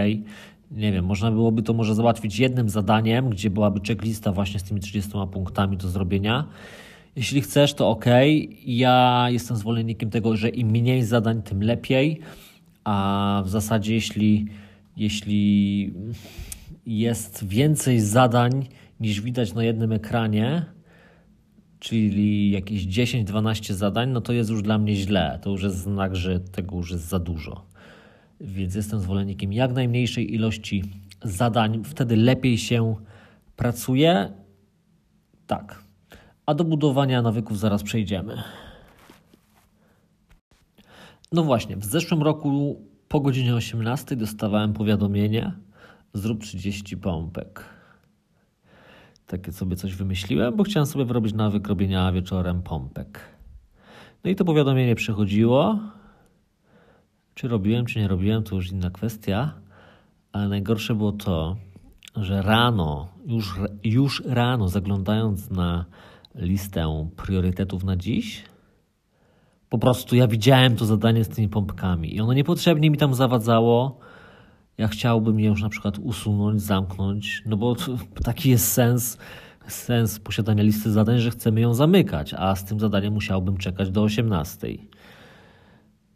Nie 0.76 0.91
wiem, 0.91 1.05
można 1.05 1.32
byłoby 1.32 1.63
to 1.63 1.73
może 1.73 1.95
załatwić 1.95 2.39
jednym 2.39 2.69
zadaniem, 2.69 3.30
gdzie 3.30 3.49
byłaby 3.49 3.80
checklista 3.88 4.32
właśnie 4.32 4.59
z 4.59 4.63
tymi 4.63 4.80
30 4.80 5.11
punktami 5.32 5.78
do 5.78 5.88
zrobienia. 5.88 6.47
Jeśli 7.15 7.41
chcesz, 7.41 7.73
to 7.73 7.89
ok. 7.89 8.05
Ja 8.65 9.28
jestem 9.30 9.57
zwolennikiem 9.57 10.09
tego, 10.09 10.36
że 10.36 10.49
im 10.49 10.67
mniej 10.67 11.03
zadań, 11.03 11.41
tym 11.41 11.63
lepiej. 11.63 12.19
A 12.84 13.41
w 13.45 13.49
zasadzie, 13.49 13.93
jeśli, 13.93 14.45
jeśli 14.97 15.93
jest 16.86 17.47
więcej 17.47 17.99
zadań 17.99 18.67
niż 18.99 19.21
widać 19.21 19.53
na 19.53 19.63
jednym 19.63 19.91
ekranie, 19.91 20.65
czyli 21.80 22.51
jakieś 22.51 22.88
10-12 22.88 23.73
zadań, 23.73 24.09
no 24.09 24.21
to 24.21 24.34
jest 24.34 24.49
już 24.49 24.61
dla 24.61 24.78
mnie 24.78 24.95
źle. 24.95 25.39
To 25.41 25.49
już 25.49 25.63
jest 25.63 25.78
znak, 25.78 26.15
że 26.15 26.39
tego 26.39 26.76
już 26.76 26.91
jest 26.91 27.07
za 27.07 27.19
dużo. 27.19 27.65
Więc 28.41 28.75
jestem 28.75 28.99
zwolennikiem 28.99 29.53
jak 29.53 29.73
najmniejszej 29.73 30.33
ilości 30.33 30.83
zadań, 31.23 31.83
wtedy 31.83 32.15
lepiej 32.15 32.57
się 32.57 32.95
pracuje. 33.55 34.31
Tak. 35.47 35.83
A 36.45 36.53
do 36.53 36.63
budowania 36.63 37.21
nawyków 37.21 37.59
zaraz 37.59 37.83
przejdziemy. 37.83 38.43
No 41.31 41.43
właśnie, 41.43 41.77
w 41.77 41.86
zeszłym 41.86 42.23
roku 42.23 42.81
po 43.07 43.19
godzinie 43.19 43.55
18 43.55 44.15
dostawałem 44.15 44.73
powiadomienie, 44.73 45.51
zrób 46.13 46.43
30 46.43 46.97
pompek. 46.97 47.63
Takie 49.27 49.51
sobie 49.51 49.75
coś 49.75 49.95
wymyśliłem, 49.95 50.55
bo 50.55 50.63
chciałem 50.63 50.86
sobie 50.86 51.05
wyrobić 51.05 51.33
nawyk 51.33 51.67
robienia 51.67 52.11
wieczorem 52.11 52.61
pompek. 52.61 53.19
No 54.23 54.29
i 54.29 54.36
to 54.36 54.45
powiadomienie 54.45 54.95
przychodziło. 54.95 55.79
Czy 57.36 57.47
robiłem, 57.47 57.86
czy 57.86 57.99
nie 57.99 58.07
robiłem, 58.07 58.43
to 58.43 58.55
już 58.55 58.71
inna 58.71 58.89
kwestia. 58.89 59.53
Ale 60.31 60.47
najgorsze 60.47 60.95
było 60.95 61.11
to, 61.11 61.55
że 62.15 62.41
rano, 62.41 63.07
już, 63.25 63.55
już 63.83 64.23
rano, 64.25 64.69
zaglądając 64.69 65.49
na 65.49 65.86
listę 66.36 67.09
priorytetów 67.15 67.83
na 67.83 67.95
dziś, 67.95 68.43
po 69.69 69.77
prostu 69.77 70.15
ja 70.15 70.27
widziałem 70.27 70.75
to 70.75 70.86
zadanie 70.86 71.23
z 71.23 71.29
tymi 71.29 71.49
pompkami 71.49 72.15
i 72.15 72.21
ono 72.21 72.33
niepotrzebnie 72.33 72.89
mi 72.91 72.97
tam 72.97 73.13
zawadzało 73.13 73.99
ja 74.77 74.88
chciałbym 74.88 75.39
je 75.39 75.49
już 75.49 75.61
na 75.61 75.69
przykład 75.69 75.99
usunąć, 75.99 76.61
zamknąć, 76.61 77.43
no 77.45 77.57
bo 77.57 77.75
taki 78.23 78.49
jest 78.49 78.71
sens, 78.71 79.17
sens 79.67 80.19
posiadania 80.19 80.63
listy 80.63 80.91
zadań, 80.91 81.19
że 81.19 81.31
chcemy 81.31 81.61
ją 81.61 81.73
zamykać, 81.73 82.33
a 82.33 82.55
z 82.55 82.65
tym 82.65 82.79
zadaniem 82.79 83.13
musiałbym 83.13 83.57
czekać 83.57 83.91
do 83.91 84.03
18. 84.03 84.67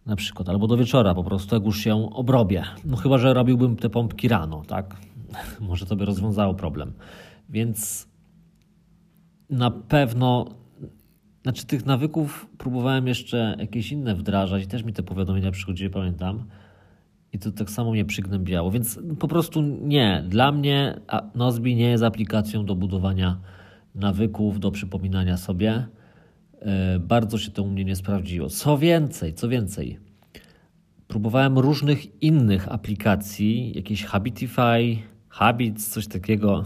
Na 0.10 0.16
przykład, 0.16 0.50
albo 0.50 0.68
do 0.68 0.78
wieczora 0.78 1.16
po 1.16 1.24
prostu, 1.24 1.56
jak 1.56 1.66
już 1.66 1.80
się 1.80 2.10
obrobię. 2.14 2.64
No 2.86 2.98
chyba, 2.98 3.18
że 3.18 3.34
robiłbym 3.34 3.76
te 3.76 3.90
pompki 3.90 4.28
rano, 4.28 4.62
tak? 4.68 4.96
Może 5.70 5.86
to 5.86 5.96
by 5.96 6.06
rozwiązało 6.06 6.54
problem. 6.54 6.94
Więc 7.50 8.08
na 9.50 9.72
pewno, 9.72 10.46
znaczy 11.44 11.66
tych 11.66 11.86
nawyków 11.86 12.50
próbowałem 12.58 13.08
jeszcze 13.08 13.56
jakieś 13.60 13.92
inne 13.92 14.16
wdrażać 14.16 14.64
i 14.64 14.68
też 14.68 14.84
mi 14.84 14.94
te 14.94 15.04
powiadomienia 15.04 15.52
przychodziły, 15.52 15.90
pamiętam 15.90 16.44
i 17.34 17.40
to 17.40 17.52
tak 17.52 17.70
samo 17.70 17.92
mnie 17.92 18.06
przygnębiało. 18.06 18.72
Więc 18.72 19.00
po 19.20 19.28
prostu 19.28 19.62
nie. 19.82 20.24
Dla 20.28 20.52
mnie 20.52 21.00
Nozbi 21.36 21.76
nie 21.76 21.90
jest 21.90 22.04
aplikacją 22.04 22.66
do 22.66 22.76
budowania 22.76 23.40
nawyków, 23.96 24.60
do 24.60 24.72
przypominania 24.72 25.38
sobie. 25.38 25.88
E, 26.60 27.00
bardzo 27.00 27.38
się 27.38 27.52
to 27.52 27.64
u 27.64 27.68
mnie 27.68 27.86
nie 27.86 27.96
sprawdziło. 27.96 28.50
Co 28.50 28.78
więcej, 28.78 29.34
co 29.34 29.50
więcej, 29.50 30.00
próbowałem 31.08 31.58
różnych 31.58 32.22
innych 32.22 32.72
aplikacji, 32.72 33.72
jakieś 33.76 34.04
Habitify, 34.04 34.98
Habits, 35.30 35.90
coś 35.90 36.08
takiego. 36.08 36.64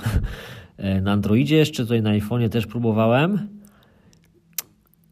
E, 0.77 1.01
na 1.01 1.11
Androidzie 1.11 1.55
jeszcze, 1.55 1.83
tutaj 1.83 2.01
na 2.01 2.09
iPhone'ie 2.09 2.49
też 2.49 2.67
próbowałem. 2.67 3.47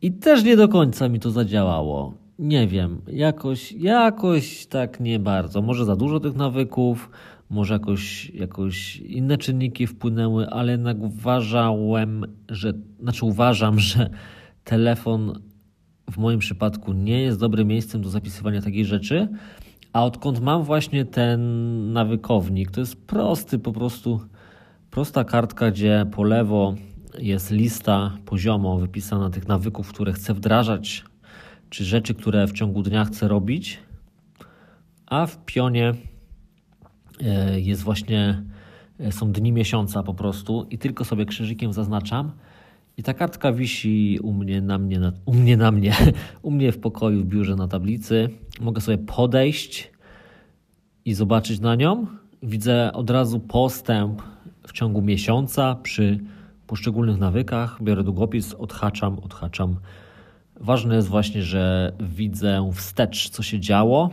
I 0.01 0.11
też 0.11 0.43
nie 0.43 0.57
do 0.57 0.67
końca 0.67 1.09
mi 1.09 1.19
to 1.19 1.32
zadziałało 1.32 2.21
nie 2.41 2.67
wiem, 2.67 3.01
jakoś, 3.07 3.71
jakoś 3.71 4.65
tak 4.65 4.99
nie 4.99 5.19
bardzo. 5.19 5.61
Może 5.61 5.86
za 5.86 5.95
dużo 5.95 6.19
tych 6.19 6.36
nawyków, 6.36 7.09
może 7.49 7.73
jakoś, 7.73 8.29
jakoś 8.29 8.97
inne 8.97 9.38
czynniki 9.38 9.88
wpłynęły, 9.88 10.49
ale 10.49 10.71
jednak 10.71 10.99
uważałem, 10.99 12.25
że, 12.49 12.73
znaczy 12.99 13.25
uważam, 13.25 13.79
że 13.89 14.09
telefon 14.64 15.41
w 16.12 16.18
moim 16.18 16.39
przypadku 16.39 16.93
nie 16.93 17.22
jest 17.22 17.39
dobrym 17.39 17.68
miejscem 17.68 18.01
do 18.01 18.09
zapisywania 18.09 18.62
takich 18.62 18.86
rzeczy. 18.86 19.28
A 19.93 20.05
odkąd 20.05 20.41
mam 20.41 20.64
właśnie 20.64 21.05
ten 21.05 21.93
nawykownik, 21.93 22.72
to 22.72 22.80
jest 22.80 23.05
prosty, 23.05 23.59
po 23.59 23.72
prostu 23.72 24.22
prosta 24.91 25.24
kartka, 25.24 25.72
gdzie 25.72 26.05
po 26.12 26.24
lewo 26.24 26.76
jest 27.20 27.51
lista 27.51 28.18
poziomo 28.26 28.78
wypisana 28.78 29.30
tych 29.30 29.47
nawyków, 29.47 29.89
które 29.89 30.14
chcę 30.14 30.34
wdrażać 30.34 31.03
czy 31.70 31.86
rzeczy, 31.86 32.14
które 32.14 32.47
w 32.47 32.51
ciągu 32.51 32.84
dnia 32.84 33.05
chcę 33.05 33.28
robić, 33.28 33.80
a 35.05 35.26
w 35.26 35.45
pionie 35.45 35.93
e, 37.24 37.59
jest 37.59 37.84
właśnie, 37.84 38.43
e, 38.99 39.12
są 39.12 39.32
dni 39.32 39.51
miesiąca 39.51 40.03
po 40.03 40.14
prostu 40.14 40.68
i 40.70 40.78
tylko 40.78 41.05
sobie 41.05 41.26
krzyżykiem 41.26 41.74
zaznaczam. 41.74 42.32
I 43.02 43.04
ta 43.04 43.14
kartka 43.14 43.54
wisi 43.54 44.20
u 44.24 44.34
mnie 44.34 44.62
na 44.62 44.78
mnie, 44.78 44.99
na, 44.99 45.12
u 45.26 45.34
mnie 45.34 45.58
na 45.58 45.72
mnie, 45.72 45.95
u 46.41 46.52
mnie 46.52 46.72
w 46.72 46.80
pokoju, 46.80 47.22
w 47.22 47.26
biurze 47.26 47.56
na 47.56 47.68
tablicy. 47.68 48.30
Mogę 48.60 48.82
sobie 48.82 48.97
podejść 48.97 49.91
i 51.06 51.14
zobaczyć 51.14 51.60
na 51.60 51.76
nią. 51.76 52.08
Widzę 52.43 52.91
od 52.93 53.10
razu 53.10 53.39
postęp 53.39 54.22
w 54.68 54.72
ciągu 54.72 55.02
miesiąca 55.02 55.76
przy 55.76 56.20
poszczególnych 56.68 57.18
nawykach. 57.18 57.84
Biorę 57.84 58.04
długopis, 58.04 58.54
odhaczam, 58.54 59.20
odhaczam 59.20 59.76
Ważne 60.60 60.95
jest 60.95 61.08
właśnie, 61.08 61.41
że 61.43 61.93
widzę 61.99 62.72
wstecz, 62.74 63.30
co 63.30 63.43
się 63.43 63.60
działo, 63.60 64.10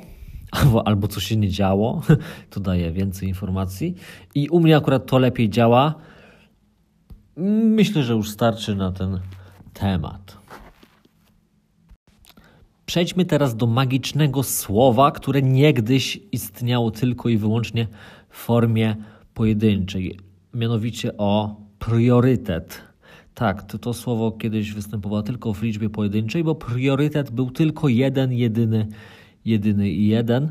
albo, 0.60 0.86
albo 0.86 1.08
co 1.08 1.20
się 1.20 1.36
nie 1.36 1.48
działo. 1.48 2.02
To 2.50 2.60
daje 2.60 2.92
więcej 2.92 3.28
informacji. 3.28 3.94
I 4.34 4.48
u 4.48 4.60
mnie 4.60 4.76
akurat 4.76 5.06
to 5.06 5.18
lepiej 5.18 5.50
działa. 5.50 5.94
Myślę, 7.40 8.02
że 8.02 8.12
już 8.12 8.30
starczy 8.30 8.74
na 8.74 8.92
ten 8.92 9.20
temat. 9.72 10.38
Przejdźmy 12.86 13.24
teraz 13.24 13.56
do 13.56 13.66
magicznego 13.66 14.42
słowa, 14.42 15.10
które 15.10 15.42
niegdyś 15.42 16.20
istniało 16.32 16.90
tylko 16.90 17.28
i 17.28 17.36
wyłącznie 17.36 17.86
w 18.28 18.36
formie 18.36 18.96
pojedynczej, 19.34 20.18
mianowicie 20.54 21.16
o 21.16 21.60
priorytet 21.78 22.82
Tak, 23.34 23.62
to, 23.62 23.78
to 23.78 23.94
słowo 23.94 24.32
kiedyś 24.32 24.72
występowało 24.72 25.22
tylko 25.22 25.54
w 25.54 25.62
liczbie 25.62 25.90
pojedynczej, 25.90 26.44
bo 26.44 26.54
priorytet 26.54 27.30
był 27.30 27.50
tylko 27.50 27.88
jeden, 27.88 28.32
jedyny, 28.32 28.86
jedyny 29.44 29.90
i 29.90 30.06
jeden. 30.06 30.50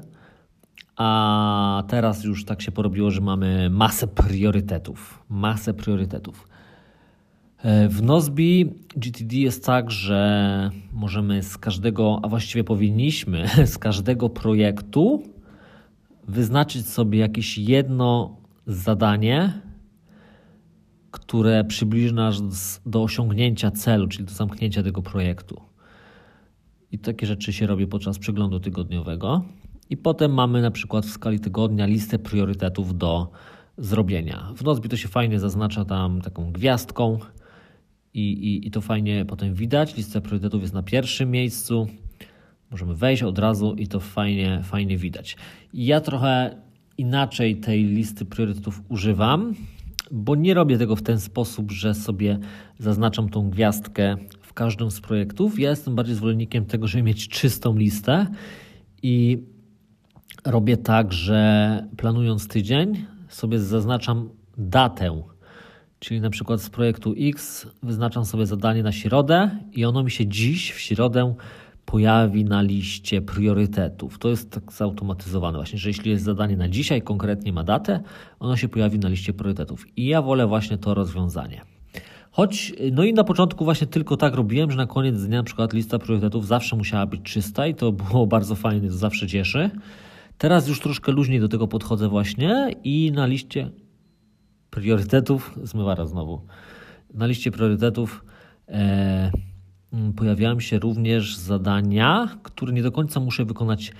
A 0.95 1.83
teraz 1.87 2.23
już 2.23 2.45
tak 2.45 2.61
się 2.61 2.71
porobiło, 2.71 3.11
że 3.11 3.21
mamy 3.21 3.69
masę 3.69 4.07
priorytetów. 4.07 5.23
Masę 5.29 5.73
priorytetów. 5.73 6.47
E, 7.67 7.89
w 7.89 8.03
Nozbi 8.03 8.73
GTD 8.95 9.35
jest 9.35 9.65
tak, 9.65 9.91
że 9.91 10.71
możemy 10.93 11.43
z 11.43 11.57
każdego, 11.57 12.19
a 12.23 12.27
właściwie 12.27 12.63
powinniśmy 12.63 13.47
z 13.73 13.77
każdego 13.77 14.29
projektu 14.29 15.23
wyznaczyć 16.27 16.87
sobie 16.87 17.19
jakieś 17.19 17.57
jedno 17.57 18.37
zadanie, 18.67 19.61
które 21.11 21.63
przybliży 21.63 22.13
nas 22.13 22.41
do 22.85 23.03
osiągnięcia 23.03 23.71
celu, 23.71 24.07
czyli 24.07 24.25
do 24.25 24.33
zamknięcia 24.33 24.83
tego 24.83 25.01
projektu. 25.01 25.61
I 26.91 26.99
takie 26.99 27.27
rzeczy 27.27 27.53
się 27.53 27.67
robi 27.67 27.87
podczas 27.87 28.19
przeglądu 28.19 28.59
tygodniowego. 28.59 29.45
I 29.89 29.97
potem 29.97 30.33
mamy 30.33 30.61
na 30.61 30.71
przykład 30.71 31.05
w 31.05 31.09
skali 31.09 31.39
tygodnia 31.39 31.85
listę 31.85 32.19
priorytetów 32.19 32.97
do 32.97 33.31
zrobienia. 33.77 34.53
W 34.55 34.63
Nozbi 34.63 34.89
to 34.89 34.97
się 34.97 35.07
fajnie 35.07 35.39
zaznacza 35.39 35.85
tam 35.85 36.21
taką 36.21 36.51
gwiazdką 36.51 37.19
i, 38.17 38.31
i, 38.31 38.67
i 38.67 38.71
to 38.71 38.81
fajnie 38.81 39.25
potem 39.25 39.53
widać. 39.53 39.97
Lista 39.97 40.21
priorytetów 40.21 40.61
jest 40.61 40.73
na 40.73 40.83
pierwszym 40.83 41.31
miejscu. 41.31 41.87
Możemy 42.71 42.95
wejść 42.95 43.23
od 43.23 43.39
razu 43.39 43.73
i 43.73 43.87
to 43.87 43.99
fajnie, 43.99 44.61
fajnie 44.63 44.97
widać. 44.97 45.37
Ja 45.73 46.01
trochę 46.01 46.61
inaczej 46.97 47.55
tej 47.55 47.83
listy 47.83 48.25
priorytetów 48.25 48.81
używam, 48.89 49.53
bo 50.11 50.35
nie 50.35 50.53
robię 50.53 50.77
tego 50.77 50.95
w 50.95 51.01
ten 51.01 51.19
sposób, 51.19 51.71
że 51.71 51.93
sobie 51.93 52.39
zaznaczam 52.79 53.29
tą 53.29 53.49
gwiazdkę 53.49 54.15
w 54.41 54.53
każdym 54.53 54.91
z 54.91 55.01
projektów. 55.01 55.59
Ja 55.59 55.69
jestem 55.69 55.95
bardziej 55.95 56.15
zwolennikiem 56.15 56.65
tego, 56.65 56.87
żeby 56.87 57.03
mieć 57.03 57.27
czystą 57.27 57.77
listę 57.77 58.27
i 59.03 59.43
robię 60.45 60.77
tak, 60.77 61.13
że 61.13 61.87
planując 61.97 62.47
tydzień 62.47 63.05
sobie 63.29 63.59
zaznaczam 63.59 64.29
datę. 64.57 65.36
Czyli 65.99 66.21
na 66.21 66.29
przykład 66.29 66.61
z 66.61 66.69
projektu 66.69 67.15
X 67.19 67.67
wyznaczam 67.83 68.25
sobie 68.25 68.45
zadanie 68.45 68.83
na 68.83 68.91
środę 68.91 69.59
i 69.73 69.85
ono 69.85 70.03
mi 70.03 70.11
się 70.11 70.27
dziś 70.27 70.71
w 70.71 70.79
środę 70.79 71.35
pojawi 71.85 72.45
na 72.45 72.61
liście 72.61 73.21
priorytetów. 73.21 74.19
To 74.19 74.29
jest 74.29 74.51
tak 74.51 74.71
zautomatyzowane 74.71 75.57
właśnie, 75.57 75.79
że 75.79 75.89
jeśli 75.89 76.11
jest 76.11 76.23
zadanie 76.23 76.57
na 76.57 76.69
dzisiaj, 76.69 77.01
konkretnie 77.01 77.53
ma 77.53 77.63
datę, 77.63 77.99
ono 78.39 78.57
się 78.57 78.69
pojawi 78.69 78.99
na 78.99 79.09
liście 79.09 79.33
priorytetów. 79.33 79.97
I 79.97 80.05
ja 80.05 80.21
wolę 80.21 80.47
właśnie 80.47 80.77
to 80.77 80.93
rozwiązanie. 80.93 81.61
Choć, 82.31 82.73
no 82.91 83.03
i 83.03 83.13
na 83.13 83.23
początku 83.23 83.63
właśnie 83.63 83.87
tylko 83.87 84.17
tak 84.17 84.35
robiłem, 84.35 84.71
że 84.71 84.77
na 84.77 84.85
koniec 84.85 85.23
dnia 85.23 85.37
na 85.37 85.43
przykład 85.43 85.73
lista 85.73 85.99
priorytetów 85.99 86.47
zawsze 86.47 86.75
musiała 86.75 87.05
być 87.05 87.21
czysta 87.21 87.67
i 87.67 87.75
to 87.75 87.91
było 87.91 88.27
bardzo 88.35 88.55
fajne, 88.55 88.87
to 88.87 88.95
zawsze 88.95 89.27
cieszy. 89.27 89.69
Teraz 90.37 90.67
już 90.67 90.79
troszkę 90.79 91.11
luźniej 91.11 91.39
do 91.39 91.47
tego 91.47 91.67
podchodzę 91.67 92.09
właśnie 92.09 92.75
i 92.83 93.11
na 93.11 93.25
liście 93.25 93.69
priorytetów, 94.77 95.59
zmywara 95.63 96.05
znowu, 96.05 96.41
na 97.13 97.25
liście 97.25 97.51
priorytetów 97.51 98.25
e, 98.67 99.31
pojawiają 100.15 100.59
się 100.59 100.79
również 100.79 101.37
zadania, 101.37 102.37
które 102.43 102.73
nie 102.73 102.83
do 102.83 102.91
końca 102.91 103.19
muszę 103.19 103.45
wykonać 103.45 103.91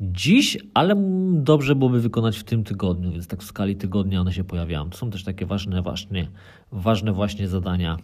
dziś, 0.00 0.58
ale 0.74 0.94
dobrze 1.32 1.74
byłoby 1.74 2.00
wykonać 2.00 2.38
w 2.38 2.44
tym 2.44 2.64
tygodniu, 2.64 3.12
więc 3.12 3.26
tak 3.26 3.42
w 3.42 3.44
skali 3.44 3.76
tygodnia 3.76 4.20
one 4.20 4.32
się 4.32 4.44
pojawiają. 4.44 4.90
To 4.90 4.98
są 4.98 5.10
też 5.10 5.24
takie 5.24 5.46
ważne, 5.46 5.82
właśnie, 5.82 6.28
ważne 6.72 7.12
właśnie 7.12 7.48
zadania 7.48 7.96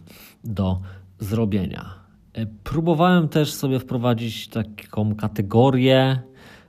do 0.43 0.81
zrobienia. 1.19 1.93
E, 2.33 2.45
próbowałem 2.45 3.29
też 3.29 3.53
sobie 3.53 3.79
wprowadzić 3.79 4.47
taką 4.47 5.15
kategorię 5.15 6.21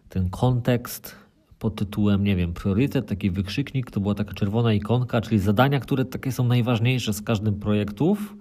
ten 0.08 0.30
kontekst 0.30 1.21
pod 1.62 1.74
tytułem, 1.74 2.24
nie 2.24 2.36
wiem, 2.36 2.52
priorytet, 2.52 3.06
taki 3.06 3.30
wykrzyknik, 3.30 3.90
to 3.90 4.00
była 4.00 4.14
taka 4.14 4.34
czerwona 4.34 4.72
ikonka, 4.72 5.20
czyli 5.20 5.38
zadania, 5.38 5.80
które 5.80 6.04
takie 6.04 6.32
są 6.32 6.44
najważniejsze 6.46 7.12
z 7.12 7.22
każdym 7.22 7.60
projektów. 7.60 8.36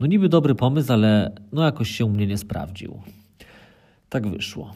No 0.00 0.06
niby 0.06 0.28
dobry 0.28 0.54
pomysł, 0.54 0.92
ale 0.92 1.32
no 1.52 1.64
jakoś 1.64 1.90
się 1.90 2.04
u 2.04 2.08
mnie 2.08 2.26
nie 2.26 2.38
sprawdził. 2.38 3.02
Tak 4.08 4.26
wyszło. 4.26 4.74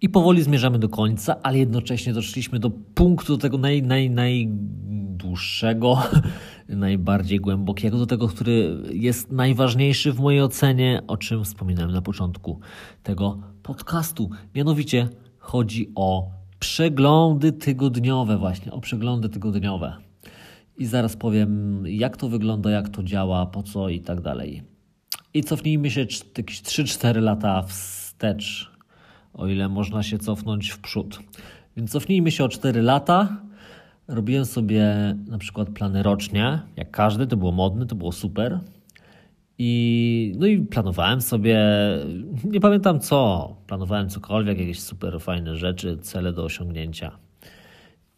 I 0.00 0.08
powoli 0.08 0.42
zmierzamy 0.42 0.78
do 0.78 0.88
końca, 0.88 1.36
ale 1.42 1.58
jednocześnie 1.58 2.12
doszliśmy 2.12 2.58
do 2.58 2.70
punktu, 2.70 3.36
do 3.36 3.42
tego 3.42 3.58
naj, 3.58 3.82
naj, 3.82 4.10
najdłuższego 4.10 6.02
najbardziej 6.68 7.40
głębokiego, 7.40 7.98
do 7.98 8.06
tego, 8.06 8.28
który 8.28 8.82
jest 8.92 9.32
najważniejszy 9.32 10.12
w 10.12 10.20
mojej 10.20 10.42
ocenie, 10.42 11.02
o 11.06 11.16
czym 11.16 11.44
wspominałem 11.44 11.92
na 11.92 12.02
początku 12.02 12.60
tego 13.02 13.38
podcastu. 13.62 14.30
Mianowicie 14.54 15.08
chodzi 15.38 15.92
o 15.94 16.30
przeglądy 16.58 17.52
tygodniowe, 17.52 18.38
właśnie 18.38 18.72
o 18.72 18.80
przeglądy 18.80 19.28
tygodniowe. 19.28 19.96
I 20.78 20.86
zaraz 20.86 21.16
powiem, 21.16 21.82
jak 21.86 22.16
to 22.16 22.28
wygląda, 22.28 22.70
jak 22.70 22.88
to 22.88 23.02
działa, 23.02 23.46
po 23.46 23.62
co 23.62 23.88
i 23.88 24.00
tak 24.00 24.20
dalej. 24.20 24.62
I 25.34 25.44
cofnijmy 25.44 25.90
się 25.90 26.00
jakieś 26.36 26.62
3-4 26.62 27.22
lata 27.22 27.62
wstecz, 27.62 28.70
o 29.32 29.46
ile 29.46 29.68
można 29.68 30.02
się 30.02 30.18
cofnąć 30.18 30.70
w 30.70 30.78
przód. 30.78 31.18
Więc 31.76 31.90
cofnijmy 31.90 32.30
się 32.30 32.44
o 32.44 32.48
4 32.48 32.82
lata 32.82 33.42
Robiłem 34.08 34.44
sobie 34.44 34.84
na 35.26 35.38
przykład 35.38 35.68
plany 35.70 36.02
rocznie, 36.02 36.60
jak 36.76 36.90
każdy, 36.90 37.26
to 37.26 37.36
było 37.36 37.52
modne, 37.52 37.86
to 37.86 37.94
było 37.94 38.12
super. 38.12 38.60
I, 39.58 40.32
no 40.38 40.46
i 40.46 40.58
planowałem 40.58 41.20
sobie, 41.20 41.60
nie 42.44 42.60
pamiętam 42.60 43.00
co, 43.00 43.56
planowałem 43.66 44.08
cokolwiek, 44.08 44.58
jakieś 44.58 44.80
super 44.80 45.20
fajne 45.20 45.56
rzeczy, 45.56 45.98
cele 45.98 46.32
do 46.32 46.44
osiągnięcia. 46.44 47.10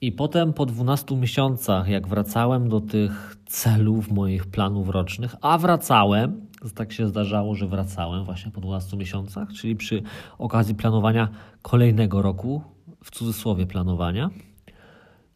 I 0.00 0.12
potem 0.12 0.52
po 0.52 0.66
12 0.66 1.16
miesiącach, 1.16 1.88
jak 1.88 2.08
wracałem 2.08 2.68
do 2.68 2.80
tych 2.80 3.36
celów 3.46 4.10
moich 4.10 4.46
planów 4.46 4.88
rocznych, 4.88 5.36
a 5.40 5.58
wracałem, 5.58 6.46
tak 6.74 6.92
się 6.92 7.08
zdarzało, 7.08 7.54
że 7.54 7.66
wracałem 7.66 8.24
właśnie 8.24 8.50
po 8.50 8.60
12 8.60 8.96
miesiącach, 8.96 9.52
czyli 9.52 9.76
przy 9.76 10.02
okazji 10.38 10.74
planowania 10.74 11.28
kolejnego 11.62 12.22
roku, 12.22 12.62
w 13.04 13.10
cudzysłowie 13.10 13.66
planowania, 13.66 14.30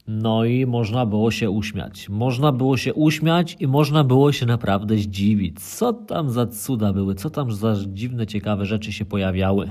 no 0.07 0.45
i 0.45 0.67
można 0.67 1.07
było 1.07 1.31
się 1.31 1.51
uśmiać. 1.51 2.09
Można 2.09 2.53
było 2.53 2.77
się 2.77 2.95
uśmiać 2.95 3.57
i 3.61 3.67
można 3.67 4.05
było 4.05 4.33
się 4.33 4.47
naprawdę 4.47 4.97
zdziwić. 4.97 5.61
Co 5.61 5.93
tam 5.93 6.31
za 6.31 6.47
cuda 6.47 6.93
były, 6.93 7.15
co 7.15 7.31
tam 7.31 7.53
za 7.53 7.75
dziwne, 7.87 8.27
ciekawe 8.27 8.67
rzeczy 8.67 8.93
się 8.93 9.05
pojawiały. 9.05 9.71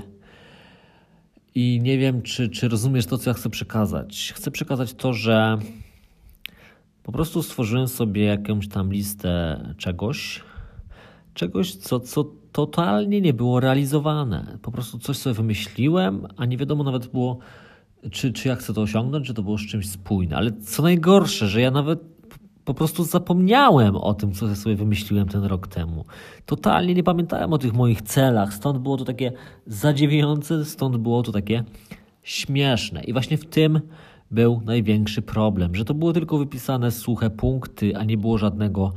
I 1.54 1.80
nie 1.82 1.98
wiem, 1.98 2.22
czy, 2.22 2.48
czy 2.48 2.68
rozumiesz 2.68 3.06
to, 3.06 3.18
co 3.18 3.30
ja 3.30 3.34
chcę 3.34 3.50
przekazać. 3.50 4.32
Chcę 4.36 4.50
przekazać 4.50 4.94
to, 4.94 5.12
że 5.12 5.58
po 7.02 7.12
prostu 7.12 7.42
stworzyłem 7.42 7.88
sobie 7.88 8.24
jakąś 8.24 8.68
tam 8.68 8.92
listę 8.92 9.60
czegoś, 9.78 10.42
czegoś, 11.34 11.74
co, 11.74 12.00
co 12.00 12.24
totalnie 12.52 13.20
nie 13.20 13.34
było 13.34 13.60
realizowane. 13.60 14.58
Po 14.62 14.72
prostu 14.72 14.98
coś 14.98 15.16
sobie 15.16 15.34
wymyśliłem, 15.34 16.26
a 16.36 16.44
nie 16.46 16.56
wiadomo 16.56 16.84
nawet 16.84 17.06
było 17.06 17.38
czy, 18.10 18.32
czy 18.32 18.48
ja 18.48 18.56
chcę 18.56 18.74
to 18.74 18.82
osiągnąć, 18.82 19.26
czy 19.26 19.34
to 19.34 19.42
było 19.42 19.58
z 19.58 19.66
czymś 19.66 19.88
spójne. 19.88 20.36
Ale 20.36 20.52
co 20.52 20.82
najgorsze, 20.82 21.48
że 21.48 21.60
ja 21.60 21.70
nawet 21.70 22.00
po 22.64 22.74
prostu 22.74 23.04
zapomniałem 23.04 23.96
o 23.96 24.14
tym, 24.14 24.32
co 24.32 24.56
sobie 24.56 24.76
wymyśliłem 24.76 25.28
ten 25.28 25.44
rok 25.44 25.66
temu. 25.66 26.04
Totalnie 26.46 26.94
nie 26.94 27.02
pamiętałem 27.02 27.52
o 27.52 27.58
tych 27.58 27.72
moich 27.72 28.02
celach, 28.02 28.54
stąd 28.54 28.78
było 28.78 28.96
to 28.96 29.04
takie 29.04 29.32
zadziwiające, 29.66 30.64
stąd 30.64 30.96
było 30.96 31.22
to 31.22 31.32
takie 31.32 31.64
śmieszne. 32.22 33.04
I 33.04 33.12
właśnie 33.12 33.38
w 33.38 33.46
tym 33.46 33.80
był 34.30 34.60
największy 34.64 35.22
problem, 35.22 35.74
że 35.74 35.84
to 35.84 35.94
było 35.94 36.12
tylko 36.12 36.38
wypisane 36.38 36.90
suche 36.90 37.30
punkty, 37.30 37.96
a 37.96 38.04
nie 38.04 38.16
było 38.16 38.38
żadnego 38.38 38.92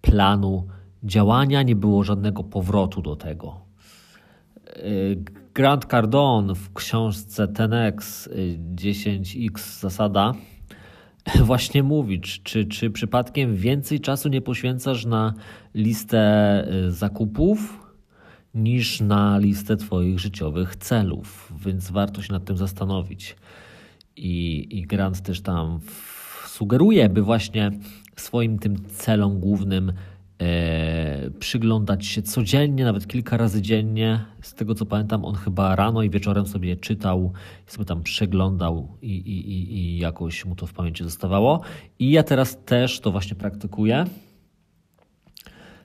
planu 0.00 0.66
działania, 1.04 1.62
nie 1.62 1.76
było 1.76 2.04
żadnego 2.04 2.44
powrotu 2.44 3.02
do 3.02 3.16
tego. 3.16 3.56
Grant 5.54 5.86
Cardone 5.86 6.54
w 6.54 6.72
książce 6.72 7.48
Tenex 7.48 8.28
10x 8.74 9.80
zasada 9.80 10.34
właśnie 11.44 11.82
mówi, 11.82 12.20
czy, 12.20 12.64
czy 12.64 12.90
przypadkiem 12.90 13.56
więcej 13.56 14.00
czasu 14.00 14.28
nie 14.28 14.40
poświęcasz 14.40 15.04
na 15.04 15.34
listę 15.74 16.64
y, 16.86 16.92
zakupów 16.92 17.78
niż 18.54 19.00
na 19.00 19.38
listę 19.38 19.76
Twoich 19.76 20.20
życiowych 20.20 20.76
celów, 20.76 21.52
więc 21.64 21.90
warto 21.90 22.22
się 22.22 22.32
nad 22.32 22.44
tym 22.44 22.56
zastanowić. 22.56 23.36
I, 24.16 24.66
i 24.70 24.82
Grant 24.82 25.20
też 25.20 25.40
tam 25.40 25.80
sugeruje, 26.46 27.08
by 27.08 27.22
właśnie 27.22 27.70
swoim 28.16 28.58
tym 28.58 28.88
celom 28.88 29.40
głównym 29.40 29.92
przyglądać 31.38 32.06
się 32.06 32.22
codziennie, 32.22 32.84
nawet 32.84 33.06
kilka 33.06 33.36
razy 33.36 33.62
dziennie. 33.62 34.24
Z 34.42 34.54
tego 34.54 34.74
co 34.74 34.86
pamiętam, 34.86 35.24
on 35.24 35.34
chyba 35.34 35.76
rano 35.76 36.02
i 36.02 36.10
wieczorem 36.10 36.46
sobie 36.46 36.76
czytał, 36.76 37.32
sobie 37.66 37.84
tam 37.84 38.02
przeglądał 38.02 38.98
i, 39.02 39.16
i, 39.16 39.50
i, 39.50 39.76
i 39.76 39.98
jakoś 39.98 40.44
mu 40.44 40.54
to 40.54 40.66
w 40.66 40.72
pamięci 40.72 41.04
zostawało. 41.04 41.60
I 41.98 42.10
ja 42.10 42.22
teraz 42.22 42.64
też 42.64 43.00
to 43.00 43.10
właśnie 43.10 43.36
praktykuję. 43.36 44.04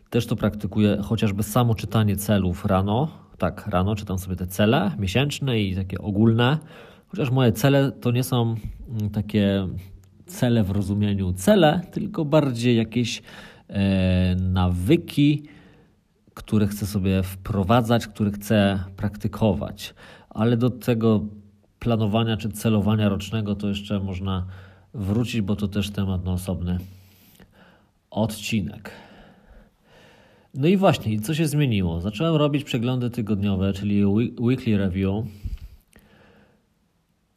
Też 0.09 0.27
to 0.27 0.35
praktykuję, 0.35 0.97
chociażby 1.03 1.43
samo 1.43 1.75
czytanie 1.75 2.15
celów 2.15 2.65
rano. 2.65 3.07
Tak, 3.37 3.67
rano 3.67 3.95
czytam 3.95 4.19
sobie 4.19 4.35
te 4.35 4.47
cele 4.47 4.91
miesięczne 4.99 5.59
i 5.59 5.75
takie 5.75 5.97
ogólne. 5.97 6.57
Chociaż 7.07 7.31
moje 7.31 7.51
cele 7.51 7.91
to 7.91 8.11
nie 8.11 8.23
są 8.23 8.55
mm, 8.89 9.09
takie 9.09 9.67
cele 10.25 10.63
w 10.63 10.71
rozumieniu 10.71 11.33
cele, 11.33 11.81
tylko 11.91 12.25
bardziej 12.25 12.77
jakieś 12.77 13.19
e, 13.19 13.21
nawyki, 14.37 15.43
które 16.33 16.67
chcę 16.67 16.85
sobie 16.85 17.23
wprowadzać, 17.23 18.07
które 18.07 18.31
chcę 18.31 18.83
praktykować. 18.95 19.93
Ale 20.29 20.57
do 20.57 20.69
tego 20.69 21.25
planowania 21.79 22.37
czy 22.37 22.49
celowania 22.49 23.09
rocznego 23.09 23.55
to 23.55 23.67
jeszcze 23.67 23.99
można 23.99 24.45
wrócić, 24.93 25.41
bo 25.41 25.55
to 25.55 25.67
też 25.67 25.89
temat 25.89 26.25
na 26.25 26.31
osobny 26.31 26.77
odcinek. 28.11 28.91
No 30.53 30.67
i 30.67 30.77
właśnie, 30.77 31.19
co 31.19 31.33
się 31.33 31.47
zmieniło? 31.47 32.01
Zacząłem 32.01 32.35
robić 32.35 32.63
przeglądy 32.63 33.09
tygodniowe, 33.09 33.73
czyli 33.73 34.05
weekly 34.39 34.77
review. 34.77 35.25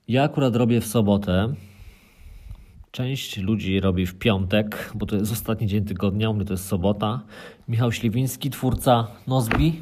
Ja 0.08 0.22
akurat 0.22 0.56
robię 0.56 0.80
w 0.80 0.86
sobotę. 0.86 1.54
Część 2.90 3.38
ludzi 3.38 3.80
robi 3.80 4.06
w 4.06 4.14
piątek, 4.14 4.92
bo 4.94 5.06
to 5.06 5.16
jest 5.16 5.32
ostatni 5.32 5.66
dzień 5.66 5.84
tygodnia, 5.84 6.30
u 6.30 6.34
mnie 6.34 6.44
to 6.44 6.52
jest 6.52 6.66
sobota. 6.66 7.22
Michał 7.68 7.92
Śliwiński, 7.92 8.50
twórca 8.50 9.06
Nozbi, 9.26 9.80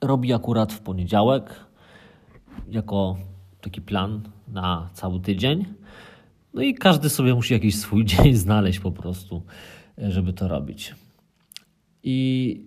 robi 0.00 0.32
akurat 0.32 0.72
w 0.72 0.80
poniedziałek 0.80 1.64
jako 2.70 3.16
taki 3.60 3.80
plan 3.80 4.22
na 4.48 4.90
cały 4.92 5.20
tydzień. 5.20 5.64
No 6.54 6.62
i 6.62 6.74
każdy 6.74 7.08
sobie 7.08 7.34
musi 7.34 7.54
jakiś 7.54 7.78
swój 7.78 8.04
dzień 8.10 8.34
znaleźć 8.34 8.78
po 8.78 8.92
prostu, 8.92 9.42
żeby 9.98 10.32
to 10.32 10.48
robić. 10.48 10.94
I 12.02 12.60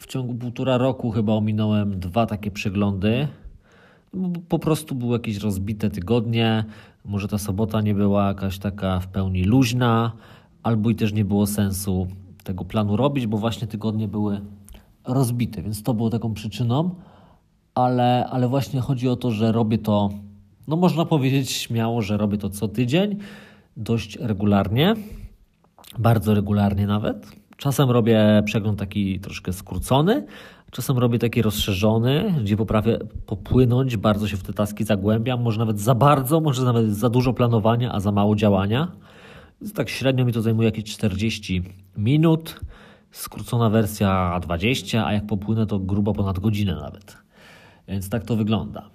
w 0.00 0.06
ciągu 0.06 0.34
półtora 0.34 0.78
roku 0.78 1.10
chyba 1.10 1.32
ominąłem 1.32 2.00
dwa 2.00 2.26
takie 2.26 2.50
przeglądy. 2.50 3.28
Po 4.48 4.58
prostu 4.58 4.94
były 4.94 5.12
jakieś 5.12 5.36
rozbite 5.36 5.90
tygodnie. 5.90 6.64
Może 7.08 7.28
ta 7.28 7.38
sobota 7.38 7.80
nie 7.80 7.94
była 7.94 8.26
jakaś 8.26 8.58
taka 8.58 9.00
w 9.00 9.08
pełni 9.08 9.44
luźna, 9.44 10.12
albo 10.62 10.90
i 10.90 10.94
też 10.94 11.12
nie 11.12 11.24
było 11.24 11.46
sensu 11.46 12.06
tego 12.44 12.64
planu 12.64 12.96
robić, 12.96 13.26
bo 13.26 13.38
właśnie 13.38 13.66
tygodnie 13.66 14.08
były 14.08 14.40
rozbite, 15.04 15.62
więc 15.62 15.82
to 15.82 15.94
było 15.94 16.10
taką 16.10 16.34
przyczyną. 16.34 16.90
Ale, 17.74 18.26
ale 18.30 18.48
właśnie 18.48 18.80
chodzi 18.80 19.08
o 19.08 19.16
to, 19.16 19.30
że 19.30 19.52
robię 19.52 19.78
to, 19.78 20.10
no 20.68 20.76
można 20.76 21.04
powiedzieć 21.04 21.50
śmiało, 21.50 22.02
że 22.02 22.16
robię 22.16 22.38
to 22.38 22.50
co 22.50 22.68
tydzień, 22.68 23.16
dość 23.76 24.16
regularnie, 24.16 24.94
bardzo 25.98 26.34
regularnie 26.34 26.86
nawet. 26.86 27.26
Czasem 27.56 27.90
robię 27.90 28.42
przegląd 28.44 28.78
taki 28.78 29.20
troszkę 29.20 29.52
skrócony, 29.52 30.26
czasem 30.70 30.98
robię 30.98 31.18
taki 31.18 31.42
rozszerzony, 31.42 32.34
gdzie 32.42 32.56
poprawię 32.56 32.98
popłynąć, 33.26 33.96
bardzo 33.96 34.28
się 34.28 34.36
w 34.36 34.42
te 34.42 34.52
taski 34.52 34.84
zagłębiam, 34.84 35.42
może 35.42 35.58
nawet 35.58 35.80
za 35.80 35.94
bardzo, 35.94 36.40
może 36.40 36.64
nawet 36.64 36.96
za 36.96 37.08
dużo 37.08 37.32
planowania, 37.32 37.92
a 37.92 38.00
za 38.00 38.12
mało 38.12 38.36
działania. 38.36 38.92
Tak 39.74 39.88
średnio 39.88 40.24
mi 40.24 40.32
to 40.32 40.42
zajmuje 40.42 40.66
jakieś 40.66 40.84
40 40.84 41.62
minut, 41.96 42.60
skrócona 43.10 43.70
wersja 43.70 44.40
20, 44.42 45.06
a 45.06 45.12
jak 45.12 45.26
popłynę 45.26 45.66
to 45.66 45.78
grubo 45.78 46.14
ponad 46.14 46.38
godzinę 46.38 46.74
nawet. 46.74 47.16
Więc 47.88 48.08
tak 48.08 48.24
to 48.24 48.36
wygląda. 48.36 48.90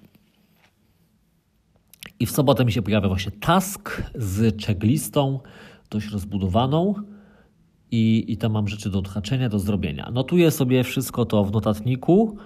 I 2.19 2.25
w 2.25 2.31
sobotę 2.31 2.65
mi 2.65 2.71
się 2.71 2.81
pojawia 2.81 3.07
właśnie 3.07 3.31
task 3.31 4.03
z 4.15 4.61
checklistą 4.65 5.39
dość 5.89 6.11
rozbudowaną 6.11 6.95
i, 7.93 8.25
i 8.27 8.37
tam 8.37 8.51
mam 8.51 8.67
rzeczy 8.67 8.89
do 8.89 8.99
odhaczenia, 8.99 9.49
do 9.49 9.59
zrobienia. 9.59 10.09
Notuję 10.13 10.51
sobie 10.51 10.83
wszystko 10.83 11.25
to 11.25 11.43
w 11.43 11.51
notatniku, 11.51 12.37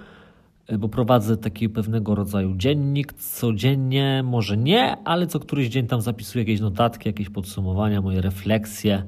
e, 0.67 0.77
bo 0.77 0.89
prowadzę 0.89 1.37
taki 1.37 1.69
pewnego 1.69 2.15
rodzaju 2.15 2.55
dziennik 2.55 3.13
codziennie, 3.13 4.23
może 4.25 4.57
nie, 4.57 4.97
ale 5.03 5.27
co 5.27 5.39
któryś 5.39 5.67
dzień 5.67 5.87
tam 5.87 6.01
zapisuję 6.01 6.41
jakieś 6.43 6.59
notatki, 6.59 7.09
jakieś 7.09 7.29
podsumowania, 7.29 8.01
moje 8.01 8.21
refleksje, 8.21 9.03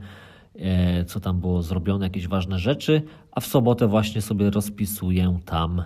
e, 0.55 1.05
co 1.05 1.19
tam 1.19 1.39
było 1.39 1.61
zrobione, 1.61 2.05
jakieś 2.05 2.27
ważne 2.27 2.59
rzeczy, 2.59 3.01
a 3.31 3.39
w 3.39 3.45
sobotę 3.45 3.87
właśnie 3.87 4.21
sobie 4.21 4.49
rozpisuję 4.49 5.39
tam 5.45 5.83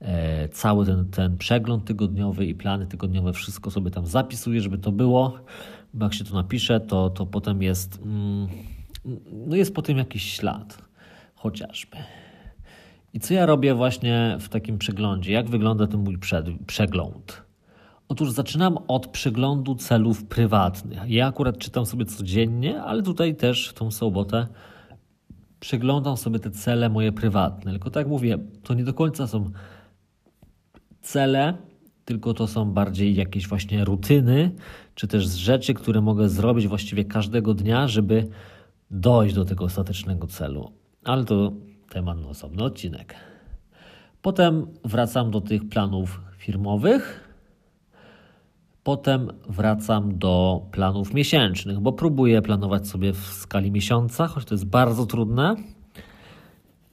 e, 0.00 0.48
cały 0.48 0.86
ten, 0.86 1.10
ten 1.10 1.38
przegląd 1.38 1.84
tygodniowy 1.84 2.46
i 2.46 2.54
plany 2.54 2.86
tygodniowe, 2.86 3.32
wszystko 3.32 3.70
sobie 3.70 3.90
tam 3.90 4.06
zapisuję, 4.06 4.60
żeby 4.60 4.78
to 4.78 4.92
było, 4.92 5.38
bo 5.94 6.04
jak 6.04 6.14
się 6.14 6.24
to 6.24 6.34
napisze, 6.34 6.80
to, 6.80 7.10
to 7.10 7.26
potem 7.26 7.62
jest... 7.62 8.00
Mm, 8.04 8.75
no 9.46 9.56
jest 9.56 9.74
po 9.74 9.82
tym 9.82 9.98
jakiś 9.98 10.32
ślad, 10.32 10.78
chociażby. 11.34 11.96
I 13.12 13.20
co 13.20 13.34
ja 13.34 13.46
robię 13.46 13.74
właśnie 13.74 14.36
w 14.40 14.48
takim 14.48 14.78
przeglądzie? 14.78 15.32
Jak 15.32 15.50
wygląda 15.50 15.86
ten 15.86 16.00
mój 16.00 16.18
przegląd? 16.66 17.42
Otóż 18.08 18.30
zaczynam 18.30 18.78
od 18.88 19.06
przeglądu 19.06 19.74
celów 19.74 20.24
prywatnych. 20.24 21.00
Ja 21.06 21.26
akurat 21.26 21.58
czytam 21.58 21.86
sobie 21.86 22.04
codziennie, 22.04 22.82
ale 22.82 23.02
tutaj 23.02 23.36
też 23.36 23.68
w 23.68 23.72
tą 23.72 23.90
sobotę 23.90 24.46
przeglądam 25.60 26.16
sobie 26.16 26.38
te 26.38 26.50
cele 26.50 26.88
moje 26.88 27.12
prywatne. 27.12 27.70
Tylko 27.70 27.90
tak 27.90 28.08
mówię, 28.08 28.38
to 28.62 28.74
nie 28.74 28.84
do 28.84 28.94
końca 28.94 29.26
są 29.26 29.50
cele, 31.02 31.54
tylko 32.04 32.34
to 32.34 32.46
są 32.46 32.72
bardziej 32.72 33.14
jakieś 33.14 33.48
właśnie 33.48 33.84
rutyny, 33.84 34.50
czy 34.94 35.06
też 35.06 35.24
rzeczy, 35.24 35.74
które 35.74 36.00
mogę 36.00 36.28
zrobić 36.28 36.68
właściwie 36.68 37.04
każdego 37.04 37.54
dnia, 37.54 37.88
żeby 37.88 38.28
dojść 38.90 39.34
do 39.34 39.44
tego 39.44 39.64
ostatecznego 39.64 40.26
celu. 40.26 40.72
Ale 41.04 41.24
to 41.24 41.52
temat 41.88 42.18
na 42.18 42.28
osobny 42.28 42.64
odcinek. 42.64 43.14
Potem 44.22 44.66
wracam 44.84 45.30
do 45.30 45.40
tych 45.40 45.68
planów 45.68 46.20
firmowych. 46.38 47.30
Potem 48.82 49.32
wracam 49.48 50.18
do 50.18 50.66
planów 50.72 51.14
miesięcznych, 51.14 51.80
bo 51.80 51.92
próbuję 51.92 52.42
planować 52.42 52.88
sobie 52.88 53.12
w 53.12 53.18
skali 53.18 53.70
miesiąca, 53.70 54.26
choć 54.26 54.44
to 54.44 54.54
jest 54.54 54.66
bardzo 54.66 55.06
trudne. 55.06 55.56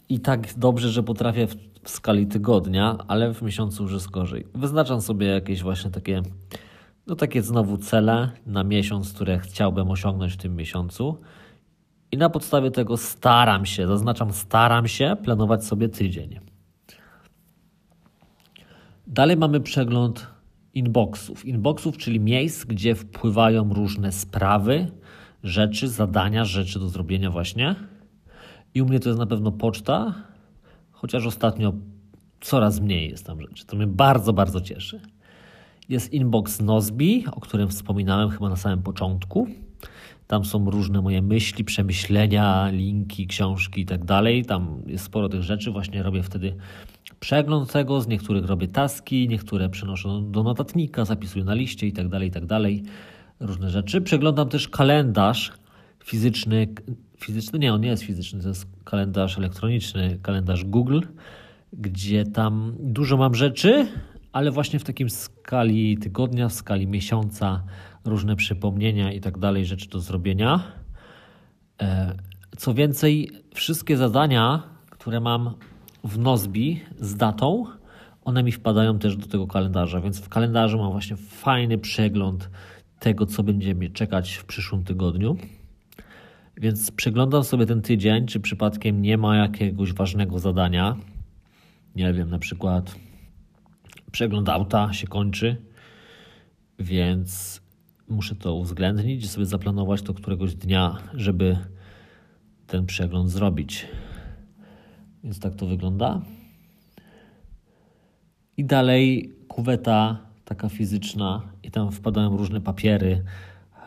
I 0.09 0.19
tak 0.19 0.53
dobrze, 0.57 0.89
że 0.89 1.03
potrafię 1.03 1.47
w, 1.47 1.55
w 1.83 1.89
skali 1.89 2.27
tygodnia, 2.27 2.97
ale 3.07 3.33
w 3.33 3.41
miesiącu 3.41 3.83
już 3.83 3.93
jest 3.93 4.09
gorzej. 4.09 4.47
Wyznaczam 4.55 5.01
sobie 5.01 5.27
jakieś 5.27 5.63
właśnie 5.63 5.91
takie, 5.91 6.21
no 7.07 7.15
takie 7.15 7.41
znowu 7.41 7.77
cele 7.77 8.31
na 8.45 8.63
miesiąc, 8.63 9.13
które 9.13 9.39
chciałbym 9.39 9.91
osiągnąć 9.91 10.33
w 10.33 10.37
tym 10.37 10.55
miesiącu. 10.55 11.17
I 12.13 12.17
na 12.17 12.29
podstawie 12.29 12.71
tego 12.71 12.97
staram 12.97 13.65
się, 13.65 13.87
zaznaczam, 13.87 14.33
staram 14.33 14.87
się 14.87 15.15
planować 15.23 15.65
sobie 15.65 15.89
tydzień. 15.89 16.39
Dalej 19.07 19.37
mamy 19.37 19.61
przegląd 19.61 20.27
inboxów. 20.73 21.45
Inboxów, 21.45 21.97
czyli 21.97 22.19
miejsc, 22.19 22.65
gdzie 22.65 22.95
wpływają 22.95 23.73
różne 23.73 24.11
sprawy, 24.11 24.87
rzeczy, 25.43 25.87
zadania, 25.87 26.45
rzeczy 26.45 26.79
do 26.79 26.89
zrobienia, 26.89 27.31
właśnie. 27.31 27.75
I 28.73 28.81
u 28.81 28.85
mnie 28.85 28.99
to 28.99 29.09
jest 29.09 29.19
na 29.19 29.27
pewno 29.27 29.51
poczta, 29.51 30.13
chociaż 30.91 31.25
ostatnio 31.25 31.73
coraz 32.41 32.79
mniej 32.79 33.09
jest 33.09 33.25
tam 33.25 33.41
rzeczy. 33.41 33.65
To 33.65 33.75
mnie 33.75 33.87
bardzo, 33.87 34.33
bardzo 34.33 34.61
cieszy. 34.61 35.01
Jest 35.89 36.13
inbox 36.13 36.61
Nozbi, 36.61 37.25
o 37.31 37.39
którym 37.39 37.69
wspominałem 37.69 38.29
chyba 38.29 38.49
na 38.49 38.55
samym 38.55 38.83
początku. 38.83 39.47
Tam 40.27 40.45
są 40.45 40.69
różne 40.69 41.01
moje 41.01 41.21
myśli, 41.21 41.63
przemyślenia, 41.63 42.69
linki, 42.69 43.27
książki 43.27 43.81
i 43.81 43.85
tak 43.85 44.05
dalej. 44.05 44.45
Tam 44.45 44.81
jest 44.87 45.05
sporo 45.05 45.29
tych 45.29 45.43
rzeczy. 45.43 45.71
Właśnie 45.71 46.03
robię 46.03 46.23
wtedy 46.23 46.55
przegląd 47.19 47.71
tego. 47.71 48.01
Z 48.01 48.07
niektórych 48.07 48.45
robię 48.45 48.67
taski, 48.67 49.27
niektóre 49.27 49.69
przenoszę 49.69 50.23
do 50.31 50.43
notatnika, 50.43 51.05
zapisuję 51.05 51.45
na 51.45 51.53
liście 51.53 51.87
i 51.87 51.93
tak 51.93 52.07
dalej, 52.07 52.27
i 52.27 52.31
tak 52.31 52.45
dalej. 52.45 52.83
Różne 53.39 53.69
rzeczy. 53.69 54.01
Przeglądam 54.01 54.49
też 54.49 54.69
kalendarz 54.69 55.51
fizyczny. 56.03 56.67
Fizyczny? 57.17 57.59
Nie, 57.59 57.73
on 57.73 57.81
nie 57.81 57.89
jest 57.89 58.03
fizyczny, 58.03 58.41
to 58.41 58.47
jest 58.47 58.67
kalendarz 58.83 59.37
elektroniczny, 59.37 60.19
kalendarz 60.21 60.65
Google, 60.65 61.01
gdzie 61.73 62.25
tam 62.25 62.75
dużo 62.79 63.17
mam 63.17 63.35
rzeczy, 63.35 63.87
ale 64.31 64.51
właśnie 64.51 64.79
w 64.79 64.83
takim 64.83 65.09
skali 65.09 65.97
tygodnia, 65.97 66.49
w 66.49 66.53
skali 66.53 66.87
miesiąca 66.87 67.63
różne 68.05 68.35
przypomnienia 68.35 69.11
i 69.11 69.19
tak 69.21 69.37
dalej, 69.37 69.65
rzeczy 69.65 69.89
do 69.89 69.99
zrobienia. 69.99 70.63
E, 71.81 72.15
co 72.57 72.73
więcej, 72.73 73.31
wszystkie 73.53 73.97
zadania, 73.97 74.63
które 74.89 75.19
mam 75.19 75.53
w 76.03 76.17
Nozbi 76.19 76.81
z 76.99 77.15
datą, 77.15 77.65
one 78.25 78.43
mi 78.43 78.51
wpadają 78.51 78.99
też 78.99 79.17
do 79.17 79.27
tego 79.27 79.47
kalendarza, 79.47 80.01
więc 80.01 80.19
w 80.19 80.29
kalendarzu 80.29 80.77
mam 80.77 80.91
właśnie 80.91 81.17
fajny 81.17 81.77
przegląd 81.77 82.49
tego, 82.99 83.25
co 83.25 83.43
będzie 83.43 83.75
mnie 83.75 83.89
czekać 83.89 84.33
w 84.33 84.45
przyszłym 84.45 84.83
tygodniu. 84.83 85.37
Więc 86.57 86.91
przeglądam 86.91 87.43
sobie 87.43 87.65
ten 87.65 87.81
tydzień, 87.81 88.27
czy 88.27 88.39
przypadkiem 88.39 89.01
nie 89.01 89.17
ma 89.17 89.35
jakiegoś 89.35 89.93
ważnego 89.93 90.39
zadania. 90.39 90.97
Nie 91.95 92.13
wiem, 92.13 92.29
na 92.29 92.39
przykład 92.39 92.95
przegląd 94.11 94.49
auta 94.49 94.93
się 94.93 95.07
kończy, 95.07 95.57
więc 96.79 97.61
muszę 98.13 98.35
to 98.35 98.55
uwzględnić 98.55 99.29
sobie 99.29 99.45
zaplanować 99.45 100.01
to 100.01 100.13
któregoś 100.13 100.55
dnia, 100.55 100.97
żeby 101.13 101.57
ten 102.67 102.85
przegląd 102.85 103.29
zrobić. 103.29 103.87
Więc 105.23 105.39
tak 105.39 105.55
to 105.55 105.65
wygląda. 105.65 106.21
I 108.57 108.65
dalej 108.65 109.33
kuweta 109.47 110.17
taka 110.45 110.69
fizyczna 110.69 111.41
i 111.63 111.71
tam 111.71 111.91
wpadają 111.91 112.37
różne 112.37 112.61
papiery, 112.61 113.23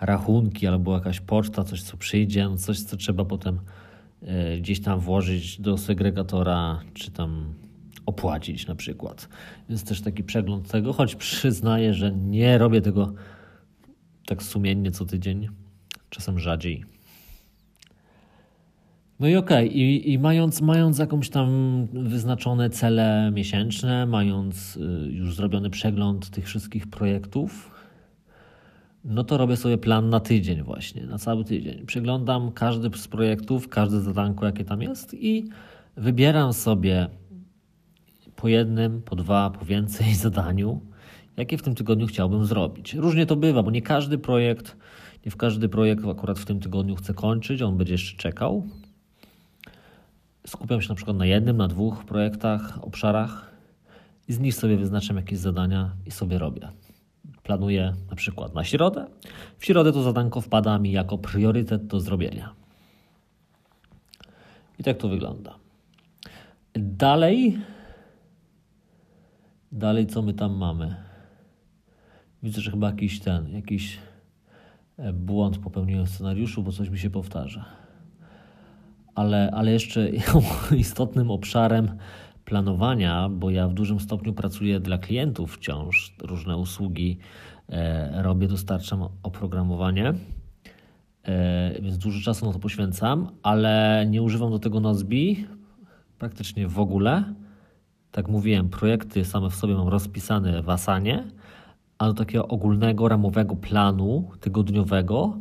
rachunki 0.01 0.66
albo 0.66 0.95
jakaś 0.95 1.20
poczta, 1.20 1.64
coś 1.64 1.83
co 1.83 1.97
przyjdzie, 1.97 2.49
no 2.49 2.57
coś 2.57 2.81
co 2.81 2.97
trzeba 2.97 3.24
potem 3.24 3.61
e, 4.22 4.59
gdzieś 4.59 4.81
tam 4.81 5.01
włożyć 5.01 5.61
do 5.61 5.79
segregatora, 5.79 6.81
czy 6.95 7.11
tam 7.11 7.55
opłacić 8.07 8.66
na 8.66 8.74
przykład. 8.74 9.29
Więc 9.68 9.85
też 9.85 10.01
taki 10.01 10.24
przegląd 10.24 10.70
tego, 10.70 10.93
choć 10.93 11.16
przyznaję, 11.16 11.95
że 11.95 12.12
nie 12.12 12.59
robię 12.59 12.81
tego 12.81 13.12
tak 14.27 14.43
sumiennie 14.43 14.91
co 14.91 15.05
tydzień, 15.05 15.49
czasem 16.11 16.39
rzadziej. 16.39 16.85
No 19.20 19.29
i 19.29 19.37
okej, 19.37 19.68
okay. 19.68 19.79
I, 19.79 20.12
i 20.12 20.18
mając, 20.18 20.61
mając 20.61 20.99
jakąś 20.99 21.29
tam 21.29 21.49
wyznaczone 21.93 22.70
cele 22.70 23.31
miesięczne, 23.35 24.07
mając 24.07 24.77
y, 24.77 24.81
już 25.11 25.35
zrobiony 25.35 25.70
przegląd 25.70 26.31
tych 26.31 26.47
wszystkich 26.47 26.87
projektów, 26.87 27.70
no 29.05 29.24
to 29.24 29.39
robię 29.39 29.57
sobie 29.57 29.79
plan 29.79 30.09
na 30.09 30.20
tydzień 30.20 30.62
właśnie, 30.62 31.07
na 31.07 31.18
cały 31.18 31.45
tydzień. 31.45 31.87
Przeglądam 31.87 32.53
każdy 32.53 32.99
z 32.99 33.09
projektów, 33.09 33.68
każde 33.68 34.01
zadanko, 34.01 34.47
jakie 34.47 34.64
tam 34.64 34.83
jest 34.83 35.14
i 35.14 35.49
wybieram 35.97 36.53
sobie 36.53 37.09
po 38.37 38.49
jednym, 38.49 39.03
po 39.03 39.16
dwa, 39.16 39.51
po 39.51 39.64
więcej 39.64 40.14
zadaniu, 40.24 40.81
jakie 41.37 41.59
w 41.59 41.62
tym 41.62 41.74
tygodniu 41.74 42.07
chciałbym 42.07 42.45
zrobić. 42.45 42.95
Różnie 42.95 43.26
to 43.26 43.37
bywa, 43.37 43.62
bo 43.62 43.70
nie 43.70 43.82
każdy 43.82 44.18
projekt, 44.18 44.76
nie 45.24 45.30
w 45.30 45.37
każdy 45.37 45.68
projekt 45.68 46.05
akurat 46.05 46.39
w 46.39 46.45
tym 46.45 46.61
tygodniu 46.61 46.95
chcę 46.95 47.14
kończyć, 47.14 47.62
on 47.62 47.76
będzie 47.76 47.95
jeszcze 47.95 48.16
czekał. 48.16 48.66
Skupiam 50.47 50.82
się 50.82 50.89
na 50.89 50.95
przykład 50.95 51.16
na 51.16 51.26
jednym, 51.26 51.57
na 51.57 51.68
dwóch 51.68 52.05
projektach, 52.05 52.84
obszarach 52.84 53.53
i 54.28 54.32
z 54.32 54.41
nich 54.41 54.55
sobie 54.55 54.76
wyznaczam 54.76 55.16
jakieś 55.16 55.39
zadania 55.39 55.91
i 56.07 56.11
sobie 56.11 56.39
robię. 56.39 56.68
Planuję 57.43 57.95
na 58.11 58.16
przykład 58.16 58.55
na 58.55 58.64
środę. 58.64 59.07
W 59.59 59.64
środę 59.64 59.93
to 59.93 60.03
zadanko 60.03 60.41
wpada 60.41 60.78
mi 60.78 60.93
jako 60.93 61.18
priorytet 61.18 61.87
do 61.87 62.01
zrobienia. 62.01 62.55
I 64.78 64.84
tak 64.84 64.97
to 64.97 65.09
wygląda. 65.09 65.55
Dalej, 66.74 67.59
dalej 69.72 70.07
co 70.07 70.22
my 70.22 70.34
tam 70.34 70.57
mamy? 70.57 71.05
Widzę, 72.43 72.61
że 72.61 72.70
chyba 72.70 72.87
jakiś 72.87 73.20
ten, 73.20 73.49
jakiś 73.49 73.99
e, 74.97 75.12
błąd 75.12 75.59
popełniłem 75.59 76.07
w 76.07 76.11
scenariuszu, 76.11 76.62
bo 76.62 76.72
coś 76.72 76.89
mi 76.89 76.99
się 76.99 77.11
powtarza. 77.11 77.64
Ale, 79.14 79.51
ale 79.51 79.72
jeszcze 79.72 80.11
istotnym 80.76 81.30
obszarem 81.30 81.99
planowania, 82.45 83.28
bo 83.28 83.51
ja 83.51 83.68
w 83.68 83.74
dużym 83.74 84.01
stopniu 84.01 84.32
pracuję 84.32 84.80
dla 84.80 84.99
klientów 84.99 85.57
wciąż, 85.57 86.14
różne 86.22 86.57
usługi 86.57 87.18
e, 87.68 88.22
robię, 88.22 88.49
dostarczam 88.49 89.09
oprogramowanie, 89.22 90.14
e, 91.24 91.82
więc 91.82 91.99
dużo 91.99 92.20
czasu 92.20 92.47
na 92.47 92.53
to 92.53 92.59
poświęcam, 92.59 93.30
ale 93.43 94.05
nie 94.09 94.22
używam 94.22 94.51
do 94.51 94.59
tego 94.59 94.80
Nozbi 94.80 95.47
praktycznie 96.18 96.68
w 96.68 96.78
ogóle. 96.78 97.24
Tak 98.11 98.28
mówiłem, 98.28 98.68
projekty 98.68 99.24
same 99.24 99.51
w 99.51 99.55
sobie 99.55 99.74
mam 99.74 99.89
rozpisane 99.89 100.62
w 100.62 100.70
Asanie, 100.70 101.24
a 101.99 102.07
do 102.07 102.14
takiego 102.14 102.49
ogólnego, 102.49 103.09
ramowego 103.09 103.57
planu 103.57 104.30
tygodniowego, 104.40 105.38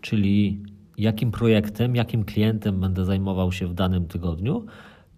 czyli 0.00 0.62
jakim 0.98 1.30
projektem, 1.30 1.96
jakim 1.96 2.24
klientem 2.24 2.80
będę 2.80 3.04
zajmował 3.04 3.52
się 3.52 3.66
w 3.66 3.74
danym 3.74 4.06
tygodniu, 4.06 4.66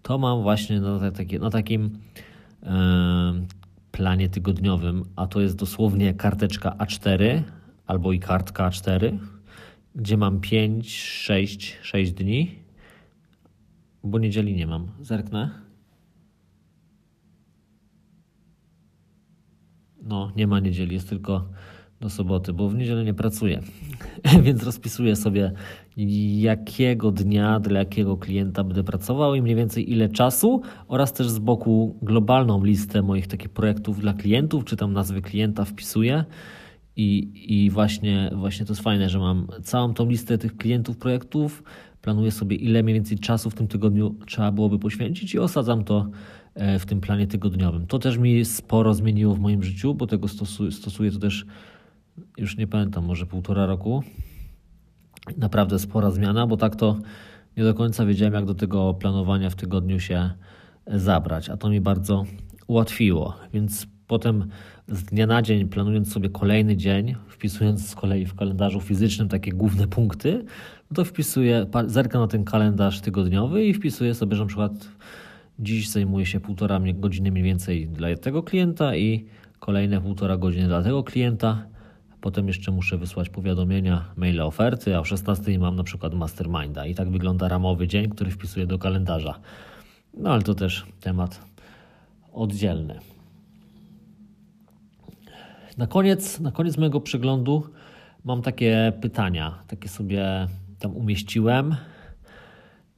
to 0.01 0.17
mam 0.17 0.41
właśnie 0.41 0.81
na, 0.81 0.99
na 1.39 1.49
takim 1.49 1.99
e, 2.63 2.73
planie 3.91 4.29
tygodniowym, 4.29 5.03
a 5.15 5.27
to 5.27 5.41
jest 5.41 5.55
dosłownie 5.55 6.13
karteczka 6.13 6.75
A4 6.79 7.41
albo 7.87 8.13
i 8.13 8.19
kartka 8.19 8.69
A4, 8.69 9.17
gdzie 9.95 10.17
mam 10.17 10.39
5, 10.39 10.97
6, 10.99 11.77
6 11.81 12.11
dni, 12.11 12.59
bo 14.03 14.19
niedzieli 14.19 14.55
nie 14.55 14.67
mam. 14.67 14.87
Zerknę. 15.01 15.64
No, 20.05 20.31
nie 20.35 20.47
ma 20.47 20.59
niedzieli, 20.59 20.93
jest 20.93 21.09
tylko 21.09 21.45
do 22.01 22.09
soboty, 22.09 22.53
bo 22.53 22.69
w 22.69 22.75
niedzielę 22.75 23.03
nie 23.03 23.13
pracuję. 23.13 23.61
Więc 24.43 24.63
rozpisuję 24.63 25.15
sobie, 25.15 25.51
jakiego 26.37 27.11
dnia 27.11 27.59
dla 27.59 27.79
jakiego 27.79 28.17
klienta 28.17 28.63
będę 28.63 28.83
pracował 28.83 29.35
i 29.35 29.41
mniej 29.41 29.55
więcej 29.55 29.91
ile 29.91 30.09
czasu, 30.09 30.61
oraz 30.87 31.13
też 31.13 31.29
z 31.29 31.39
boku 31.39 31.99
globalną 32.01 32.63
listę 32.63 33.01
moich 33.01 33.27
takich 33.27 33.49
projektów 33.49 33.99
dla 33.99 34.13
klientów, 34.13 34.65
czy 34.65 34.75
tam 34.77 34.93
nazwy 34.93 35.21
klienta 35.21 35.65
wpisuję. 35.65 36.25
I, 36.97 37.31
i 37.47 37.69
właśnie, 37.69 38.31
właśnie 38.35 38.65
to 38.65 38.73
jest 38.73 38.83
fajne, 38.83 39.09
że 39.09 39.19
mam 39.19 39.47
całą 39.63 39.93
tą 39.93 40.09
listę 40.09 40.37
tych 40.37 40.57
klientów, 40.57 40.97
projektów, 40.97 41.63
planuję 42.01 42.31
sobie, 42.31 42.55
ile 42.55 42.83
mniej 42.83 42.93
więcej 42.93 43.19
czasu 43.19 43.49
w 43.49 43.55
tym 43.55 43.67
tygodniu 43.67 44.15
trzeba 44.25 44.51
byłoby 44.51 44.79
poświęcić 44.79 45.33
i 45.33 45.39
osadzam 45.39 45.83
to 45.83 46.09
w 46.79 46.85
tym 46.85 47.01
planie 47.01 47.27
tygodniowym. 47.27 47.87
To 47.87 47.99
też 47.99 48.17
mi 48.17 48.45
sporo 48.45 48.93
zmieniło 48.93 49.35
w 49.35 49.39
moim 49.39 49.63
życiu, 49.63 49.93
bo 49.93 50.07
tego 50.07 50.27
stosuję, 50.27 50.71
stosuję 50.71 51.11
to 51.11 51.19
też 51.19 51.45
już 52.37 52.57
nie 52.57 52.67
pamiętam, 52.67 53.05
może 53.05 53.25
półtora 53.25 53.65
roku. 53.65 54.03
Naprawdę 55.37 55.79
spora 55.79 56.11
zmiana, 56.11 56.47
bo 56.47 56.57
tak 56.57 56.75
to 56.75 56.99
nie 57.57 57.63
do 57.63 57.73
końca 57.73 58.05
wiedziałem, 58.05 58.33
jak 58.33 58.45
do 58.45 58.55
tego 58.55 58.93
planowania 58.93 59.49
w 59.49 59.55
tygodniu 59.55 59.99
się 59.99 60.29
zabrać, 60.87 61.49
a 61.49 61.57
to 61.57 61.69
mi 61.69 61.81
bardzo 61.81 62.25
ułatwiło. 62.67 63.37
Więc 63.53 63.87
potem 64.07 64.47
z 64.87 65.03
dnia 65.03 65.27
na 65.27 65.41
dzień, 65.41 65.67
planując 65.67 66.13
sobie 66.13 66.29
kolejny 66.29 66.77
dzień, 66.77 67.15
wpisując 67.27 67.89
z 67.89 67.95
kolei 67.95 68.25
w 68.25 68.35
kalendarzu 68.35 68.81
fizycznym 68.81 69.29
takie 69.29 69.51
główne 69.51 69.87
punkty, 69.87 70.45
to 70.93 71.05
wpisuję, 71.05 71.65
zerkam 71.87 72.21
na 72.21 72.27
ten 72.27 72.43
kalendarz 72.43 73.01
tygodniowy 73.01 73.65
i 73.65 73.73
wpisuję 73.73 74.13
sobie, 74.13 74.35
że 74.35 74.43
na 74.43 74.47
przykład 74.47 74.89
Dziś 75.59 75.89
zajmuje 75.89 76.25
się 76.25 76.39
półtora 76.39 76.79
godziny 76.93 77.31
mniej 77.31 77.43
więcej 77.43 77.87
dla 77.87 78.15
tego 78.15 78.43
klienta 78.43 78.95
i 78.95 79.25
kolejne 79.59 80.01
półtora 80.01 80.37
godziny 80.37 80.67
dla 80.67 80.83
tego 80.83 81.03
klienta. 81.03 81.65
Potem 82.21 82.47
jeszcze 82.47 82.71
muszę 82.71 82.97
wysłać 82.97 83.29
powiadomienia, 83.29 84.05
maile 84.15 84.41
oferty, 84.41 84.95
a 84.95 84.99
o 84.99 85.03
16 85.03 85.59
mam 85.59 85.75
na 85.75 85.83
przykład 85.83 86.13
masterminda. 86.13 86.85
I 86.85 86.95
tak 86.95 87.09
wygląda 87.09 87.47
ramowy 87.47 87.87
dzień, 87.87 88.09
który 88.09 88.31
wpisuję 88.31 88.67
do 88.67 88.79
kalendarza. 88.79 89.39
No 90.13 90.33
ale 90.33 90.41
to 90.41 90.55
też 90.55 90.85
temat 90.99 91.45
oddzielny. 92.33 92.99
Na 95.77 95.87
koniec, 95.87 96.39
na 96.39 96.51
koniec 96.51 96.77
mojego 96.77 97.01
przeglądu 97.01 97.69
mam 98.23 98.41
takie 98.41 98.93
pytania. 99.01 99.59
Takie 99.67 99.89
sobie 99.89 100.47
tam 100.79 100.95
umieściłem. 100.97 101.75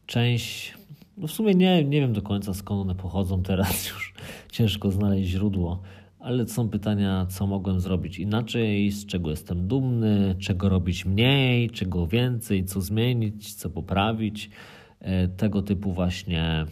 Część 0.05 0.76
no 1.17 1.27
w 1.27 1.31
sumie 1.31 1.53
nie, 1.53 1.83
nie 1.83 2.01
wiem 2.01 2.13
do 2.13 2.21
końca 2.21 2.53
skąd 2.53 2.81
one 2.81 2.95
pochodzą 2.95 3.43
teraz, 3.43 3.85
już 3.89 4.13
ciężko 4.51 4.91
znaleźć 4.91 5.29
źródło, 5.29 5.81
ale 6.19 6.47
są 6.47 6.69
pytania, 6.69 7.25
co 7.29 7.47
mogłem 7.47 7.79
zrobić 7.79 8.19
inaczej, 8.19 8.91
z 8.91 9.05
czego 9.05 9.29
jestem 9.29 9.67
dumny, 9.67 10.35
czego 10.39 10.69
robić 10.69 11.05
mniej, 11.05 11.69
czego 11.69 12.07
więcej, 12.07 12.65
co 12.65 12.81
zmienić, 12.81 13.53
co 13.53 13.69
poprawić. 13.69 14.49
E, 14.99 15.27
tego 15.27 15.61
typu 15.61 15.93
właśnie 15.93 16.65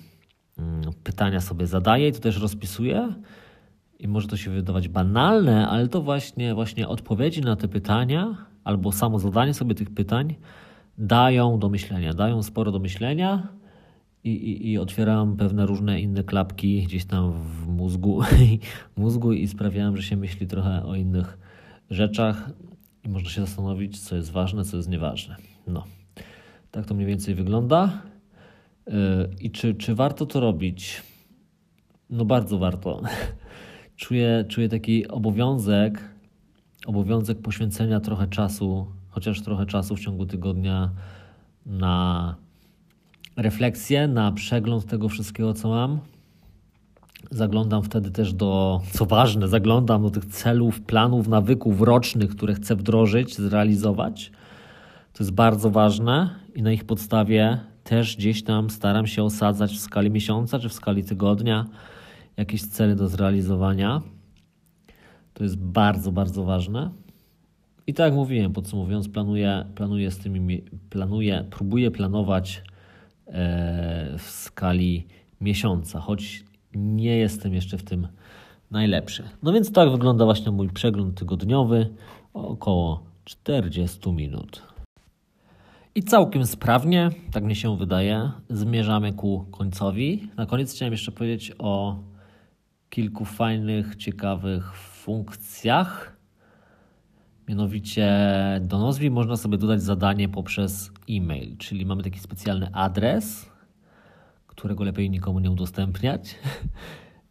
mm, 0.58 0.82
pytania 1.04 1.42
sobie 1.42 1.68
zadaję 1.68 2.08
i 2.08 2.12
to 2.12 2.20
też 2.20 2.42
rozpisuję. 2.42 3.14
I 4.00 4.08
może 4.08 4.28
to 4.28 4.38
się 4.38 4.52
wydawać 4.52 4.88
banalne, 4.88 5.68
ale 5.68 5.88
to 5.88 6.02
właśnie, 6.02 6.56
właśnie 6.56 6.88
odpowiedzi 6.88 7.42
na 7.42 7.56
te 7.56 7.68
pytania 7.68 8.38
albo 8.64 8.92
samo 8.92 9.20
zadanie 9.20 9.54
sobie 9.54 9.76
tych 9.76 9.94
pytań 9.94 10.36
dają 10.98 11.60
do 11.60 11.70
myślenia, 11.70 12.14
dają 12.14 12.44
sporo 12.44 12.72
do 12.72 12.80
myślenia 12.80 13.48
i, 14.26 14.30
i, 14.30 14.72
i 14.72 14.78
otwierałem 14.78 15.38
pewne 15.38 15.66
różne 15.66 16.02
inne 16.02 16.24
klapki 16.24 16.84
gdzieś 16.84 17.06
tam 17.06 17.32
w 17.32 17.68
mózgu, 17.68 18.22
mózgu 18.98 19.34
i 19.34 19.48
sprawiałem, 19.48 19.98
że 19.98 20.04
się 20.04 20.18
myśli 20.18 20.48
trochę 20.48 20.84
o 20.86 20.96
innych 20.96 21.38
rzeczach 21.90 22.52
i 23.04 23.10
można 23.10 23.30
się 23.30 23.42
zastanowić, 23.42 24.00
co 24.00 24.16
jest 24.16 24.32
ważne, 24.32 24.64
co 24.64 24.78
jest 24.78 24.90
nieważne. 24.90 25.36
No, 25.68 25.84
tak 26.72 26.86
to 26.86 26.94
mniej 26.94 27.08
więcej 27.08 27.36
wygląda. 27.36 28.02
Yy, 28.88 28.94
I 29.40 29.52
czy, 29.52 29.76
czy 29.76 29.96
warto 29.96 30.26
to 30.26 30.40
robić? 30.40 31.04
No 32.10 32.26
bardzo 32.26 32.58
warto. 32.58 33.02
Czuję, 33.96 34.46
czuję 34.48 34.70
taki 34.70 35.08
obowiązek, 35.08 36.02
obowiązek 36.86 37.42
poświęcenia 37.42 38.00
trochę 38.00 38.28
czasu, 38.28 38.88
chociaż 39.10 39.42
trochę 39.42 39.66
czasu 39.66 39.96
w 39.96 40.00
ciągu 40.00 40.26
tygodnia 40.26 40.92
na 41.66 42.36
refleksję, 43.36 44.08
na 44.08 44.32
przegląd 44.32 44.86
tego 44.86 45.10
wszystkiego, 45.10 45.54
co 45.54 45.70
mam. 45.70 46.00
Zaglądam 47.32 47.84
wtedy 47.84 48.12
też 48.12 48.34
do, 48.34 48.82
co 48.92 49.06
ważne, 49.06 49.48
zaglądam 49.48 50.04
do 50.04 50.10
tych 50.10 50.26
celów, 50.26 50.82
planów, 50.82 51.28
nawyków 51.28 51.82
rocznych, 51.82 52.30
które 52.30 52.54
chcę 52.54 52.76
wdrożyć, 52.76 53.36
zrealizować. 53.36 54.32
To 55.14 55.24
jest 55.24 55.32
bardzo 55.32 55.70
ważne 55.70 56.30
i 56.56 56.62
na 56.62 56.72
ich 56.72 56.84
podstawie 56.84 57.60
też 57.84 58.18
gdzieś 58.18 58.44
tam 58.44 58.70
staram 58.70 59.08
się 59.08 59.24
osadzać 59.24 59.72
w 59.72 59.80
skali 59.80 60.12
miesiąca 60.12 60.60
czy 60.60 60.70
w 60.70 60.74
skali 60.74 61.04
tygodnia 61.04 61.66
jakieś 62.38 62.66
cele 62.66 62.96
do 62.96 63.08
zrealizowania. 63.08 64.02
To 65.34 65.44
jest 65.44 65.58
bardzo, 65.58 66.12
bardzo 66.12 66.44
ważne. 66.44 66.90
I 67.88 67.94
tak 67.94 68.06
jak 68.06 68.14
mówiłem, 68.14 68.54
podsumowując, 68.54 69.10
planuję, 69.10 69.66
planuję 69.76 70.12
z 70.12 70.18
tymi, 70.18 70.62
planuję, 70.90 71.46
próbuję 71.52 71.92
planować 71.92 72.64
w 74.18 74.26
skali 74.28 75.08
miesiąca, 75.42 76.00
choć 76.00 76.44
nie 76.76 77.18
jestem 77.18 77.54
jeszcze 77.54 77.78
w 77.78 77.84
tym 77.84 78.08
najlepszy. 78.72 79.24
No 79.44 79.54
więc 79.54 79.72
tak 79.72 79.92
wygląda 79.92 80.26
właśnie 80.26 80.52
mój 80.52 80.70
przegląd 80.70 81.20
tygodniowy, 81.20 81.90
około 82.34 83.04
40 83.24 84.12
minut. 84.12 84.76
I 85.96 86.04
całkiem 86.04 86.46
sprawnie, 86.46 87.10
tak 87.32 87.44
mi 87.44 87.56
się 87.56 87.78
wydaje, 87.78 88.32
zmierzamy 88.50 89.14
ku 89.14 89.46
końcowi. 89.52 90.30
Na 90.38 90.46
koniec 90.46 90.74
chciałem 90.74 90.94
jeszcze 90.94 91.12
powiedzieć 91.12 91.52
o 91.60 92.00
kilku 92.90 93.26
fajnych, 93.26 93.96
ciekawych 93.96 94.76
funkcjach. 94.76 96.15
Mianowicie 97.48 98.10
do 98.62 98.80
Nozbi 98.80 99.10
można 99.10 99.38
sobie 99.38 99.58
dodać 99.58 99.82
zadanie 99.82 100.30
poprzez 100.30 100.92
e-mail, 101.10 101.58
czyli 101.58 101.86
mamy 101.86 102.04
taki 102.04 102.20
specjalny 102.20 102.70
adres, 102.74 103.50
którego 104.48 104.84
lepiej 104.84 105.10
nikomu 105.10 105.40
nie 105.40 105.52
udostępniać. 105.52 106.36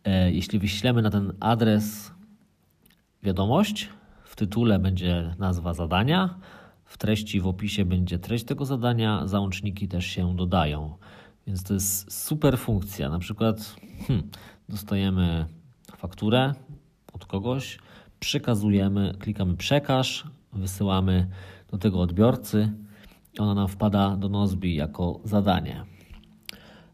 E, 0.05 0.33
jeśli 0.33 0.59
wyślemy 0.59 1.03
na 1.03 1.11
ten 1.11 1.33
adres 1.41 2.12
wiadomość, 3.23 3.89
w 4.25 4.37
tytule 4.37 4.79
będzie 4.79 5.35
nazwa 5.39 5.75
zadania, 5.75 6.39
w 6.85 6.99
treści, 6.99 7.41
w 7.41 7.47
opisie 7.47 7.85
będzie 7.85 8.19
treść 8.19 8.45
tego 8.45 8.65
zadania, 8.65 9.27
załączniki 9.27 9.89
też 9.89 10.07
się 10.07 10.37
dodają. 10.37 10.95
Więc 11.47 11.62
to 11.62 11.75
jest 11.75 12.12
super 12.12 12.59
funkcja. 12.59 13.09
Na 13.09 13.19
przykład 13.19 13.77
hmm, 14.07 14.31
dostajemy 14.69 15.47
fakturę 15.97 16.55
od 17.12 17.27
kogoś, 17.27 17.79
przekazujemy, 18.21 19.15
klikamy 19.19 19.57
przekaż, 19.57 20.25
wysyłamy 20.53 21.27
do 21.71 21.79
tego 21.79 22.01
odbiorcy. 22.01 22.73
Ona 23.39 23.55
nam 23.55 23.69
wpada 23.69 24.17
do 24.17 24.29
Nozbi 24.29 24.75
jako 24.75 25.21
zadanie. 25.25 25.85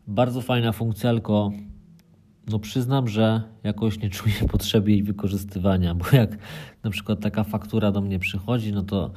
Bardzo 0.06 0.40
fajna 0.40 0.72
funkcja, 0.72 1.12
tylko 1.12 1.52
no 2.48 2.58
przyznam, 2.58 3.08
że 3.08 3.42
jakoś 3.62 3.98
nie 3.98 4.10
czuję 4.10 4.34
potrzeby 4.52 4.90
jej 4.90 5.02
wykorzystywania, 5.02 5.94
bo 5.94 6.04
jak 6.12 6.38
na 6.82 6.90
przykład 6.90 7.20
taka 7.20 7.44
faktura 7.44 7.92
do 7.92 8.00
mnie 8.00 8.18
przychodzi, 8.18 8.72
no 8.72 8.82
to, 8.82 9.10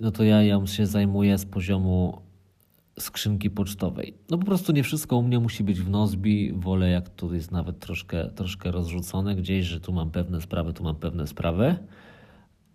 no 0.00 0.10
to 0.10 0.24
ja 0.24 0.42
ją 0.42 0.66
się 0.66 0.86
zajmuję 0.86 1.38
z 1.38 1.44
poziomu 1.44 2.18
skrzynki 3.02 3.50
pocztowej. 3.50 4.14
No 4.30 4.38
po 4.38 4.44
prostu 4.44 4.72
nie 4.72 4.82
wszystko 4.82 5.16
u 5.16 5.22
mnie 5.22 5.38
musi 5.38 5.64
być 5.64 5.80
w 5.80 5.90
Nozbi. 5.90 6.52
Wolę 6.52 6.90
jak 6.90 7.08
tu 7.08 7.34
jest 7.34 7.50
nawet 7.50 7.78
troszkę, 7.78 8.30
troszkę 8.30 8.70
rozrzucone 8.70 9.36
gdzieś, 9.36 9.66
że 9.66 9.80
tu 9.80 9.92
mam 9.92 10.10
pewne 10.10 10.40
sprawy, 10.40 10.72
tu 10.72 10.84
mam 10.84 10.96
pewne 10.96 11.26
sprawy. 11.26 11.76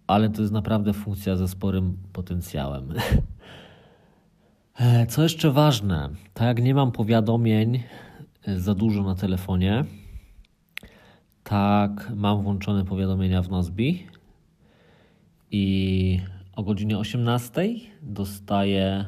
Ale 0.08 0.30
to 0.30 0.42
jest 0.42 0.54
naprawdę 0.54 0.94
funkcja 0.94 1.36
ze 1.36 1.48
sporym 1.48 1.98
potencjałem. 2.14 2.94
Co 5.10 5.24
jeszcze 5.24 5.52
ważne, 5.52 6.10
tak 6.34 6.48
jak 6.48 6.64
nie 6.64 6.76
mam 6.76 6.92
powiadomień 6.92 7.84
e, 8.48 8.60
za 8.60 8.76
dużo 8.76 9.04
na 9.04 9.16
telefonie, 9.16 9.86
tak 11.44 12.12
mam 12.16 12.44
włączone 12.44 12.86
powiadomienia 12.86 13.42
w 13.42 13.50
Nozbi 13.50 14.08
i 15.52 16.20
o 16.56 16.64
godzinie 16.64 16.98
18 16.98 17.70
dostaję 18.02 19.06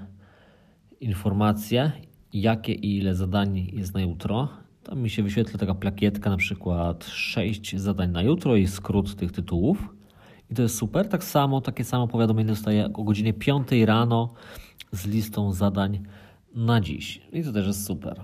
informacje, 1.02 1.91
jakie 2.34 2.74
i 2.74 2.98
ile 2.98 3.16
zadań 3.16 3.70
jest 3.74 3.93
na 3.93 4.02
jutro. 4.02 4.50
Tam 4.84 5.00
mi 5.00 5.10
się 5.10 5.24
wyświetla 5.24 5.60
taka 5.60 5.76
plakietka, 5.76 6.30
na 6.30 6.38
przykład 6.38 7.06
6 7.06 7.76
zadań 7.76 8.12
na 8.12 8.22
jutro 8.22 8.56
i 8.56 8.68
skrót 8.68 9.16
tych 9.16 9.32
tytułów. 9.32 9.95
I 10.52 10.56
to 10.56 10.62
jest 10.62 10.76
super. 10.76 11.08
Tak 11.08 11.24
samo, 11.24 11.62
takie 11.62 11.84
samo 11.84 12.08
powiadomienie 12.08 12.50
dostaję 12.50 12.86
o 12.93 13.04
godzinie 13.04 13.34
5 13.34 13.68
rano 13.86 14.34
z 14.91 15.08
listą 15.08 15.54
zadań 15.54 16.04
na 16.56 16.82
dziś. 16.82 17.22
I 17.34 17.43
to 17.43 17.52
też 17.52 17.68
jest 17.68 17.86
super. 17.86 18.22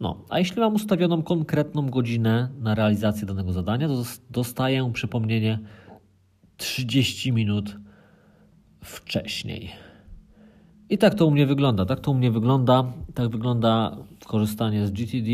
No, 0.00 0.24
a 0.28 0.38
jeśli 0.38 0.60
mam 0.60 0.74
ustawioną 0.74 1.22
konkretną 1.22 1.90
godzinę 1.90 2.48
na 2.58 2.74
realizację 2.74 3.26
danego 3.26 3.52
zadania, 3.52 3.88
to 3.88 4.02
dostaję 4.30 4.90
przypomnienie 4.92 5.58
30 6.56 7.32
minut 7.32 7.76
wcześniej. 8.80 9.70
I 10.90 10.98
tak 10.98 11.14
to 11.14 11.26
u 11.26 11.30
mnie 11.30 11.46
wygląda. 11.46 11.86
Tak 11.86 12.00
to 12.00 12.10
u 12.10 12.14
mnie 12.14 12.30
wygląda. 12.30 12.84
Tak 13.14 13.28
wygląda 13.28 13.96
korzystanie 14.26 14.86
z 14.86 14.90
GTD. 14.90 15.30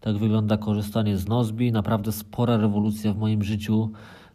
Tak 0.00 0.16
wygląda 0.16 0.56
korzystanie 0.56 1.16
z 1.16 1.28
Nozbi. 1.28 1.72
Naprawdę 1.72 2.12
spora 2.12 2.56
rewolucja 2.56 3.12
w 3.12 3.18
moim 3.18 3.42
życiu. 3.42 3.90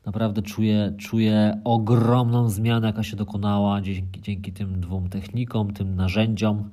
Naprawdę 0.06 0.42
czuję, 0.42 0.94
czuję 0.98 1.62
ogromną 1.64 2.50
zmianę, 2.50 2.88
jaka 2.88 3.04
się 3.04 3.16
dokonała 3.16 3.82
dzięki, 3.82 4.22
dzięki 4.22 4.52
tym 4.54 4.82
dwóm 4.82 5.10
technikom, 5.10 5.74
tym 5.74 5.96
narzędziom, 5.96 6.70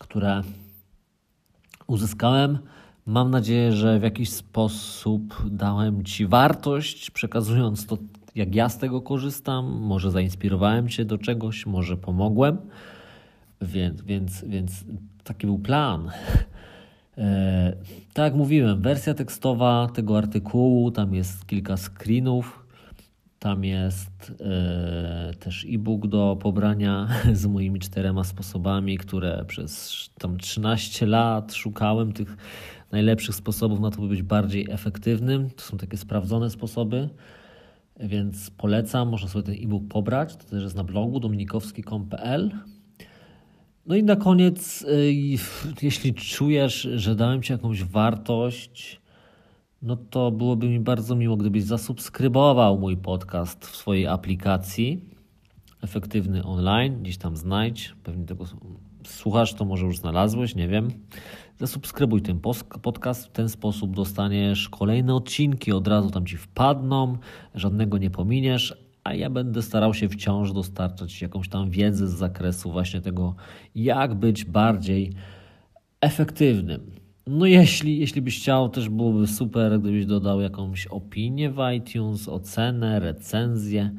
które 0.00 0.42
uzyskałem. 1.86 2.58
Mam 3.06 3.30
nadzieję, 3.30 3.72
że 3.72 3.98
w 3.98 4.02
jakiś 4.02 4.30
sposób 4.30 5.42
dałem 5.50 6.04
Ci 6.04 6.26
wartość, 6.26 7.10
przekazując 7.10 7.86
to, 7.86 7.98
jak 8.34 8.54
ja 8.54 8.68
z 8.68 8.78
tego 8.78 9.02
korzystam. 9.02 9.66
Może 9.80 10.10
zainspirowałem 10.10 10.88
Cię 10.88 11.04
do 11.04 11.18
czegoś, 11.18 11.66
może 11.66 11.96
pomogłem. 11.96 12.58
Więc, 13.60 14.02
więc, 14.02 14.44
więc 14.44 14.84
taki 15.24 15.46
był 15.46 15.58
plan. 15.58 16.10
E, 17.18 17.76
tak 18.12 18.24
jak 18.24 18.34
mówiłem, 18.34 18.82
wersja 18.82 19.14
tekstowa 19.14 19.88
tego 19.94 20.18
artykułu, 20.18 20.90
tam 20.90 21.14
jest 21.14 21.46
kilka 21.46 21.76
screenów, 21.76 22.66
tam 23.38 23.64
jest 23.64 24.32
e, 24.40 25.30
też 25.40 25.66
e-book 25.70 26.06
do 26.06 26.36
pobrania 26.40 27.08
z 27.32 27.46
moimi 27.46 27.80
czterema 27.80 28.24
sposobami, 28.24 28.98
które 28.98 29.44
przez 29.44 30.04
tam 30.18 30.38
13 30.38 31.06
lat 31.06 31.54
szukałem 31.54 32.12
tych 32.12 32.36
najlepszych 32.92 33.34
sposobów 33.34 33.80
na 33.80 33.90
to, 33.90 34.02
by 34.02 34.08
być 34.08 34.22
bardziej 34.22 34.70
efektywnym. 34.70 35.50
To 35.50 35.62
są 35.62 35.78
takie 35.78 35.96
sprawdzone 35.96 36.50
sposoby, 36.50 37.08
więc 38.00 38.50
polecam, 38.50 39.08
można 39.08 39.28
sobie 39.28 39.42
ten 39.42 39.64
e-book 39.64 39.82
pobrać. 39.88 40.36
To 40.36 40.44
też 40.44 40.62
jest 40.62 40.76
na 40.76 40.84
blogu 40.84 41.20
dominikowski.pl. 41.20 42.50
No 43.88 43.96
i 43.96 44.02
na 44.02 44.16
koniec, 44.16 44.82
y, 44.82 45.14
jeśli 45.82 46.14
czujesz, 46.14 46.88
że 46.94 47.14
dałem 47.14 47.42
Ci 47.42 47.52
jakąś 47.52 47.84
wartość, 47.84 49.00
no 49.82 49.96
to 49.96 50.30
byłoby 50.30 50.68
mi 50.68 50.80
bardzo 50.80 51.14
miło, 51.16 51.36
gdybyś 51.36 51.64
zasubskrybował 51.64 52.78
mój 52.78 52.96
podcast 52.96 53.66
w 53.66 53.76
swojej 53.76 54.06
aplikacji 54.06 55.00
Efektywny 55.82 56.44
Online. 56.44 57.02
Gdzieś 57.02 57.18
tam 57.18 57.36
znajdź, 57.36 57.94
pewnie 58.02 58.24
tego 58.24 58.44
słuchasz, 59.04 59.54
to 59.54 59.64
może 59.64 59.86
już 59.86 59.98
znalazłeś, 59.98 60.54
nie 60.54 60.68
wiem. 60.68 60.88
Zasubskrybuj 61.58 62.22
ten 62.22 62.40
podcast, 62.82 63.26
w 63.26 63.32
ten 63.32 63.48
sposób 63.48 63.96
dostaniesz 63.96 64.68
kolejne 64.68 65.14
odcinki, 65.14 65.72
od 65.72 65.88
razu 65.88 66.10
tam 66.10 66.26
Ci 66.26 66.36
wpadną, 66.36 67.18
żadnego 67.54 67.98
nie 67.98 68.10
pominiesz, 68.10 68.87
a 69.08 69.14
ja 69.14 69.30
będę 69.30 69.62
starał 69.62 69.94
się 69.94 70.08
wciąż 70.08 70.52
dostarczać 70.52 71.22
jakąś 71.22 71.48
tam 71.48 71.70
wiedzę 71.70 72.08
z 72.08 72.10
zakresu 72.10 72.72
właśnie 72.72 73.00
tego, 73.00 73.34
jak 73.74 74.14
być 74.14 74.44
bardziej 74.44 75.12
efektywnym. 76.00 76.90
No 77.26 77.46
jeśli, 77.46 77.98
jeśli 77.98 78.22
byś 78.22 78.40
chciał, 78.40 78.68
też 78.68 78.88
byłoby 78.88 79.26
super, 79.26 79.80
gdybyś 79.80 80.06
dodał 80.06 80.40
jakąś 80.40 80.86
opinię 80.86 81.50
w 81.50 81.58
iTunes, 81.76 82.28
ocenę, 82.28 83.00
recenzję. 83.00 83.90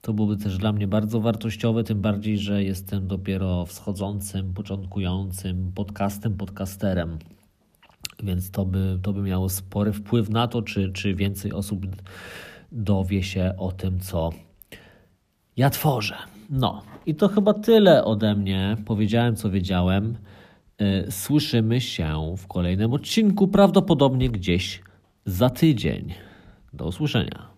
To 0.00 0.12
byłoby 0.12 0.36
też 0.36 0.58
dla 0.58 0.72
mnie 0.72 0.88
bardzo 0.88 1.20
wartościowe, 1.20 1.84
tym 1.84 2.00
bardziej, 2.00 2.38
że 2.38 2.64
jestem 2.64 3.06
dopiero 3.06 3.66
wschodzącym, 3.66 4.54
początkującym 4.54 5.72
podcastem, 5.74 6.36
podcasterem. 6.36 7.18
Więc 8.22 8.50
to 8.50 8.64
by, 8.64 8.98
to 9.02 9.12
by 9.12 9.22
miało 9.22 9.48
spory 9.48 9.92
wpływ 9.92 10.30
na 10.30 10.48
to, 10.48 10.62
czy, 10.62 10.92
czy 10.92 11.14
więcej 11.14 11.52
osób 11.52 11.86
dowie 12.76 13.22
się 13.22 13.54
o 13.58 13.72
tym, 13.72 14.00
co 14.00 14.30
ja 15.56 15.70
tworzę. 15.70 16.16
No, 16.50 16.82
i 17.06 17.14
to 17.14 17.28
chyba 17.28 17.54
tyle 17.54 18.04
ode 18.04 18.34
mnie. 18.34 18.76
Powiedziałem, 18.84 19.36
co 19.36 19.50
wiedziałem. 19.50 20.16
Y, 20.82 21.10
słyszymy 21.10 21.80
się 21.80 22.34
w 22.38 22.46
kolejnym 22.46 22.92
odcinku, 22.92 23.48
prawdopodobnie 23.48 24.30
gdzieś 24.30 24.82
za 25.24 25.50
tydzień. 25.50 26.14
Do 26.72 26.86
usłyszenia. 26.86 27.55